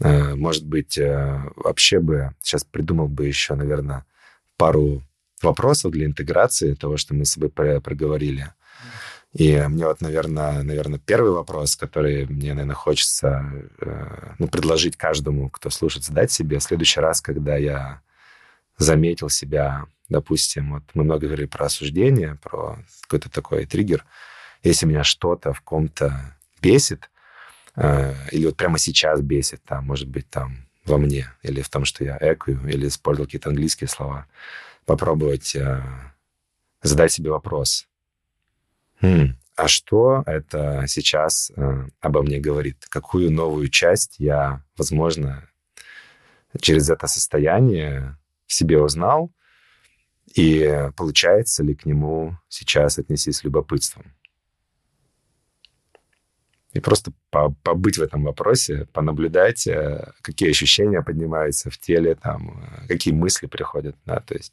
может 0.00 0.66
быть, 0.66 0.98
а, 0.98 1.50
вообще 1.56 2.00
бы 2.00 2.34
сейчас 2.42 2.64
придумал 2.64 3.08
бы 3.08 3.26
еще, 3.26 3.54
наверное, 3.54 4.04
пару 4.56 5.02
вопросов 5.42 5.92
для 5.92 6.06
интеграции 6.06 6.74
того, 6.74 6.96
что 6.96 7.14
мы 7.14 7.24
с 7.24 7.32
собой 7.32 7.50
проговорили. 7.50 8.52
И 9.32 9.60
мне 9.68 9.86
вот, 9.86 10.00
наверное, 10.00 10.62
наверное, 10.62 10.98
первый 10.98 11.32
вопрос, 11.32 11.76
который 11.76 12.26
мне, 12.26 12.54
наверное, 12.54 12.74
хочется 12.74 13.52
э, 13.80 14.34
ну, 14.38 14.48
предложить 14.48 14.96
каждому, 14.96 15.50
кто 15.50 15.68
слушает, 15.68 16.06
задать 16.06 16.32
себе 16.32 16.58
в 16.58 16.62
следующий 16.62 17.00
раз, 17.00 17.20
когда 17.20 17.56
я 17.56 18.00
заметил 18.78 19.28
себя, 19.28 19.84
допустим, 20.08 20.74
вот 20.74 20.84
мы 20.94 21.04
много 21.04 21.26
говорили 21.26 21.46
про 21.46 21.66
осуждение, 21.66 22.38
про 22.42 22.78
какой-то 23.02 23.30
такой 23.30 23.66
триггер. 23.66 24.06
Если 24.62 24.86
меня 24.86 25.04
что-то 25.04 25.52
в 25.52 25.60
ком-то 25.60 26.34
бесит, 26.62 27.10
э, 27.76 28.14
или 28.32 28.46
вот 28.46 28.56
прямо 28.56 28.78
сейчас 28.78 29.20
бесит, 29.20 29.62
там, 29.64 29.86
может 29.86 30.08
быть, 30.08 30.28
там 30.28 30.66
во 30.84 30.98
мне, 30.98 31.32
или 31.42 31.62
в 31.62 31.68
том, 31.68 31.84
что 31.84 32.04
я 32.04 32.18
экую, 32.20 32.68
или 32.68 32.88
использовал 32.88 33.26
какие-то 33.26 33.50
английские 33.50 33.88
слова, 33.88 34.26
попробовать 34.84 35.54
э, 35.56 35.82
задать 36.82 37.12
себе 37.12 37.30
вопрос, 37.30 37.86
Хм. 39.00 39.36
А 39.56 39.68
что 39.68 40.22
это 40.26 40.84
сейчас 40.86 41.50
э, 41.56 41.86
обо 42.00 42.22
мне 42.22 42.38
говорит? 42.38 42.86
Какую 42.88 43.30
новую 43.30 43.68
часть 43.68 44.16
я, 44.18 44.62
возможно, 44.76 45.48
через 46.60 46.90
это 46.90 47.06
состояние 47.06 48.18
в 48.46 48.52
себе 48.52 48.80
узнал? 48.80 49.32
И 50.34 50.90
получается 50.96 51.62
ли 51.62 51.74
к 51.74 51.86
нему 51.86 52.36
сейчас 52.48 52.98
отнестись 52.98 53.36
с 53.36 53.44
любопытством? 53.44 54.12
И 56.76 56.80
просто 56.80 57.10
побыть 57.30 57.96
в 57.96 58.02
этом 58.02 58.24
вопросе, 58.24 58.86
понаблюдать, 58.92 59.66
э, 59.66 60.12
какие 60.20 60.50
ощущения 60.50 61.00
поднимаются 61.00 61.70
в 61.70 61.78
теле, 61.78 62.14
там, 62.14 62.62
э, 62.82 62.88
какие 62.88 63.14
мысли 63.14 63.46
приходят. 63.46 63.96
Да? 64.04 64.20
То 64.20 64.34
есть 64.34 64.52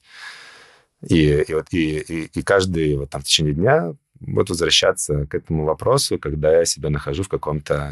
И, 1.09 1.43
и, 1.49 1.53
вот, 1.53 1.67
и, 1.71 1.99
и, 1.99 2.39
и 2.39 2.41
каждый 2.43 2.95
вот 2.95 3.09
там 3.09 3.21
в 3.21 3.25
течение 3.25 3.53
дня 3.53 3.93
вот 4.21 4.49
возвращаться 4.49 5.25
к 5.25 5.35
этому 5.35 5.65
вопросу, 5.65 6.17
когда 6.17 6.59
я 6.59 6.65
себя 6.65 6.89
нахожу 6.89 7.23
в 7.23 7.27
каком-то 7.27 7.91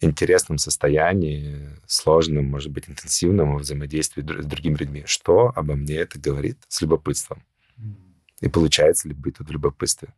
интересном 0.00 0.56
состоянии, 0.56 1.68
сложном, 1.86 2.46
может 2.46 2.72
быть, 2.72 2.88
интенсивном 2.88 3.58
взаимодействии 3.58 4.22
с 4.22 4.46
другими 4.46 4.76
людьми. 4.76 5.02
Что 5.04 5.52
обо 5.54 5.74
мне 5.74 5.96
это 5.96 6.18
говорит 6.18 6.56
с 6.68 6.80
любопытством? 6.80 7.42
И 8.40 8.48
получается 8.48 9.08
ли 9.08 9.14
быть 9.14 9.36
тут 9.36 9.48
в 9.48 9.52
любопытстве? 9.52 10.08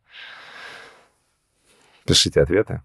Пишите 2.05 2.41
ответы. 2.41 2.81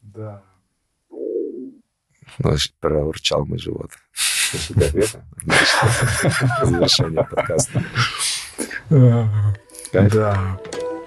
Да. 0.00 0.42
Ну, 2.38 2.56
проурчал 2.80 3.44
мой 3.46 3.58
живот. 3.58 3.90
Завершение 6.62 7.24
подкаста. 7.24 7.82
Да. 8.90 10.60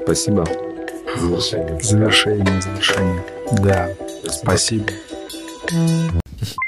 Спасибо. 0.03 0.45
Завершение. 1.17 1.82
Завершение, 1.82 2.61
завершение. 2.61 3.23
Да. 3.63 3.89
Спасибо. 4.30 4.86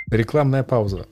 Рекламная 0.09 0.63
пауза. 0.63 1.05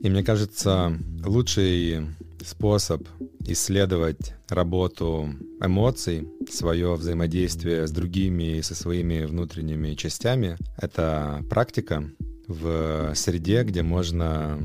И 0.00 0.08
мне 0.10 0.22
кажется, 0.22 0.92
лучший 1.24 2.06
способ 2.44 3.08
исследовать 3.46 4.34
работу 4.48 5.28
эмоций, 5.60 6.28
свое 6.50 6.94
взаимодействие 6.94 7.86
с 7.86 7.90
другими 7.90 8.58
и 8.58 8.62
со 8.62 8.74
своими 8.74 9.24
внутренними 9.24 9.94
частями— 9.94 10.56
это 10.76 11.42
практика 11.48 12.04
в 12.46 13.14
среде, 13.14 13.62
где 13.64 13.82
можно 13.82 14.58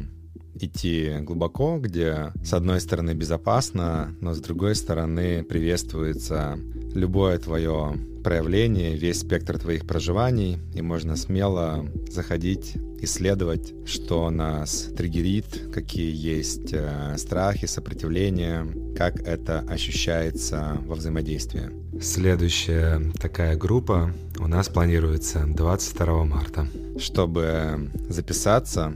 идти 0.64 1.18
глубоко, 1.22 1.80
где 1.80 2.34
с 2.44 2.54
одной 2.54 2.82
стороны 2.82 3.14
безопасно, 3.14 4.16
но 4.22 4.34
с 4.34 4.40
другой 4.40 4.76
стороны 4.76 5.44
приветствуется 5.44 6.58
любое 6.94 7.38
твое 7.38 7.96
проявление, 8.24 8.96
весь 8.96 9.22
спектр 9.22 9.58
твоих 9.58 9.88
проживаний, 9.88 10.58
и 10.74 10.82
можно 10.82 11.16
смело 11.16 11.86
заходить, 12.10 12.76
исследовать, 13.02 13.74
что 13.86 14.30
нас 14.30 14.90
триггерит, 14.96 15.72
какие 15.74 16.14
есть 16.14 16.74
э, 16.74 17.16
страхи, 17.18 17.66
сопротивления, 17.66 18.68
как 18.96 19.22
это 19.22 19.60
ощущается 19.60 20.78
во 20.86 20.96
взаимодействии. 20.96 21.70
Следующая 22.02 23.02
такая 23.20 23.56
группа 23.56 24.14
у 24.38 24.48
нас 24.48 24.70
планируется 24.70 25.46
22 25.48 26.26
марта. 26.26 26.68
Чтобы 26.98 27.90
записаться, 28.10 28.94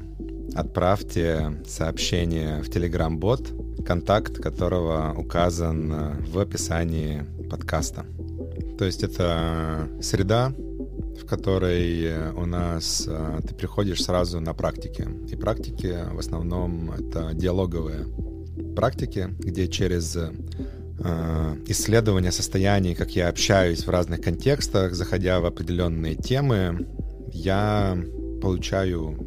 отправьте 0.55 1.61
сообщение 1.67 2.61
в 2.61 2.69
Telegram-бот, 2.69 3.85
контакт 3.85 4.37
которого 4.37 5.13
указан 5.17 5.91
э, 5.91 6.15
в 6.27 6.39
описании 6.39 7.23
подкаста. 7.49 8.05
То 8.77 8.85
есть 8.85 9.03
это 9.03 9.87
среда, 10.01 10.53
в 11.19 11.25
которой 11.25 12.31
у 12.33 12.45
нас 12.45 13.05
э, 13.07 13.39
ты 13.47 13.53
приходишь 13.55 14.03
сразу 14.03 14.39
на 14.39 14.53
практики. 14.53 15.07
И 15.29 15.35
практики 15.35 15.95
в 16.11 16.19
основном 16.19 16.91
это 16.91 17.33
диалоговые 17.33 18.05
практики, 18.75 19.29
где 19.39 19.67
через 19.67 20.15
э, 20.15 20.31
исследование 21.67 22.31
состояний, 22.31 22.95
как 22.95 23.15
я 23.15 23.29
общаюсь 23.29 23.85
в 23.85 23.89
разных 23.89 24.21
контекстах, 24.21 24.93
заходя 24.93 25.39
в 25.39 25.45
определенные 25.45 26.15
темы, 26.15 26.87
я 27.31 27.97
получаю 28.41 29.17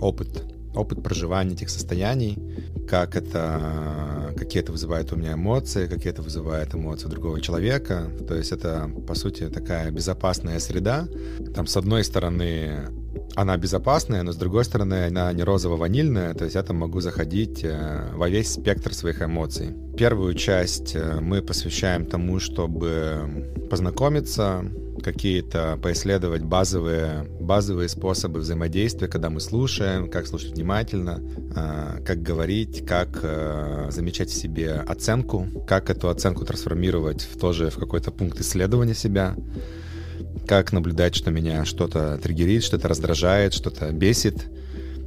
опыт 0.00 0.49
опыт 0.74 1.02
проживания 1.02 1.54
этих 1.54 1.70
состояний, 1.70 2.38
как 2.88 3.16
это, 3.16 4.34
какие 4.36 4.62
это 4.62 4.72
вызывает 4.72 5.12
у 5.12 5.16
меня 5.16 5.34
эмоции, 5.34 5.86
какие 5.86 6.12
это 6.12 6.22
вызывает 6.22 6.74
эмоции 6.74 7.08
другого 7.08 7.40
человека. 7.40 8.10
То 8.26 8.34
есть 8.34 8.52
это, 8.52 8.90
по 9.06 9.14
сути, 9.14 9.48
такая 9.48 9.90
безопасная 9.90 10.58
среда. 10.58 11.08
Там, 11.54 11.66
с 11.66 11.76
одной 11.76 12.04
стороны, 12.04 12.88
она 13.34 13.56
безопасная, 13.56 14.22
но 14.22 14.32
с 14.32 14.36
другой 14.36 14.64
стороны, 14.64 15.06
она 15.06 15.32
не 15.32 15.42
розово-ванильная, 15.42 16.34
то 16.34 16.44
есть 16.44 16.56
я 16.56 16.62
там 16.62 16.76
могу 16.76 17.00
заходить 17.00 17.64
э, 17.64 18.10
во 18.14 18.28
весь 18.28 18.52
спектр 18.52 18.94
своих 18.94 19.22
эмоций. 19.22 19.74
Первую 19.96 20.34
часть 20.34 20.94
э, 20.94 21.20
мы 21.20 21.42
посвящаем 21.42 22.06
тому, 22.06 22.40
чтобы 22.40 23.54
познакомиться, 23.70 24.64
какие-то 25.02 25.78
поисследовать 25.82 26.42
базовые, 26.42 27.26
базовые 27.40 27.88
способы 27.88 28.40
взаимодействия, 28.40 29.08
когда 29.08 29.30
мы 29.30 29.40
слушаем, 29.40 30.08
как 30.08 30.26
слушать 30.26 30.52
внимательно, 30.52 31.20
а, 31.54 32.00
как 32.04 32.22
говорить, 32.22 32.84
как 32.86 33.20
э, 33.22 33.88
замечать 33.90 34.30
в 34.30 34.34
себе 34.34 34.74
оценку, 34.74 35.46
как 35.66 35.90
эту 35.90 36.08
оценку 36.08 36.44
трансформировать 36.44 37.22
в 37.22 37.38
тоже 37.38 37.70
в 37.70 37.76
какой-то 37.76 38.10
пункт 38.10 38.40
исследования 38.40 38.94
себя, 38.94 39.36
как 40.46 40.72
наблюдать, 40.72 41.14
что 41.14 41.30
меня 41.30 41.64
что-то 41.64 42.18
триггерит, 42.18 42.64
что-то 42.64 42.88
раздражает, 42.88 43.54
что-то 43.54 43.90
бесит, 43.92 44.44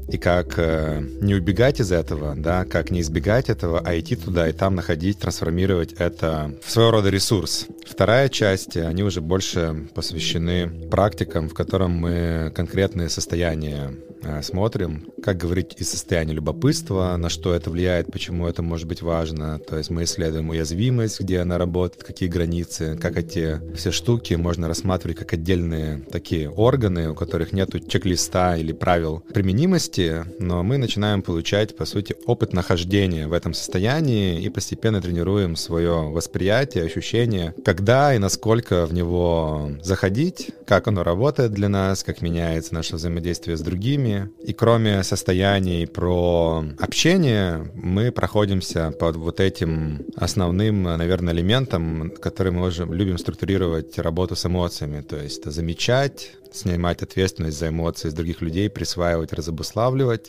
и 0.07 0.17
как 0.17 0.55
э, 0.57 1.01
не 1.21 1.35
убегать 1.35 1.79
из 1.79 1.91
этого, 1.91 2.35
да, 2.35 2.65
как 2.65 2.91
не 2.91 3.01
избегать 3.01 3.49
этого, 3.49 3.81
а 3.83 3.99
идти 3.99 4.15
туда 4.15 4.49
и 4.49 4.53
там 4.53 4.75
находить, 4.75 5.19
трансформировать 5.19 5.93
это 5.93 6.53
в 6.63 6.71
своего 6.71 6.91
рода 6.91 7.09
ресурс. 7.09 7.67
Вторая 7.85 8.29
часть, 8.29 8.77
они 8.77 9.03
уже 9.03 9.21
больше 9.21 9.87
посвящены 9.93 10.87
практикам, 10.89 11.49
в 11.49 11.53
котором 11.53 11.91
мы 11.91 12.51
конкретные 12.55 13.09
состояния 13.09 13.93
Э, 14.23 14.41
смотрим, 14.41 15.05
как 15.21 15.37
говорить 15.37 15.75
из 15.77 15.89
состояния 15.89 16.33
любопытства, 16.33 17.15
на 17.17 17.29
что 17.29 17.53
это 17.53 17.69
влияет, 17.69 18.11
почему 18.11 18.47
это 18.47 18.61
может 18.61 18.87
быть 18.87 19.01
важно. 19.01 19.59
То 19.59 19.77
есть 19.77 19.89
мы 19.89 20.03
исследуем 20.03 20.49
уязвимость, 20.49 21.19
где 21.19 21.39
она 21.39 21.57
работает, 21.57 22.03
какие 22.03 22.29
границы, 22.29 22.97
как 23.01 23.17
эти 23.17 23.59
все 23.75 23.91
штуки 23.91 24.35
можно 24.35 24.67
рассматривать 24.67 25.17
как 25.17 25.33
отдельные 25.33 25.97
такие 26.11 26.49
органы, 26.49 27.09
у 27.09 27.15
которых 27.15 27.51
нет 27.51 27.69
чек-листа 27.87 28.55
или 28.55 28.71
правил 28.71 29.23
применимости, 29.33 29.92
но 30.39 30.63
мы 30.63 30.77
начинаем 30.77 31.21
получать, 31.21 31.75
по 31.75 31.85
сути, 31.85 32.15
опыт 32.25 32.53
нахождения 32.53 33.27
в 33.27 33.33
этом 33.33 33.53
состоянии 33.53 34.41
и 34.41 34.49
постепенно 34.49 35.01
тренируем 35.01 35.55
свое 35.55 36.09
восприятие, 36.09 36.85
ощущение, 36.85 37.53
когда 37.63 38.15
и 38.15 38.17
насколько 38.17 38.85
в 38.85 38.93
него 38.93 39.71
заходить, 39.81 40.51
как 40.65 40.87
оно 40.87 41.03
работает 41.03 41.51
для 41.51 41.69
нас, 41.69 42.03
как 42.03 42.21
меняется 42.21 42.73
наше 42.73 42.95
взаимодействие 42.95 43.57
с 43.57 43.61
другими, 43.61 44.29
и 44.43 44.53
кроме 44.53 45.03
состояний 45.03 45.85
про 45.85 46.63
общение, 46.79 47.71
мы 47.75 48.11
проходимся 48.11 48.91
под 48.91 49.15
вот 49.17 49.39
этим 49.39 50.05
основным, 50.15 50.83
наверное, 50.83 51.33
элементом, 51.33 52.11
который 52.21 52.51
мы 52.51 52.59
можем, 52.59 52.93
любим 52.93 53.17
структурировать 53.17 53.97
работу 53.99 54.35
с 54.35 54.45
эмоциями. 54.45 55.01
То 55.01 55.17
есть 55.17 55.43
замечать, 55.45 56.31
снимать 56.51 57.01
ответственность 57.01 57.57
за 57.57 57.69
эмоции 57.69 58.07
из 58.07 58.13
других 58.13 58.41
людей, 58.41 58.69
присваивать, 58.69 59.33
разобуславливать, 59.33 59.82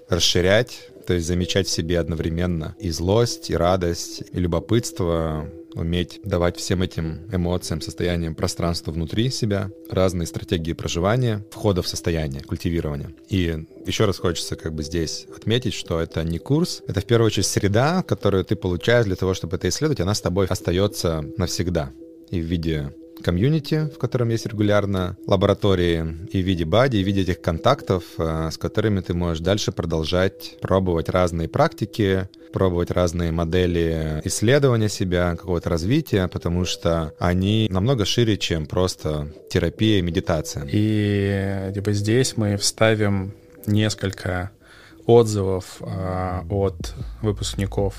расширять, 0.09 0.89
то 1.07 1.15
есть 1.15 1.27
замечать 1.27 1.67
в 1.67 1.71
себе 1.71 1.99
одновременно 1.99 2.75
и 2.79 2.91
злость, 2.91 3.51
и 3.51 3.57
радость, 3.57 4.23
и 4.33 4.39
любопытство, 4.39 5.51
уметь 5.75 6.21
давать 6.25 6.57
всем 6.57 6.83
этим 6.83 7.29
эмоциям, 7.33 7.81
состояниям 7.81 8.35
пространства 8.35 8.93
внутри 8.93 9.31
себя, 9.31 9.71
разные 9.91 10.27
стратегии 10.27 10.73
проживания, 10.73 11.45
входа 11.51 11.83
в 11.83 11.89
состояние, 11.89 12.43
культивирования. 12.43 13.13
И 13.29 13.67
еще 13.85 14.05
раз 14.05 14.19
хочется 14.19 14.57
как 14.57 14.73
бы 14.75 14.83
здесь 14.83 15.27
отметить, 15.37 15.75
что 15.75 16.01
это 16.01 16.23
не 16.25 16.39
курс, 16.39 16.83
это 16.87 17.01
в 17.01 17.05
первую 17.05 17.27
очередь 17.27 17.47
среда, 17.47 18.03
которую 18.03 18.45
ты 18.45 18.57
получаешь 18.57 19.07
для 19.07 19.17
того, 19.17 19.35
чтобы 19.35 19.57
это 19.57 19.69
исследовать, 19.69 20.01
она 20.01 20.15
с 20.15 20.21
тобой 20.21 20.47
остается 20.47 21.25
навсегда 21.37 21.91
и 22.31 22.41
в 22.41 22.45
виде 22.45 22.95
комьюнити, 23.25 23.91
в 23.95 23.99
котором 23.99 24.29
есть 24.29 24.47
регулярно 24.47 25.17
лаборатории, 25.27 26.05
и 26.31 26.43
в 26.43 26.47
виде 26.47 26.65
бади, 26.65 26.99
и 26.99 27.03
в 27.03 27.07
виде 27.07 27.23
этих 27.23 27.41
контактов, 27.41 28.05
э, 28.19 28.51
с 28.53 28.59
которыми 28.59 29.01
ты 29.01 29.15
можешь 29.15 29.41
дальше 29.41 29.73
продолжать 29.73 30.57
пробовать 30.61 31.09
разные 31.09 31.49
практики, 31.49 32.29
пробовать 32.53 32.91
разные 32.91 33.33
модели 33.33 34.21
исследования 34.25 34.91
себя, 34.91 35.37
какого-то 35.37 35.71
развития, 35.71 36.29
потому 36.29 36.67
что 36.67 37.15
они 37.19 37.67
намного 37.71 38.05
шире, 38.05 38.37
чем 38.37 38.67
просто 38.67 39.33
терапия 39.51 39.99
и 39.99 40.03
медитация. 40.03 40.69
И 40.71 41.73
типа 41.75 41.93
здесь 41.93 42.37
мы 42.37 42.57
вставим 42.59 43.33
несколько 43.67 44.51
отзывов 45.07 45.79
э, 45.81 46.41
от 46.51 46.95
выпускников 47.23 47.95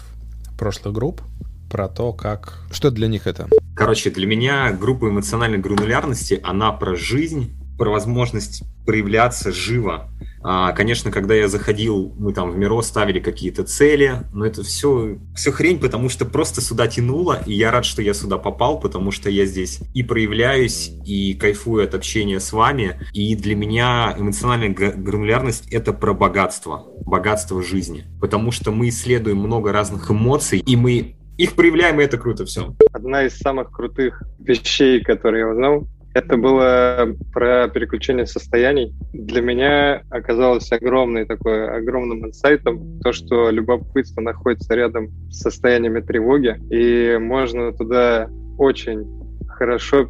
прошлых 0.57 0.93
групп, 0.93 1.21
про 1.69 1.87
то, 1.87 2.13
как... 2.13 2.59
Что 2.71 2.91
для 2.91 3.07
них 3.07 3.27
это? 3.27 3.47
Короче, 3.75 4.09
для 4.09 4.25
меня 4.25 4.71
группа 4.71 5.09
эмоциональной 5.09 5.57
гранулярности, 5.57 6.39
она 6.43 6.71
про 6.71 6.95
жизнь, 6.95 7.51
про 7.77 7.89
возможность 7.89 8.63
проявляться 8.85 9.51
живо. 9.51 10.09
А, 10.43 10.71
конечно, 10.73 11.11
когда 11.11 11.33
я 11.33 11.47
заходил, 11.47 12.13
мы 12.17 12.31
там 12.31 12.51
в 12.51 12.57
Миро 12.57 12.81
ставили 12.81 13.19
какие-то 13.19 13.63
цели, 13.63 14.27
но 14.31 14.45
это 14.45 14.63
все, 14.63 15.17
все 15.35 15.51
хрень, 15.51 15.79
потому 15.79 16.07
что 16.07 16.23
просто 16.23 16.61
сюда 16.61 16.87
тянуло, 16.87 17.41
и 17.47 17.53
я 17.53 17.71
рад, 17.71 17.83
что 17.83 18.03
я 18.03 18.13
сюда 18.13 18.37
попал, 18.37 18.79
потому 18.79 19.09
что 19.09 19.29
я 19.29 19.45
здесь 19.45 19.79
и 19.95 20.03
проявляюсь, 20.03 20.91
и 21.03 21.33
кайфую 21.33 21.83
от 21.83 21.95
общения 21.95 22.39
с 22.39 22.53
вами, 22.53 22.99
и 23.11 23.35
для 23.35 23.55
меня 23.55 24.15
эмоциональная 24.17 24.69
гранулярность— 24.69 25.67
это 25.71 25.91
про 25.93 26.13
богатство. 26.13 26.85
богатство 27.05 27.61
жизни. 27.63 28.05
Потому 28.21 28.51
что 28.51 28.71
мы 28.71 28.89
исследуем 28.89 29.37
много 29.37 29.71
разных 29.71 30.11
эмоций, 30.11 30.59
и 30.59 30.75
мы 30.75 31.15
их 31.37 31.55
проявляем, 31.55 31.99
и 31.99 32.03
это 32.03 32.17
круто 32.17 32.45
все. 32.45 32.73
Одна 32.93 33.23
из 33.23 33.37
самых 33.37 33.71
крутых 33.71 34.23
вещей, 34.39 35.03
которые 35.03 35.41
я 35.41 35.49
узнал, 35.49 35.87
это 36.13 36.37
было 36.37 37.13
про 37.33 37.67
переключение 37.67 38.25
состояний. 38.25 38.95
Для 39.11 39.41
меня 39.41 40.01
оказалось 40.09 40.71
огромный 40.71 41.25
такой, 41.25 41.69
огромным 41.77 42.25
инсайтом 42.25 42.99
то, 43.01 43.11
что 43.11 43.49
любопытство 43.49 44.21
находится 44.21 44.73
рядом 44.75 45.09
с 45.29 45.41
состояниями 45.41 45.99
тревоги, 45.99 46.57
и 46.69 47.17
можно 47.17 47.73
туда 47.73 48.29
очень 48.57 49.05
хорошо 49.49 50.07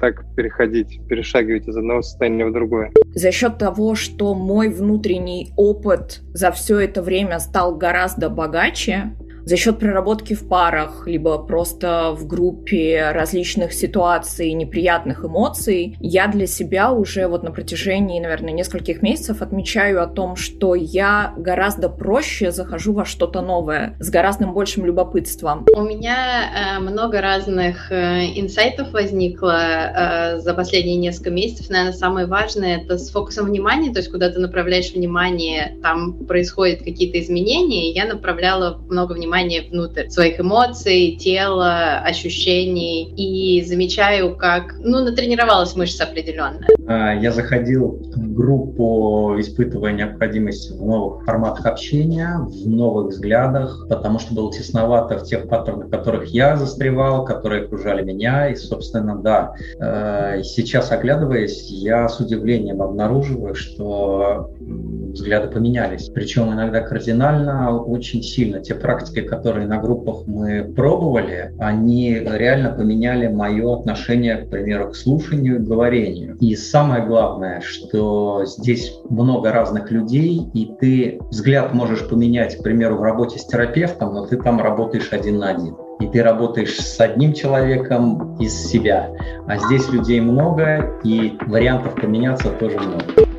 так 0.00 0.24
переходить, 0.34 1.00
перешагивать 1.08 1.68
из 1.68 1.76
одного 1.76 2.02
состояния 2.02 2.46
в 2.46 2.52
другое. 2.52 2.90
За 3.14 3.30
счет 3.30 3.58
того, 3.58 3.94
что 3.94 4.34
мой 4.34 4.68
внутренний 4.68 5.52
опыт 5.56 6.20
за 6.32 6.50
все 6.50 6.80
это 6.80 7.00
время 7.00 7.38
стал 7.38 7.76
гораздо 7.76 8.28
богаче, 8.28 9.14
за 9.44 9.56
счет 9.56 9.78
проработки 9.78 10.34
в 10.34 10.48
парах, 10.48 11.06
либо 11.06 11.38
просто 11.38 12.12
в 12.16 12.26
группе 12.26 13.10
различных 13.12 13.72
ситуаций, 13.72 14.52
неприятных 14.52 15.24
эмоций, 15.24 15.96
я 16.00 16.28
для 16.28 16.46
себя 16.46 16.92
уже 16.92 17.26
вот 17.26 17.42
на 17.42 17.50
протяжении, 17.50 18.20
наверное, 18.20 18.52
нескольких 18.52 19.02
месяцев 19.02 19.42
отмечаю 19.42 20.02
о 20.02 20.06
том, 20.06 20.36
что 20.36 20.74
я 20.74 21.34
гораздо 21.36 21.88
проще 21.88 22.50
захожу 22.50 22.94
во 22.94 23.04
что-то 23.04 23.42
новое, 23.42 23.96
с 24.00 24.10
гораздо 24.10 24.46
большим 24.46 24.86
любопытством. 24.86 25.66
У 25.74 25.82
меня 25.82 26.76
э, 26.76 26.80
много 26.80 27.20
разных 27.20 27.92
э, 27.92 28.24
инсайтов 28.36 28.92
возникло 28.92 29.56
э, 29.56 30.38
за 30.38 30.54
последние 30.54 30.96
несколько 30.96 31.30
месяцев. 31.30 31.68
Наверное, 31.68 31.92
самое 31.92 32.26
важное— 32.26 32.78
это 32.84 32.96
с 32.96 33.10
фокусом 33.10 33.46
внимания, 33.46 33.92
то 33.92 33.98
есть 33.98 34.10
куда 34.10 34.30
ты 34.30 34.38
направляешь 34.38 34.92
внимание, 34.92 35.76
там 35.82 36.14
происходят 36.26 36.78
какие-то 36.78 37.20
изменения, 37.20 37.90
и 37.90 37.94
я 37.94 38.06
направляла 38.06 38.78
много 38.88 39.12
внимания 39.12 39.33
внимание 39.34 39.62
внутрь 39.68 40.08
своих 40.08 40.40
эмоций, 40.40 41.16
тела, 41.20 41.98
ощущений 42.04 43.12
и 43.16 43.64
замечаю, 43.64 44.36
как, 44.36 44.74
ну, 44.78 45.04
натренировалась 45.04 45.74
мышца 45.74 46.04
определенная. 46.04 46.68
А, 46.86 47.14
я 47.14 47.32
заходил 47.32 48.00
в 48.14 48.32
группу, 48.32 49.34
испытывая 49.38 49.92
необходимость 49.92 50.70
в 50.70 50.84
новых 50.84 51.24
форматах 51.24 51.66
общения, 51.66 52.38
в 52.38 52.68
новых 52.68 53.08
взглядах, 53.08 53.86
потому 53.88 54.20
что 54.20 54.34
было 54.34 54.52
тесновато 54.52 55.18
в 55.18 55.24
тех 55.24 55.48
паттернах, 55.48 55.88
в 55.88 55.90
которых 55.90 56.26
я 56.26 56.56
застревал, 56.56 57.24
которые 57.24 57.64
окружали 57.64 58.02
меня. 58.02 58.48
И, 58.48 58.54
собственно, 58.54 59.16
да, 59.16 59.54
э, 59.80 60.42
сейчас 60.44 60.92
оглядываясь, 60.92 61.70
я 61.70 62.08
с 62.08 62.20
удивлением 62.20 62.82
обнаруживаю, 62.82 63.54
что 63.54 64.50
взгляды 64.60 65.48
поменялись. 65.48 66.08
Причем 66.08 66.52
иногда 66.52 66.80
кардинально, 66.80 67.80
очень 67.80 68.22
сильно. 68.22 68.60
Те 68.60 68.74
практики, 68.74 69.23
которые 69.24 69.66
на 69.66 69.78
группах 69.78 70.26
мы 70.26 70.64
пробовали, 70.64 71.52
они 71.58 72.14
реально 72.14 72.70
поменяли 72.70 73.28
мое 73.28 73.78
отношение, 73.78 74.36
к 74.36 74.50
примеру, 74.50 74.90
к 74.90 74.96
слушанию 74.96 75.56
и 75.56 75.64
говорению. 75.64 76.36
И 76.40 76.54
самое 76.56 77.04
главное, 77.04 77.60
что 77.60 78.44
здесь 78.44 78.98
много 79.08 79.52
разных 79.52 79.90
людей, 79.90 80.42
и 80.54 80.70
ты 80.80 81.18
взгляд 81.30 81.74
можешь 81.74 82.08
поменять, 82.08 82.58
к 82.58 82.62
примеру, 82.62 82.96
в 82.96 83.02
работе 83.02 83.38
с 83.38 83.46
терапевтом, 83.46 84.14
но 84.14 84.26
ты 84.26 84.36
там 84.36 84.60
работаешь 84.60 85.12
один 85.12 85.38
на 85.38 85.50
один 85.50 85.76
и 86.00 86.06
ты 86.08 86.22
работаешь 86.22 86.76
с 86.76 87.00
одним 87.00 87.32
человеком 87.32 88.36
из 88.38 88.52
себя. 88.52 89.10
А 89.46 89.58
здесь 89.58 89.88
людей 89.90 90.20
много, 90.20 90.98
и 91.04 91.38
вариантов 91.46 91.94
поменяться 91.94 92.50
тоже 92.50 92.78
много. 92.80 93.33